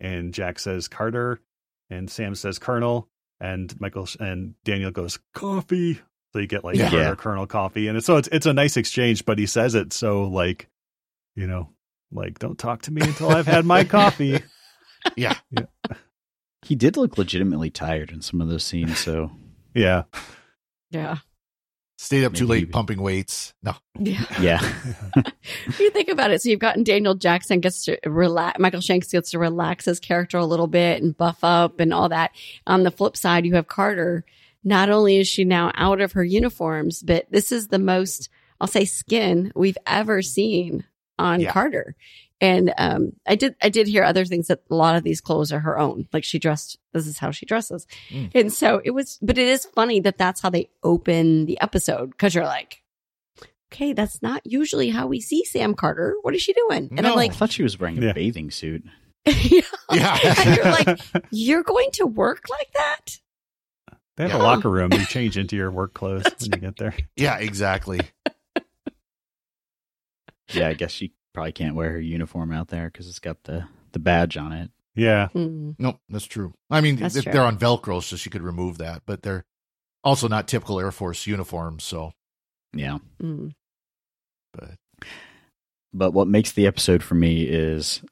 and 0.00 0.32
Jack 0.34 0.58
says 0.58 0.88
Carter, 0.88 1.40
and 1.90 2.10
Sam 2.10 2.34
says 2.34 2.58
Colonel, 2.58 3.08
and 3.40 3.78
Michael 3.80 4.08
and 4.18 4.54
Daniel 4.64 4.90
goes 4.90 5.18
coffee. 5.34 6.00
So 6.32 6.38
you 6.38 6.46
get 6.46 6.62
like 6.64 6.76
Yeah. 6.76 6.90
Carter 6.90 7.04
Yeah. 7.04 7.14
Colonel 7.16 7.46
coffee, 7.46 7.88
and 7.88 7.96
it's, 7.96 8.06
so 8.06 8.16
it's 8.16 8.28
it's 8.30 8.46
a 8.46 8.52
nice 8.52 8.76
exchange. 8.76 9.24
But 9.24 9.38
he 9.38 9.46
says 9.46 9.74
it 9.74 9.92
so 9.92 10.24
like, 10.24 10.68
you 11.34 11.46
know, 11.46 11.70
like 12.12 12.38
don't 12.38 12.58
talk 12.58 12.82
to 12.82 12.92
me 12.92 13.02
until 13.02 13.30
I've 13.30 13.46
had 13.46 13.64
my 13.64 13.84
coffee. 13.84 14.40
yeah. 15.16 15.36
yeah. 15.50 15.64
He 16.62 16.74
did 16.76 16.96
look 16.96 17.16
legitimately 17.18 17.70
tired 17.70 18.10
in 18.10 18.20
some 18.22 18.40
of 18.40 18.48
those 18.48 18.64
scenes, 18.64 18.98
so 18.98 19.30
Yeah, 19.74 20.02
Yeah. 20.90 21.18
Stayed 22.02 22.24
up 22.24 22.32
too 22.32 22.46
Maybe- 22.46 22.60
late 22.62 22.72
pumping 22.72 23.02
weights. 23.02 23.52
No, 23.62 23.74
Yeah. 23.98 24.24
yeah. 24.40 24.74
you 25.78 25.90
think 25.90 26.08
about 26.08 26.30
it, 26.30 26.40
so 26.40 26.48
you've 26.48 26.58
gotten 26.58 26.82
Daniel 26.82 27.14
Jackson 27.14 27.60
gets 27.60 27.84
to 27.84 27.98
relax, 28.06 28.58
Michael 28.58 28.80
Shanks 28.80 29.12
gets 29.12 29.32
to 29.32 29.38
relax 29.38 29.84
his 29.84 30.00
character 30.00 30.38
a 30.38 30.46
little 30.46 30.66
bit 30.66 31.02
and 31.02 31.14
buff 31.14 31.44
up 31.44 31.78
and 31.78 31.92
all 31.92 32.08
that. 32.08 32.30
On 32.66 32.84
the 32.84 32.90
flip 32.90 33.18
side, 33.18 33.44
you 33.44 33.54
have 33.56 33.68
Carter. 33.68 34.24
Not 34.64 34.88
only 34.88 35.18
is 35.18 35.28
she 35.28 35.44
now 35.44 35.72
out 35.74 36.00
of 36.00 36.12
her 36.12 36.24
uniforms, 36.24 37.02
but 37.02 37.26
this 37.30 37.52
is 37.52 37.68
the 37.68 37.78
most, 37.78 38.30
I'll 38.60 38.66
say, 38.66 38.86
skin 38.86 39.52
we've 39.54 39.78
ever 39.86 40.22
seen 40.22 40.84
on 41.20 41.40
Yeah. 41.40 41.52
Carter. 41.52 41.94
And 42.42 42.72
um, 42.78 43.12
I 43.26 43.34
did, 43.36 43.54
I 43.62 43.68
did 43.68 43.86
hear 43.86 44.02
other 44.02 44.24
things 44.24 44.46
that 44.48 44.60
a 44.70 44.74
lot 44.74 44.96
of 44.96 45.02
these 45.04 45.20
clothes 45.20 45.52
are 45.52 45.58
her 45.60 45.78
own. 45.78 46.08
Like 46.10 46.24
she 46.24 46.38
dressed, 46.38 46.78
this 46.94 47.06
is 47.06 47.18
how 47.18 47.30
she 47.32 47.44
dresses, 47.44 47.86
Mm. 48.10 48.30
and 48.34 48.52
so 48.52 48.80
it 48.82 48.92
was. 48.92 49.18
But 49.20 49.36
it 49.36 49.46
is 49.46 49.66
funny 49.66 50.00
that 50.00 50.16
that's 50.16 50.40
how 50.40 50.48
they 50.48 50.70
open 50.82 51.44
the 51.44 51.60
episode 51.60 52.10
because 52.12 52.34
you're 52.34 52.46
like, 52.46 52.82
okay, 53.70 53.92
that's 53.92 54.22
not 54.22 54.40
usually 54.46 54.88
how 54.88 55.06
we 55.06 55.20
see 55.20 55.44
Sam 55.44 55.74
Carter. 55.74 56.14
What 56.22 56.34
is 56.34 56.40
she 56.40 56.54
doing? 56.54 56.88
And 56.90 57.00
I'm 57.00 57.04
No. 57.04 57.12
I 57.12 57.16
like, 57.16 57.34
thought 57.34 57.52
she 57.52 57.62
was 57.62 57.78
wearing 57.78 57.98
a 57.98 58.06
Yeah. 58.06 58.12
bathing 58.14 58.50
suit. 58.50 58.84
yeah. 59.26 59.60
Yeah. 59.92 60.54
You're 60.56 60.64
like, 60.64 61.00
you're 61.30 61.62
going 61.62 61.90
to 61.92 62.06
work 62.06 62.44
like 62.48 62.72
that? 62.74 63.18
they 64.16 64.24
have 64.24 64.32
Yeah. 64.32 64.38
a 64.38 64.42
locker 64.42 64.70
room. 64.70 64.92
You 64.94 65.04
change 65.04 65.36
into 65.36 65.56
your 65.56 65.70
work 65.70 65.92
clothes 65.92 66.24
when 66.40 66.52
you 66.54 66.58
get 66.58 66.76
there. 66.78 66.94
yeah, 67.16 67.36
exactly. 67.36 68.00
Yeah, 70.52 70.68
I 70.68 70.74
guess 70.74 70.90
she 70.92 71.12
probably 71.32 71.52
can't 71.52 71.74
wear 71.74 71.90
her 71.92 72.00
uniform 72.00 72.52
out 72.52 72.68
there 72.68 72.86
because 72.90 73.08
it's 73.08 73.18
got 73.20 73.42
the, 73.44 73.66
the 73.92 73.98
badge 73.98 74.36
on 74.36 74.52
it. 74.52 74.70
Yeah, 74.96 75.28
Hmm. 75.28 75.70
Nope, 75.78 76.00
that's 76.08 76.26
true. 76.26 76.52
I 76.68 76.80
mean, 76.80 76.96
That's 76.96 77.14
th- 77.14 77.24
true. 77.24 77.32
they're 77.32 77.44
on 77.44 77.58
Velcro, 77.58 78.02
so 78.02 78.16
she 78.16 78.28
could 78.30 78.42
remove 78.42 78.78
that, 78.78 79.02
but 79.06 79.22
they're 79.22 79.44
also 80.02 80.26
not 80.28 80.48
typical 80.48 80.80
Air 80.80 80.90
Force 80.90 81.26
uniforms. 81.26 81.84
So, 81.84 82.12
Yeah. 82.74 82.98
Hmm. 83.20 83.48
but 84.52 84.74
But 85.92 86.12
what 86.12 86.28
makes 86.28 86.52
the 86.52 86.66
episode 86.66 87.02
for 87.02 87.14
me 87.14 87.42
is 87.44 88.02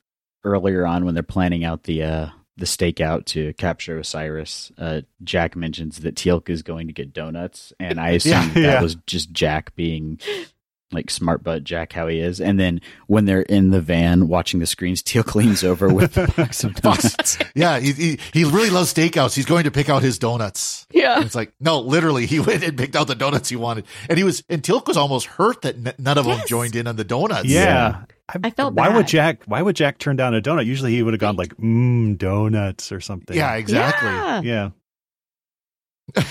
earlier 0.45 0.87
on 0.87 1.05
when 1.05 1.15
they're 1.15 1.23
planning 1.25 1.65
out 1.65 1.83
the 1.83 2.03
uh, 2.05 2.29
the 2.57 2.65
stakeout 2.67 3.25
to 3.27 3.53
capture 3.55 3.99
Osiris. 3.99 4.73
Uh, 4.79 5.03
Jack 5.23 5.55
mentions 5.57 5.99
that 6.01 6.15
Teal'c 6.17 6.49
is 6.49 6.63
going 6.63 6.87
to 6.89 6.93
get 6.93 7.13
donuts, 7.13 7.73
and 7.81 8.01
I 8.01 8.11
assume 8.11 8.33
Yeah, 8.49 8.49
that 8.55 8.61
yeah. 8.61 8.83
was 8.83 8.97
just 9.07 9.33
Jack 9.33 9.75
being 9.75 10.21
like 10.91 11.11
smart 11.11 11.45
butt 11.45 11.65
Jack 11.65 11.93
how 11.93 12.07
he 12.09 12.19
is. 12.19 12.41
And 12.41 12.59
then 12.59 12.81
when 13.07 13.27
they're 13.27 13.43
in 13.43 13.71
the 13.71 13.81
van 13.81 14.27
watching 14.29 14.59
the 14.61 14.67
screens, 14.67 15.03
Teal'c 15.03 15.27
cleans 15.27 15.63
over 15.63 15.89
with 15.93 16.15
the 16.15 16.33
box 16.37 16.65
of 16.65 16.75
donuts. 16.77 17.39
yeah, 17.55 17.79
he, 17.79 17.93
he 17.93 18.19
he 18.33 18.45
really 18.45 18.71
loves 18.71 18.93
steakouts. 18.95 19.35
He's 19.35 19.45
going 19.47 19.65
to 19.65 19.71
pick 19.71 19.91
out 19.91 20.03
his 20.03 20.19
donuts. 20.19 20.87
Yeah. 20.91 21.17
And 21.17 21.25
it's 21.27 21.35
like, 21.35 21.53
no, 21.61 21.81
literally, 21.81 22.25
he 22.27 22.41
went 22.41 22.65
and 22.65 22.77
picked 22.79 22.97
out 22.97 23.07
the 23.07 23.15
donuts 23.15 23.49
he 23.51 23.57
wanted, 23.57 23.85
and 24.09 24.17
he 24.17 24.25
was 24.25 24.43
and 24.49 24.63
Teal'c 24.63 24.87
was 24.87 24.97
almost 24.97 25.27
hurt 25.27 25.63
that 25.63 25.75
n- 25.77 25.95
none 25.99 26.17
of 26.19 26.25
them 26.25 26.41
joined 26.47 26.75
in 26.75 26.87
on 26.87 26.97
the 26.97 27.05
donuts. 27.05 27.45
yeah. 27.49 28.05
I 28.43 28.51
felt 28.51 28.75
Why 28.75 28.95
would. 28.95 29.07
Jack? 29.09 29.45
Why 29.47 29.63
would 29.63 29.75
Jack 29.75 29.97
turn 29.99 30.17
down 30.17 30.35
a 30.35 30.43
donut? 30.43 30.67
Usually 30.67 30.93
he 30.95 31.03
would 31.03 31.15
have 31.15 31.21
gone 31.21 31.37
like, 31.37 31.57
mmm, 31.57 32.19
donuts 32.19 32.93
or 32.93 33.01
something. 33.01 33.35
yeah, 33.35 33.55
exactly. 33.55 34.09
Yeah. 34.11 34.41
yeah. 34.43 34.71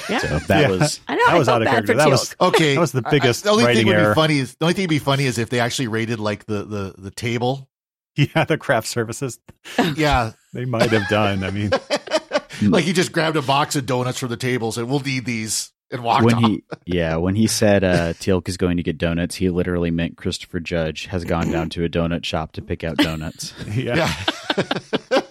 Yeah. 0.09 0.17
So 0.19 0.39
that 0.39 0.61
Yeah. 0.61 0.67
was 0.69 0.99
I 1.07 1.15
know. 1.15 1.25
That 1.27 1.33
I 1.35 1.37
was 1.39 1.49
out 1.49 1.61
of 1.61 1.67
character. 1.67 1.93
That 1.93 2.09
was 2.09 2.35
Okay, 2.41 2.73
That 2.75 2.79
was 2.79 2.91
the 2.93 3.01
I- 3.05 3.09
I- 3.09 3.11
biggest 3.11 3.43
the 3.43 3.51
only 3.51 3.65
writing 3.65 3.79
thing 3.81 3.87
would 3.87 3.95
error. 3.95 4.13
be 4.13 4.15
funny 4.15 4.39
is 4.39 4.55
the 4.55 4.65
only 4.65 4.73
thing 4.73 4.83
would 4.83 4.89
be 4.89 4.99
funny 4.99 5.25
is 5.25 5.37
if 5.37 5.49
they 5.49 5.59
actually 5.59 5.87
rated 5.87 6.19
like 6.19 6.45
the 6.45 6.63
the 6.63 6.95
the 6.97 7.11
table. 7.11 7.69
yeah. 8.15 8.45
The 8.45 8.57
craft 8.57 8.87
services 8.87 9.39
Yeah, 9.95 10.31
they 10.53 10.65
might 10.65 10.89
have 10.89 11.07
done. 11.09 11.43
I 11.43 11.51
mean, 11.51 11.71
like 12.63 12.83
he 12.85 12.93
just 12.93 13.11
grabbed 13.11 13.37
a 13.37 13.41
box 13.43 13.75
of 13.75 13.85
donuts 13.85 14.19
from 14.19 14.29
the 14.29 14.37
table, 14.37 14.69
and 14.69 14.73
said, 14.73 14.83
"We'll 14.85 14.99
need 15.01 15.25
these," 15.25 15.71
and 15.91 16.03
walked 16.03 16.25
when 16.25 16.35
off. 16.35 16.49
he 16.49 16.63
yeah 16.87 17.17
when 17.17 17.35
he 17.35 17.45
said 17.45 17.83
uh, 17.83 18.13
Teal'c 18.13 18.49
is 18.49 18.57
going 18.57 18.77
to 18.77 18.83
get 18.83 18.97
donuts, 18.97 19.35
he 19.35 19.49
literally 19.49 19.91
meant 19.91 20.17
Christopher 20.17 20.59
Judge 20.59 21.05
has 21.05 21.23
gone 21.25 21.51
down 21.51 21.69
to 21.71 21.83
a 21.83 21.89
donut 21.89 22.25
shop 22.25 22.53
to 22.53 22.61
pick 22.63 22.83
out 22.83 22.97
donuts. 22.97 23.53
yeah. 23.71 24.11
yeah. 25.11 25.21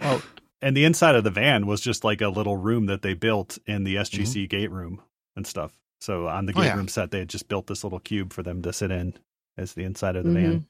Well, 0.00 0.22
and 0.62 0.76
the 0.76 0.84
inside 0.84 1.14
of 1.14 1.24
the 1.24 1.30
van 1.30 1.66
was 1.66 1.80
just 1.80 2.04
like 2.04 2.20
a 2.20 2.28
little 2.28 2.56
room 2.56 2.86
that 2.86 3.02
they 3.02 3.14
built 3.14 3.58
in 3.66 3.84
the 3.84 3.96
SGC 3.96 4.44
Mm-hmm. 4.44 4.44
gate 4.46 4.70
room 4.70 5.02
and 5.36 5.46
stuff. 5.46 5.72
So 6.00 6.28
on 6.28 6.46
the 6.46 6.52
Oh, 6.54 6.60
gate 6.60 6.66
yeah. 6.68 6.76
room 6.76 6.88
set, 6.88 7.10
they 7.10 7.18
had 7.20 7.28
just 7.28 7.48
built 7.48 7.66
this 7.66 7.84
little 7.84 7.98
cube 8.00 8.32
for 8.32 8.42
them 8.42 8.62
to 8.62 8.72
sit 8.72 8.90
in 8.90 9.14
as 9.58 9.74
the 9.74 9.84
inside 9.84 10.16
of 10.16 10.24
the 10.24 10.30
Mhm. 10.30 10.34
van. 10.34 10.66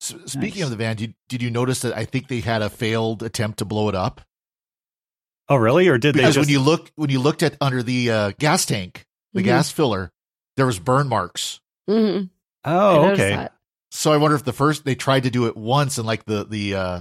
S- 0.00 0.14
Speaking 0.32 0.60
Nice. 0.60 0.64
of 0.64 0.70
the 0.70 0.76
van, 0.76 0.96
did, 0.96 1.14
did 1.28 1.42
you 1.42 1.50
notice 1.50 1.80
that 1.82 1.96
I 1.96 2.04
think 2.04 2.28
they 2.28 2.40
had 2.40 2.62
a 2.62 2.70
failed 2.70 3.22
attempt 3.22 3.58
to 3.60 3.64
blow 3.64 3.88
it 3.88 3.94
up? 3.94 4.20
Oh, 5.48 5.56
really? 5.56 5.88
Or 5.88 5.96
did 5.98 6.14
Because 6.14 6.34
they 6.34 6.40
just? 6.40 6.46
when 6.48 6.52
you 6.52 6.60
look 6.60 6.92
when 6.96 7.10
you 7.10 7.20
looked 7.20 7.42
at 7.42 7.56
under 7.60 7.82
the 7.82 8.10
uh, 8.10 8.32
gas 8.38 8.66
tank, 8.66 9.06
the 9.32 9.40
Mhm. 9.40 9.44
gas 9.44 9.70
filler, 9.70 10.12
there 10.56 10.66
was 10.66 10.78
burn 10.78 11.08
marks. 11.08 11.60
Mhm. 11.88 12.28
Oh, 12.64 13.02
noticed 13.02 13.20
okay. 13.22 13.36
that. 13.36 13.54
So 13.90 14.12
I 14.12 14.18
wonder 14.18 14.36
if 14.36 14.44
the 14.44 14.52
first 14.52 14.84
they 14.84 14.94
tried 14.94 15.22
to 15.22 15.30
do 15.30 15.46
it 15.46 15.56
once 15.56 15.96
and 15.98 16.06
like 16.06 16.24
the 16.26 16.44
the 16.44 16.74
uh, 16.74 17.00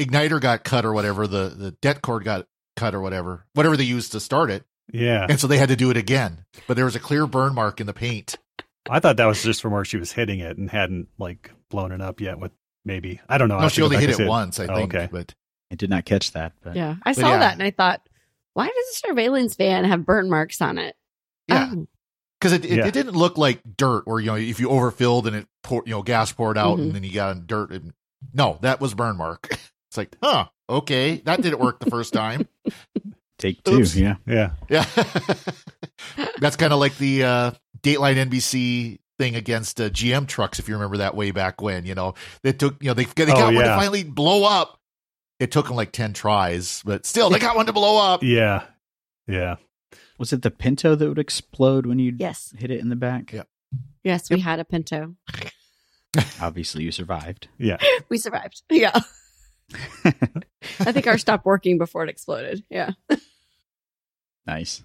igniter 0.00 0.40
got 0.40 0.64
cut 0.64 0.84
or 0.84 0.92
whatever, 0.92 1.26
the 1.26 1.48
the 1.56 1.70
det 1.82 2.02
cord 2.02 2.24
got 2.24 2.46
cut 2.76 2.94
or 2.94 3.00
whatever, 3.00 3.46
whatever 3.54 3.76
they 3.76 3.84
used 3.84 4.12
to 4.12 4.20
start 4.20 4.50
it, 4.50 4.64
Yeah, 4.92 5.26
and 5.28 5.38
so 5.38 5.46
they 5.46 5.58
had 5.58 5.68
to 5.68 5.76
do 5.76 5.90
it 5.90 5.96
again. 5.96 6.44
But 6.66 6.74
there 6.74 6.84
was 6.84 6.96
a 6.96 7.00
clear 7.00 7.26
burn 7.26 7.54
mark 7.54 7.80
in 7.80 7.86
the 7.86 7.92
paint. 7.92 8.36
I 8.88 8.98
thought 9.00 9.18
that 9.18 9.26
was 9.26 9.42
just 9.42 9.60
from 9.60 9.72
where 9.72 9.84
she 9.84 9.98
was 9.98 10.12
hitting 10.12 10.40
it 10.40 10.56
and 10.56 10.70
hadn't 10.70 11.08
like 11.18 11.52
blown 11.68 11.92
it 11.92 12.00
up 12.00 12.20
yet. 12.20 12.38
With 12.38 12.52
maybe 12.84 13.20
I 13.28 13.38
don't 13.38 13.48
know. 13.48 13.56
No, 13.56 13.62
have 13.62 13.72
she 13.72 13.82
only 13.82 13.96
hit 13.96 14.04
and 14.04 14.12
it 14.14 14.16
see 14.16 14.26
once, 14.26 14.58
I 14.58 14.66
Oh, 14.66 14.76
think. 14.76 14.94
okay. 14.94 15.08
But 15.10 15.34
I 15.70 15.74
did 15.76 15.90
not 15.90 16.04
catch 16.06 16.32
that, 16.32 16.54
but 16.62 16.74
Yeah. 16.74 16.96
I 17.04 17.10
But 17.12 17.20
saw 17.20 17.30
yeah. 17.32 17.38
that 17.40 17.52
and 17.54 17.62
I 17.62 17.70
thought, 17.70 18.00
why 18.54 18.66
does 18.66 18.74
a 18.94 19.06
surveillance 19.08 19.54
van 19.56 19.84
have 19.84 20.04
burn 20.06 20.28
marks 20.30 20.60
on 20.60 20.78
it? 20.78 20.96
yeah, 21.46 21.70
Oh, 21.72 21.86
because 22.40 22.52
it, 22.54 22.64
it, 22.64 22.78
Yeah. 22.78 22.86
it 22.86 22.94
didn't 22.94 23.14
look 23.16 23.36
like 23.36 23.60
dirt, 23.76 24.06
where 24.06 24.18
you 24.18 24.26
know 24.28 24.36
if 24.36 24.58
you 24.58 24.68
overfilled 24.70 25.26
and 25.26 25.36
it 25.36 25.46
pour, 25.62 25.82
you 25.84 25.92
know 25.92 26.02
gas 26.02 26.32
poured 26.32 26.56
out 26.56 26.78
Mhm. 26.78 26.82
and 26.82 26.92
then 26.94 27.02
you 27.04 27.12
got 27.12 27.30
on 27.36 27.44
dirt. 27.46 27.70
And, 27.70 27.92
no, 28.32 28.58
that 28.62 28.80
was 28.80 28.94
burn 28.94 29.16
mark. 29.18 29.48
It's 29.90 29.96
like, 29.96 30.16
huh, 30.22 30.46
okay, 30.68 31.16
that 31.24 31.42
didn't 31.42 31.58
work 31.58 31.80
the 31.80 31.90
first 31.90 32.12
time. 32.12 32.46
take 33.38 33.60
two. 33.64 33.80
Oops. 33.80 33.96
Yeah, 33.96 34.16
Yeah, 34.24 34.52
Yeah. 34.68 34.84
That's 36.38 36.54
kind 36.54 36.72
of 36.72 36.78
like 36.78 36.96
the 36.98 37.24
uh, 37.24 37.50
Dateline 37.82 38.30
NBC 38.30 39.00
thing 39.18 39.34
against 39.34 39.80
uh, 39.80 39.90
GM 39.90 40.28
trucks, 40.28 40.60
if 40.60 40.68
you 40.68 40.74
remember 40.74 40.98
that 40.98 41.16
way 41.16 41.32
back 41.32 41.60
when. 41.60 41.86
You 41.86 41.96
know, 41.96 42.14
they 42.44 42.52
took, 42.52 42.80
you 42.80 42.86
know, 42.86 42.94
they, 42.94 43.02
they 43.04 43.26
got 43.26 43.52
Oh, 43.52 43.56
one 43.56 43.64
to 43.64 43.74
finally 43.74 44.04
blow 44.04 44.44
up. 44.44 44.78
It 45.40 45.50
took 45.50 45.66
them 45.66 45.74
like 45.74 45.90
10 45.90 46.12
tries, 46.12 46.82
but 46.84 47.04
still, 47.04 47.28
they 47.28 47.40
got 47.40 47.56
one 47.56 47.66
to 47.66 47.72
blow 47.72 48.00
up. 48.00 48.22
yeah, 48.22 48.62
yeah. 49.26 49.56
was 50.18 50.32
it 50.32 50.42
the 50.42 50.52
Pinto 50.52 50.94
that 50.94 51.08
would 51.08 51.18
explode 51.18 51.84
when 51.84 51.98
you 51.98 52.14
yes. 52.16 52.54
hit 52.56 52.70
it 52.70 52.78
in 52.78 52.90
the 52.90 52.96
back? 52.96 53.32
Yeah. 53.32 53.42
Yes, 54.04 54.30
we 54.30 54.38
had 54.38 54.60
a 54.60 54.64
Pinto. 54.64 55.16
Obviously, 56.40 56.84
you 56.84 56.92
survived. 56.92 57.48
Yeah. 57.58 57.78
We 58.08 58.18
survived. 58.18 58.62
Yeah. 58.70 59.00
I 60.80 60.92
think 60.92 61.06
ours 61.06 61.20
stopped 61.20 61.46
working 61.46 61.78
before 61.78 62.02
it 62.04 62.10
exploded. 62.10 62.64
Yeah. 62.70 62.90
Nice. 64.46 64.82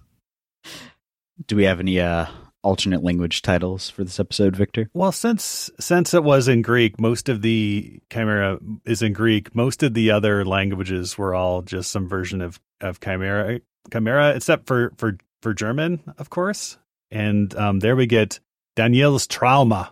Do 1.48 1.56
we 1.56 1.64
have 1.64 1.80
any 1.80 2.00
uh, 2.00 2.28
alternate 2.64 3.04
language 3.04 3.42
titles 3.42 3.90
for 3.90 4.04
this 4.04 4.20
episode, 4.20 4.56
Victor? 4.56 4.90
Well, 4.94 5.12
since 5.12 5.70
since 5.80 6.14
it 6.14 6.24
was 6.24 6.48
in 6.48 6.62
Greek, 6.62 7.00
most 7.00 7.30
of 7.30 7.42
the 7.42 8.00
Chimera 8.12 8.60
is 8.86 9.02
in 9.02 9.14
Greek. 9.14 9.56
Most 9.56 9.84
of 9.84 9.94
the 9.94 10.12
other 10.12 10.44
languages 10.44 11.18
were 11.18 11.36
all 11.36 11.62
just 11.62 11.92
some 11.92 12.08
version 12.08 12.42
of 12.42 12.60
of 12.82 13.00
Chimera, 13.00 13.60
Chimera, 13.92 14.36
except 14.36 14.68
for 14.68 14.92
for 14.98 15.18
for 15.42 15.54
German, 15.54 16.02
of 16.18 16.30
course. 16.30 16.78
And 17.12 17.56
um, 17.56 17.80
there 17.80 17.96
we 17.96 18.08
get 18.08 18.40
Daniel's 18.76 19.28
Träume, 19.28 19.88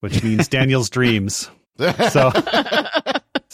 which 0.00 0.22
means 0.22 0.48
Daniel's 0.48 0.90
dreams. 0.90 1.50
So, 2.10 2.32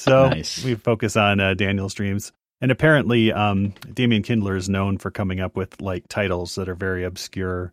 so 0.02 0.28
Nice. 0.28 0.64
we 0.64 0.74
focus 0.74 1.16
on 1.16 1.40
uh, 1.40 1.54
Daniel's 1.54 1.94
dreams. 1.94 2.32
And 2.60 2.70
apparently, 2.70 3.32
um, 3.32 3.74
Damian 3.92 4.22
Kindler 4.22 4.54
is 4.56 4.68
known 4.68 4.98
for 4.98 5.10
coming 5.10 5.40
up 5.40 5.56
with 5.56 5.80
like 5.80 6.06
titles 6.08 6.54
that 6.54 6.68
are 6.68 6.74
very 6.76 7.02
obscure 7.04 7.72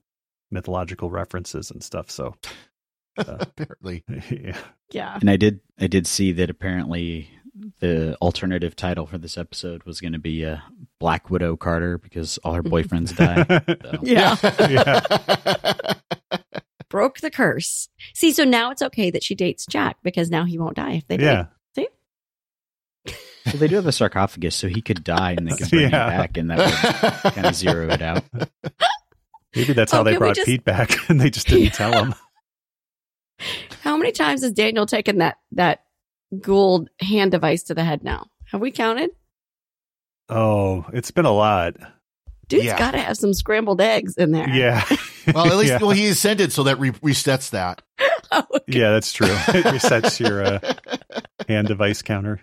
mythological 0.50 1.12
references 1.12 1.70
and 1.70 1.84
stuff. 1.84 2.10
So, 2.10 2.36
apparently, 3.18 4.04
yeah. 4.32 4.58
Yeah. 4.92 5.18
And 5.22 5.30
I 5.30 5.36
did 5.38 5.60
I 5.80 5.86
did 5.88 6.08
see 6.08 6.32
that 6.34 6.50
apparently 6.50 7.30
the 7.80 8.16
alternative 8.22 8.76
title 8.76 9.06
for 9.06 9.18
this 9.20 9.38
episode 9.38 9.84
was 9.84 10.02
going 10.02 10.14
to 10.14 10.20
be 10.20 10.44
uh, 10.46 10.58
Black 11.00 11.30
Widow 11.30 11.56
Carter 11.58 11.98
because 12.00 12.38
all 12.40 12.54
her 12.54 12.64
boyfriends 12.64 13.16
die. 13.16 13.46
So, 13.92 14.00
Yeah. 14.02 14.38
yeah. 14.70 15.94
Broke 16.90 17.20
the 17.20 17.30
curse. 17.30 17.90
See, 18.16 18.32
so 18.32 18.44
now 18.44 18.72
it's 18.72 18.82
okay 18.82 19.12
that 19.12 19.24
she 19.24 19.36
dates 19.36 19.68
Jack 19.68 19.98
because 20.02 20.32
now 20.32 20.46
he 20.46 20.58
won't 20.58 20.76
die 20.76 20.94
if 20.94 21.08
they 21.08 21.18
date. 21.18 21.26
Yeah. 21.26 21.46
See? 23.50 23.58
Well, 23.58 23.60
they 23.60 23.68
do 23.68 23.76
have 23.76 23.88
a 23.88 23.92
sarcophagus, 23.92 24.56
so 24.56 24.68
he 24.68 24.82
could 24.82 25.04
die 25.04 25.34
and 25.38 25.48
they 25.50 25.56
could 25.58 25.70
bring 25.72 25.90
Yeah. 25.92 26.10
him 26.12 26.18
back, 26.20 26.38
and 26.38 26.50
that 26.52 27.24
would 27.24 27.34
kind 27.34 27.48
of 27.48 27.56
zero 27.56 27.90
it 27.90 28.02
out. 28.02 28.24
Maybe 29.56 29.74
that's 29.74 29.92
how 29.92 30.02
Oh, 30.02 30.04
they 30.04 30.16
brought 30.18 30.36
just- 30.36 30.46
Pete 30.46 30.64
back 30.64 30.92
and 31.10 31.20
they 31.20 31.30
just 31.30 31.48
didn't 31.48 31.64
Yeah. 31.66 31.70
tell 31.72 31.92
him. 32.06 32.16
How 33.82 33.96
many 33.98 34.12
times 34.12 34.44
has 34.44 34.52
Daniel 34.52 34.86
taken 34.86 35.20
that 35.20 35.38
that 35.54 35.84
Goa'uld 36.34 36.88
hand 37.00 37.32
device 37.32 37.64
to 37.64 37.74
the 37.74 37.84
head 37.84 38.04
now? 38.04 38.28
Have 38.52 38.62
we 38.62 38.72
counted? 38.72 39.12
Oh, 40.28 40.86
it's 40.94 41.12
been 41.12 41.26
a 41.26 41.32
lot. 41.32 41.76
Dude's 42.48 42.66
Yeah. 42.66 42.78
got 42.78 42.92
to 42.92 43.00
have 43.00 43.16
some 43.18 43.34
scrambled 43.34 43.80
eggs 43.82 44.16
in 44.18 44.32
there. 44.32 44.50
Yeah. 44.50 44.84
well, 45.34 45.48
at 45.48 45.56
least 45.58 45.72
yeah. 45.74 45.78
well, 45.80 45.92
he 45.92 46.08
ascended, 46.08 46.52
so 46.52 46.64
that 46.64 46.80
re- 46.80 46.92
resets 46.92 47.52
that. 47.52 47.82
yeah, 48.68 48.92
that's 48.92 49.14
true. 49.14 49.28
It 49.30 49.66
resets 49.66 50.20
your 50.20 50.44
uh, 50.44 50.60
hand 51.48 51.68
device 51.68 52.02
counter. 52.02 52.42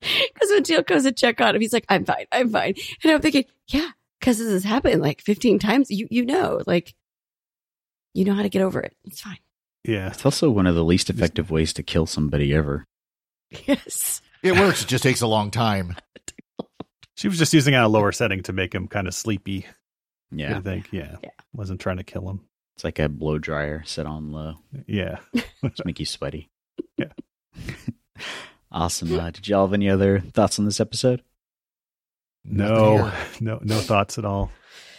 Because 0.00 0.50
when 0.50 0.64
Jill 0.64 0.82
goes 0.82 1.04
to 1.04 1.12
check 1.12 1.40
on 1.40 1.54
him, 1.54 1.60
he's 1.60 1.72
like, 1.72 1.84
I'm 1.88 2.04
fine, 2.04 2.26
I'm 2.32 2.48
fine. 2.50 2.74
And 3.02 3.12
I'm 3.12 3.20
thinking, 3.20 3.44
yeah, 3.68 3.90
because 4.18 4.38
this 4.38 4.48
has 4.50 4.64
happened 4.64 5.02
like 5.02 5.20
15 5.20 5.58
times. 5.58 5.90
You 5.90 6.06
you 6.10 6.24
know, 6.24 6.62
like, 6.66 6.94
you 8.14 8.24
know 8.24 8.34
how 8.34 8.42
to 8.42 8.48
get 8.48 8.62
over 8.62 8.80
it. 8.80 8.94
It's 9.04 9.20
fine. 9.20 9.38
Yeah. 9.84 10.08
It's 10.08 10.24
also 10.24 10.50
one 10.50 10.66
of 10.66 10.74
the 10.74 10.84
least 10.84 11.10
effective 11.10 11.50
ways 11.50 11.72
to 11.74 11.82
kill 11.82 12.06
somebody 12.06 12.52
ever. 12.54 12.84
Yes. 13.66 14.20
It 14.42 14.52
works. 14.52 14.82
It 14.82 14.88
just 14.88 15.02
takes 15.02 15.20
a 15.22 15.26
long 15.26 15.50
time. 15.50 15.96
She 17.16 17.28
was 17.28 17.38
just 17.38 17.52
using 17.52 17.74
it 17.74 17.76
on 17.78 17.84
a 17.84 17.88
lower 17.88 18.12
setting 18.12 18.42
to 18.44 18.52
make 18.52 18.74
him 18.74 18.88
kind 18.88 19.06
of 19.06 19.14
sleepy. 19.14 19.66
Yeah, 20.30 20.56
I 20.56 20.60
think. 20.60 20.88
Yeah. 20.92 21.16
Yeah. 21.22 21.30
Wasn't 21.52 21.80
trying 21.80 21.96
to 21.98 22.04
kill 22.04 22.28
him. 22.30 22.40
it's 22.76 22.84
like 22.84 22.98
a 22.98 23.08
blow 23.08 23.38
dryer 23.38 23.82
set 23.84 24.06
on 24.06 24.32
low, 24.32 24.54
Yeah. 24.86 25.18
just 25.62 25.84
make 25.84 25.98
you 26.00 26.06
sweaty. 26.06 26.48
Yeah. 26.96 27.12
awesome. 28.72 29.18
Uh, 29.18 29.30
did 29.30 29.48
y'all 29.48 29.66
have 29.66 29.74
any 29.74 29.88
other 29.88 30.20
thoughts 30.20 30.58
on 30.58 30.64
this 30.64 30.80
episode? 30.80 31.22
No, 32.44 33.12
no, 33.40 33.58
no 33.62 33.78
thoughts 33.78 34.18
at 34.18 34.24
all. 34.24 34.50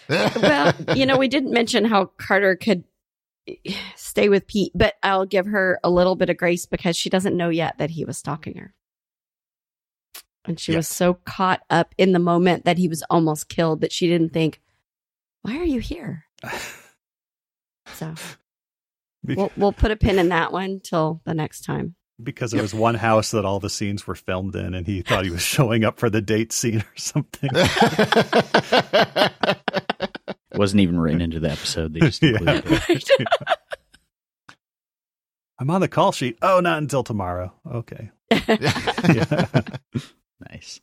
Well, 0.09 0.74
you 0.95 1.05
know, 1.05 1.17
we 1.17 1.28
didn't 1.28 1.51
mention 1.51 1.86
how 1.86 2.05
Carter 2.17 2.55
could 2.55 2.84
stay 3.95 4.30
with 4.30 4.47
Pete, 4.47 4.72
but 4.76 4.95
I'll 5.01 5.26
give 5.26 5.47
her 5.47 5.80
a 5.84 5.89
little 5.89 6.15
bit 6.15 6.30
of 6.30 6.38
grace 6.38 6.65
because 6.65 6.95
she 6.95 7.09
doesn't 7.09 7.38
know 7.38 7.49
yet 7.49 7.78
that 7.78 7.91
he 7.91 8.05
was 8.05 8.17
stalking 8.17 8.57
her. 8.57 8.74
And 10.45 10.59
she 10.59 10.76
was 10.76 10.88
so 10.88 11.13
caught 11.13 11.61
up 11.69 11.93
in 11.97 12.13
the 12.13 12.19
moment 12.19 12.65
that 12.65 12.78
he 12.78 12.88
was 12.88 13.03
almost 13.09 13.47
killed 13.47 13.82
that 13.82 13.91
she 13.91 14.07
didn't 14.07 14.34
think, 14.34 14.59
why 15.43 15.57
are 15.57 15.65
you 15.65 15.80
here? 15.80 16.26
So 17.95 18.13
we'll, 19.26 19.51
we'll 19.57 19.74
put 19.74 19.91
a 19.91 19.95
pin 19.95 20.17
in 20.17 20.30
that 20.30 20.53
one 20.53 20.80
till 20.80 21.19
the 21.26 21.34
next 21.34 21.65
time. 21.65 21.95
Because 22.24 22.53
it 22.53 22.61
was 22.61 22.74
one 22.74 22.95
house 22.95 23.32
that 23.32 23.43
all 23.45 23.59
the 23.59 23.69
scenes 23.69 24.07
were 24.07 24.15
filmed 24.15 24.55
in, 24.55 24.74
and 24.74 24.88
he 24.88 25.01
thought 25.01 25.26
he 25.26 25.32
was 25.32 25.41
showing 25.45 25.84
up 25.84 25.99
for 25.99 26.09
the 26.09 26.22
date 26.22 26.53
scene 26.53 26.80
or 26.80 26.97
something. 26.97 27.49
Wasn't 30.55 30.80
even 30.82 30.99
written 30.99 31.22
into 31.22 31.39
the 31.39 31.49
episode. 31.51 31.93
They 31.93 31.99
just 32.01 32.22
Yeah. 32.24 32.38
included 32.38 33.03
it. 33.19 33.28
I'm 35.59 35.69
on 35.69 35.82
the 35.82 35.88
call 35.88 36.11
sheet. 36.11 36.38
Oh, 36.41 36.59
not 36.59 36.80
until 36.80 37.03
tomorrow. 37.03 37.53
Okay. 37.72 38.09
Nice. 40.49 40.82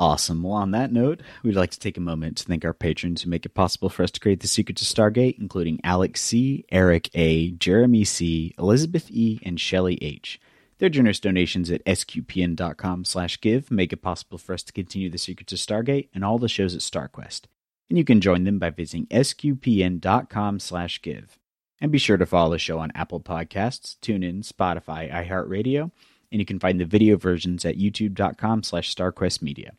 Awesome. 0.00 0.44
Well, 0.44 0.52
on 0.52 0.70
that 0.70 0.92
note, 0.92 1.22
we'd 1.42 1.56
like 1.56 1.72
to 1.72 1.78
take 1.78 1.96
a 1.96 2.00
moment 2.00 2.36
to 2.36 2.44
thank 2.44 2.64
our 2.64 2.72
patrons 2.72 3.22
who 3.22 3.30
make 3.30 3.44
it 3.44 3.54
possible 3.54 3.88
for 3.88 4.04
us 4.04 4.12
to 4.12 4.20
create 4.20 4.40
the 4.40 4.46
Secrets 4.46 4.80
of 4.80 4.86
Stargate, 4.86 5.40
including 5.40 5.80
Alex 5.82 6.20
C., 6.20 6.64
Eric 6.70 7.10
A., 7.14 7.50
Jeremy 7.50 8.04
C., 8.04 8.54
Elizabeth 8.58 9.10
E., 9.10 9.40
and 9.42 9.60
Shelley 9.60 9.98
H. 10.00 10.40
Their 10.78 10.88
generous 10.88 11.18
donations 11.18 11.68
at 11.72 11.84
sqpn.com 11.84 13.04
slash 13.06 13.40
give 13.40 13.72
make 13.72 13.92
it 13.92 13.96
possible 13.96 14.38
for 14.38 14.52
us 14.54 14.62
to 14.62 14.72
continue 14.72 15.10
the 15.10 15.18
Secrets 15.18 15.52
of 15.52 15.58
Stargate 15.58 16.10
and 16.14 16.24
all 16.24 16.38
the 16.38 16.48
shows 16.48 16.76
at 16.76 16.80
StarQuest. 16.82 17.46
And 17.90 17.98
you 17.98 18.04
can 18.04 18.20
join 18.20 18.44
them 18.44 18.60
by 18.60 18.70
visiting 18.70 19.06
sqpn.com 19.06 20.60
slash 20.60 21.02
give. 21.02 21.40
And 21.80 21.90
be 21.90 21.98
sure 21.98 22.16
to 22.16 22.26
follow 22.26 22.52
the 22.52 22.58
show 22.60 22.78
on 22.78 22.92
Apple 22.94 23.20
Podcasts, 23.20 23.96
TuneIn, 24.00 24.48
Spotify, 24.48 25.12
iHeartRadio, 25.12 25.90
and 26.30 26.40
you 26.40 26.44
can 26.44 26.60
find 26.60 26.78
the 26.78 26.84
video 26.84 27.16
versions 27.16 27.64
at 27.64 27.78
youtube.com 27.78 28.62
slash 28.62 28.94
starquestmedia. 28.94 29.70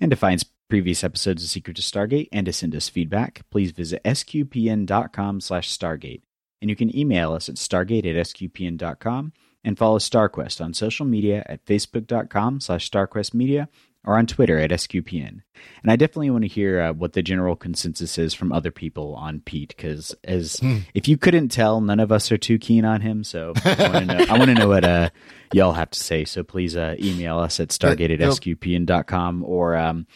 And 0.00 0.10
to 0.10 0.16
find 0.16 0.42
previous 0.68 1.04
episodes 1.04 1.42
of 1.42 1.48
Secret 1.48 1.76
to 1.76 1.82
Stargate 1.82 2.28
and 2.32 2.46
to 2.46 2.52
send 2.52 2.74
us 2.74 2.88
feedback, 2.88 3.42
please 3.50 3.70
visit 3.70 4.02
sqpn.com 4.04 5.40
slash 5.40 5.76
stargate. 5.76 6.22
And 6.60 6.70
you 6.70 6.76
can 6.76 6.96
email 6.96 7.32
us 7.32 7.48
at 7.48 7.56
stargate 7.56 8.06
at 8.06 8.26
sqpn.com 8.26 9.32
and 9.64 9.78
follow 9.78 9.98
StarQuest 9.98 10.64
on 10.64 10.74
social 10.74 11.06
media 11.06 11.44
at 11.46 11.64
facebook.com 11.64 12.60
slash 12.60 12.90
starquestmedia 12.90 13.68
or 14.06 14.16
on 14.16 14.26
Twitter 14.26 14.58
at 14.58 14.70
SQPN. 14.70 15.40
And 15.82 15.90
I 15.90 15.96
definitely 15.96 16.30
want 16.30 16.44
to 16.44 16.48
hear 16.48 16.80
uh, 16.80 16.92
what 16.92 17.12
the 17.14 17.22
general 17.22 17.56
consensus 17.56 18.18
is 18.18 18.32
from 18.34 18.52
other 18.52 18.70
people 18.70 19.14
on 19.16 19.40
Pete, 19.40 19.74
because 19.76 20.14
as 20.24 20.60
if 20.94 21.08
you 21.08 21.16
couldn't 21.16 21.48
tell, 21.48 21.80
none 21.80 21.98
of 22.00 22.12
us 22.12 22.30
are 22.30 22.38
too 22.38 22.58
keen 22.58 22.84
on 22.84 23.00
him. 23.00 23.24
So 23.24 23.52
I 23.64 23.88
want 23.90 24.08
to 24.08 24.14
know, 24.18 24.24
I 24.28 24.38
want 24.38 24.48
to 24.50 24.54
know 24.54 24.68
what 24.68 24.84
uh, 24.84 25.10
y'all 25.52 25.72
have 25.72 25.90
to 25.90 25.98
say. 25.98 26.24
So 26.24 26.42
please 26.44 26.76
uh, 26.76 26.94
email 26.98 27.38
us 27.38 27.58
at 27.60 27.68
stargate 27.70 28.12
at 28.14 28.20
Yep. 28.20 28.30
sqpn.com 28.30 29.44
or 29.44 29.76
um, 29.76 30.06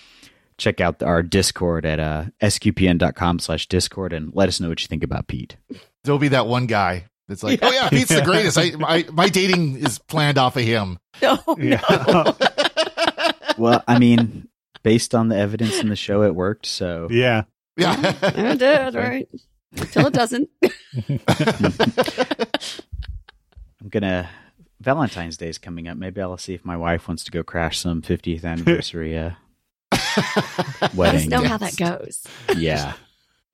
check 0.59 0.81
out 0.81 1.03
our 1.03 1.23
Discord 1.23 1.85
at 1.87 1.99
uh, 1.99 2.27
sqpn.com 2.43 3.39
slash 3.39 3.67
Discord 3.67 4.13
and 4.13 4.31
let 4.35 4.49
us 4.49 4.61
know 4.61 4.69
what 4.69 4.81
you 4.83 4.87
think 4.89 5.03
about 5.03 5.27
Pete. 5.27 5.57
There'll 6.05 6.19
be 6.19 6.29
that 6.29 6.47
one 6.47 6.67
guy 6.67 7.07
that's 7.29 7.43
like, 7.43 7.61
oh 7.63 7.71
yeah, 7.71 7.89
Pete's 7.89 8.15
the 8.15 8.23
greatest. 8.23 8.59
I, 8.59 8.71
my, 8.73 9.07
my 9.13 9.29
dating 9.29 9.77
is 9.79 9.99
planned 9.99 10.37
off 10.39 10.57
of 10.57 10.63
him. 10.65 10.99
No, 11.23 11.39
Yeah. 11.59 11.77
Well, 13.61 13.85
I 13.87 13.99
mean, 13.99 14.49
based 14.83 15.15
on 15.15 15.29
the 15.29 15.37
evidence 15.37 15.79
in 15.81 15.89
the 15.89 15.97
show, 15.97 16.23
it 16.23 16.35
worked. 16.35 16.67
So 16.67 17.09
yeah. 17.11 17.43
Yeah. 17.77 17.97
it 18.23 18.59
did, 18.59 18.95
right? 18.95 19.29
Until 19.77 20.07
it 20.09 20.13
doesn't. 20.15 20.49
I'm 23.81 23.89
gonna 23.89 24.29
Valentine's 24.81 25.37
Day 25.37 25.49
is 25.49 25.59
coming 25.59 25.89
up. 25.89 25.97
Maybe 25.97 26.21
I'll 26.21 26.37
see 26.39 26.55
if 26.55 26.65
my 26.65 26.77
wife 26.77 27.07
wants 27.09 27.25
to 27.25 27.31
go 27.31 27.43
crash 27.43 27.79
some 27.79 28.03
50th 28.03 28.45
anniversary 28.45 29.17
uh, 29.19 29.31
Let 29.93 29.97
us 30.87 30.95
wedding. 30.95 31.29
know 31.31 31.45
how 31.45 31.59
that 31.59 31.77
goes. 31.77 32.25
Yeah, 32.57 32.95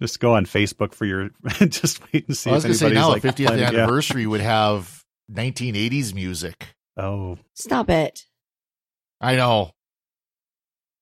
Just 0.00 0.20
go 0.20 0.34
on 0.36 0.46
Facebook 0.46 0.94
for 0.94 1.04
your. 1.04 1.30
just 1.68 2.00
wait 2.12 2.26
and 2.28 2.36
see 2.36 2.50
I 2.50 2.54
was 2.54 2.64
if 2.64 2.68
going 2.68 2.72
to 2.74 2.78
say 2.78 2.86
anybody's 2.86 2.94
now 2.94 3.08
like 3.08 3.24
a 3.24 3.28
50th 3.28 3.46
planning- 3.46 3.62
yeah. 3.74 3.80
anniversary 3.80 4.26
would 4.26 4.40
have 4.40 5.04
1980s 5.32 6.14
music. 6.14 6.74
Oh, 6.96 7.38
Stop 7.54 7.90
it. 7.90 8.24
I 9.20 9.36
know. 9.36 9.72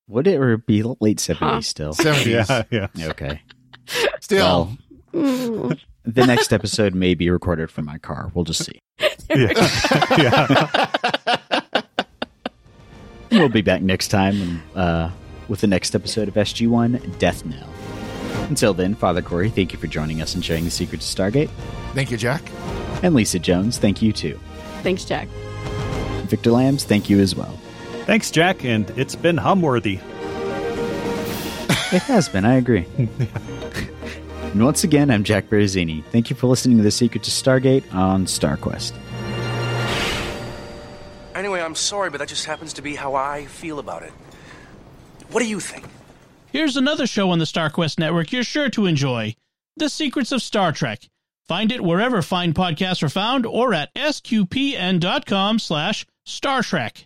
Would 0.09 0.27
it 0.27 0.67
be 0.67 0.83
late 0.83 1.19
70s 1.19 1.37
Huh. 1.39 1.61
still? 1.63 1.93
70s. 1.95 2.67
yeah, 2.71 2.87
yeah. 2.95 3.09
Okay. 3.09 3.41
Still. 4.21 4.71
Well, 5.13 5.73
the 6.05 6.27
next 6.27 6.53
episode 6.53 6.95
may 6.95 7.15
be 7.15 7.31
recorded 7.31 7.71
from 7.71 7.85
my 7.87 7.99
car. 7.99 8.31
We'll 8.35 8.45
just 8.45 8.65
see. 8.65 8.79
Yeah. 9.31 9.53
yeah. 10.19 11.83
We'll 13.31 13.49
be 13.49 13.63
back 13.63 13.83
next 13.83 14.09
time 14.09 14.63
uh, 14.77 15.11
with 15.49 15.61
the 15.61 15.67
next 15.67 15.95
episode 15.95 16.29
of 16.29 16.35
SG1 16.35 17.19
Death 17.19 17.45
Knell. 17.45 17.69
Until 18.49 18.75
then, 18.75 18.95
Father 18.95 19.23
Cory, 19.23 19.51
thank 19.51 19.73
you 19.73 19.79
for 19.79 19.87
joining 19.87 20.21
us 20.23 20.35
and 20.35 20.45
sharing 20.45 20.65
the 20.65 20.71
secrets 20.71 21.11
of 21.13 21.17
Stargate. 21.19 21.49
Thank 21.95 22.11
you, 22.11 22.17
Jack. 22.17 22.43
And 23.03 23.15
Lisa 23.15 23.39
Jones, 23.39 23.79
thank 23.79 24.03
you 24.03 24.13
too. 24.13 24.39
Thanks, 24.83 25.05
Jack. 25.05 25.29
Victor 26.27 26.53
Lams, 26.53 26.85
thank 26.85 27.11
you 27.11 27.19
as 27.21 27.35
well. 27.35 27.59
Thanks, 28.07 28.31
Jack, 28.31 28.65
and 28.65 28.89
it's 28.99 29.17
been 29.17 29.37
humworthy. 29.37 30.01
It 31.93 32.03
has 32.03 32.29
been, 32.29 32.45
I 32.45 32.55
agree. 32.57 32.87
And 34.55 34.65
once 34.65 34.85
again, 34.85 35.11
I'm 35.11 35.25
Jack 35.25 35.47
Baruzzini. 35.47 36.05
Thank 36.13 36.31
you 36.31 36.37
for 36.37 36.47
listening 36.47 36.77
to 36.77 36.85
The 36.85 36.93
Secret 36.93 37.25
to 37.25 37.31
Stargate 37.33 37.93
on 37.93 38.27
StarQuest. 38.27 38.93
Anyway, 41.35 41.61
I'm 41.61 41.75
sorry, 41.75 42.09
but 42.09 42.19
that 42.19 42.29
just 42.29 42.47
happens 42.47 42.73
to 42.75 42.83
be 42.83 42.95
how 42.95 43.17
I 43.17 43.47
feel 43.47 43.81
about 43.81 44.05
it. 44.05 44.13
What 45.33 45.41
do 45.41 45.49
you 45.49 45.59
think? 45.59 45.87
Here's 46.53 46.77
another 46.77 47.09
show 47.09 47.31
on 47.31 47.41
the 47.41 47.47
StarQuest 47.47 47.99
network 47.99 48.31
you're 48.31 48.45
sure 48.45 48.71
to 48.71 48.87
enjoy 48.87 49.35
The 49.77 49.89
Secrets 49.89 50.31
of 50.31 50.41
Star 50.41 50.71
Trek. 50.71 51.09
Find 51.49 51.73
it 51.73 51.83
wherever 51.83 52.23
fine 52.23 52.55
podcasts 52.55 53.03
are 53.03 53.09
found 53.09 53.47
or 53.47 53.75
at 53.75 53.93
sqpn.com 53.97 55.59
slash 55.59 56.07
Star 56.25 56.63
Trek. 56.63 57.03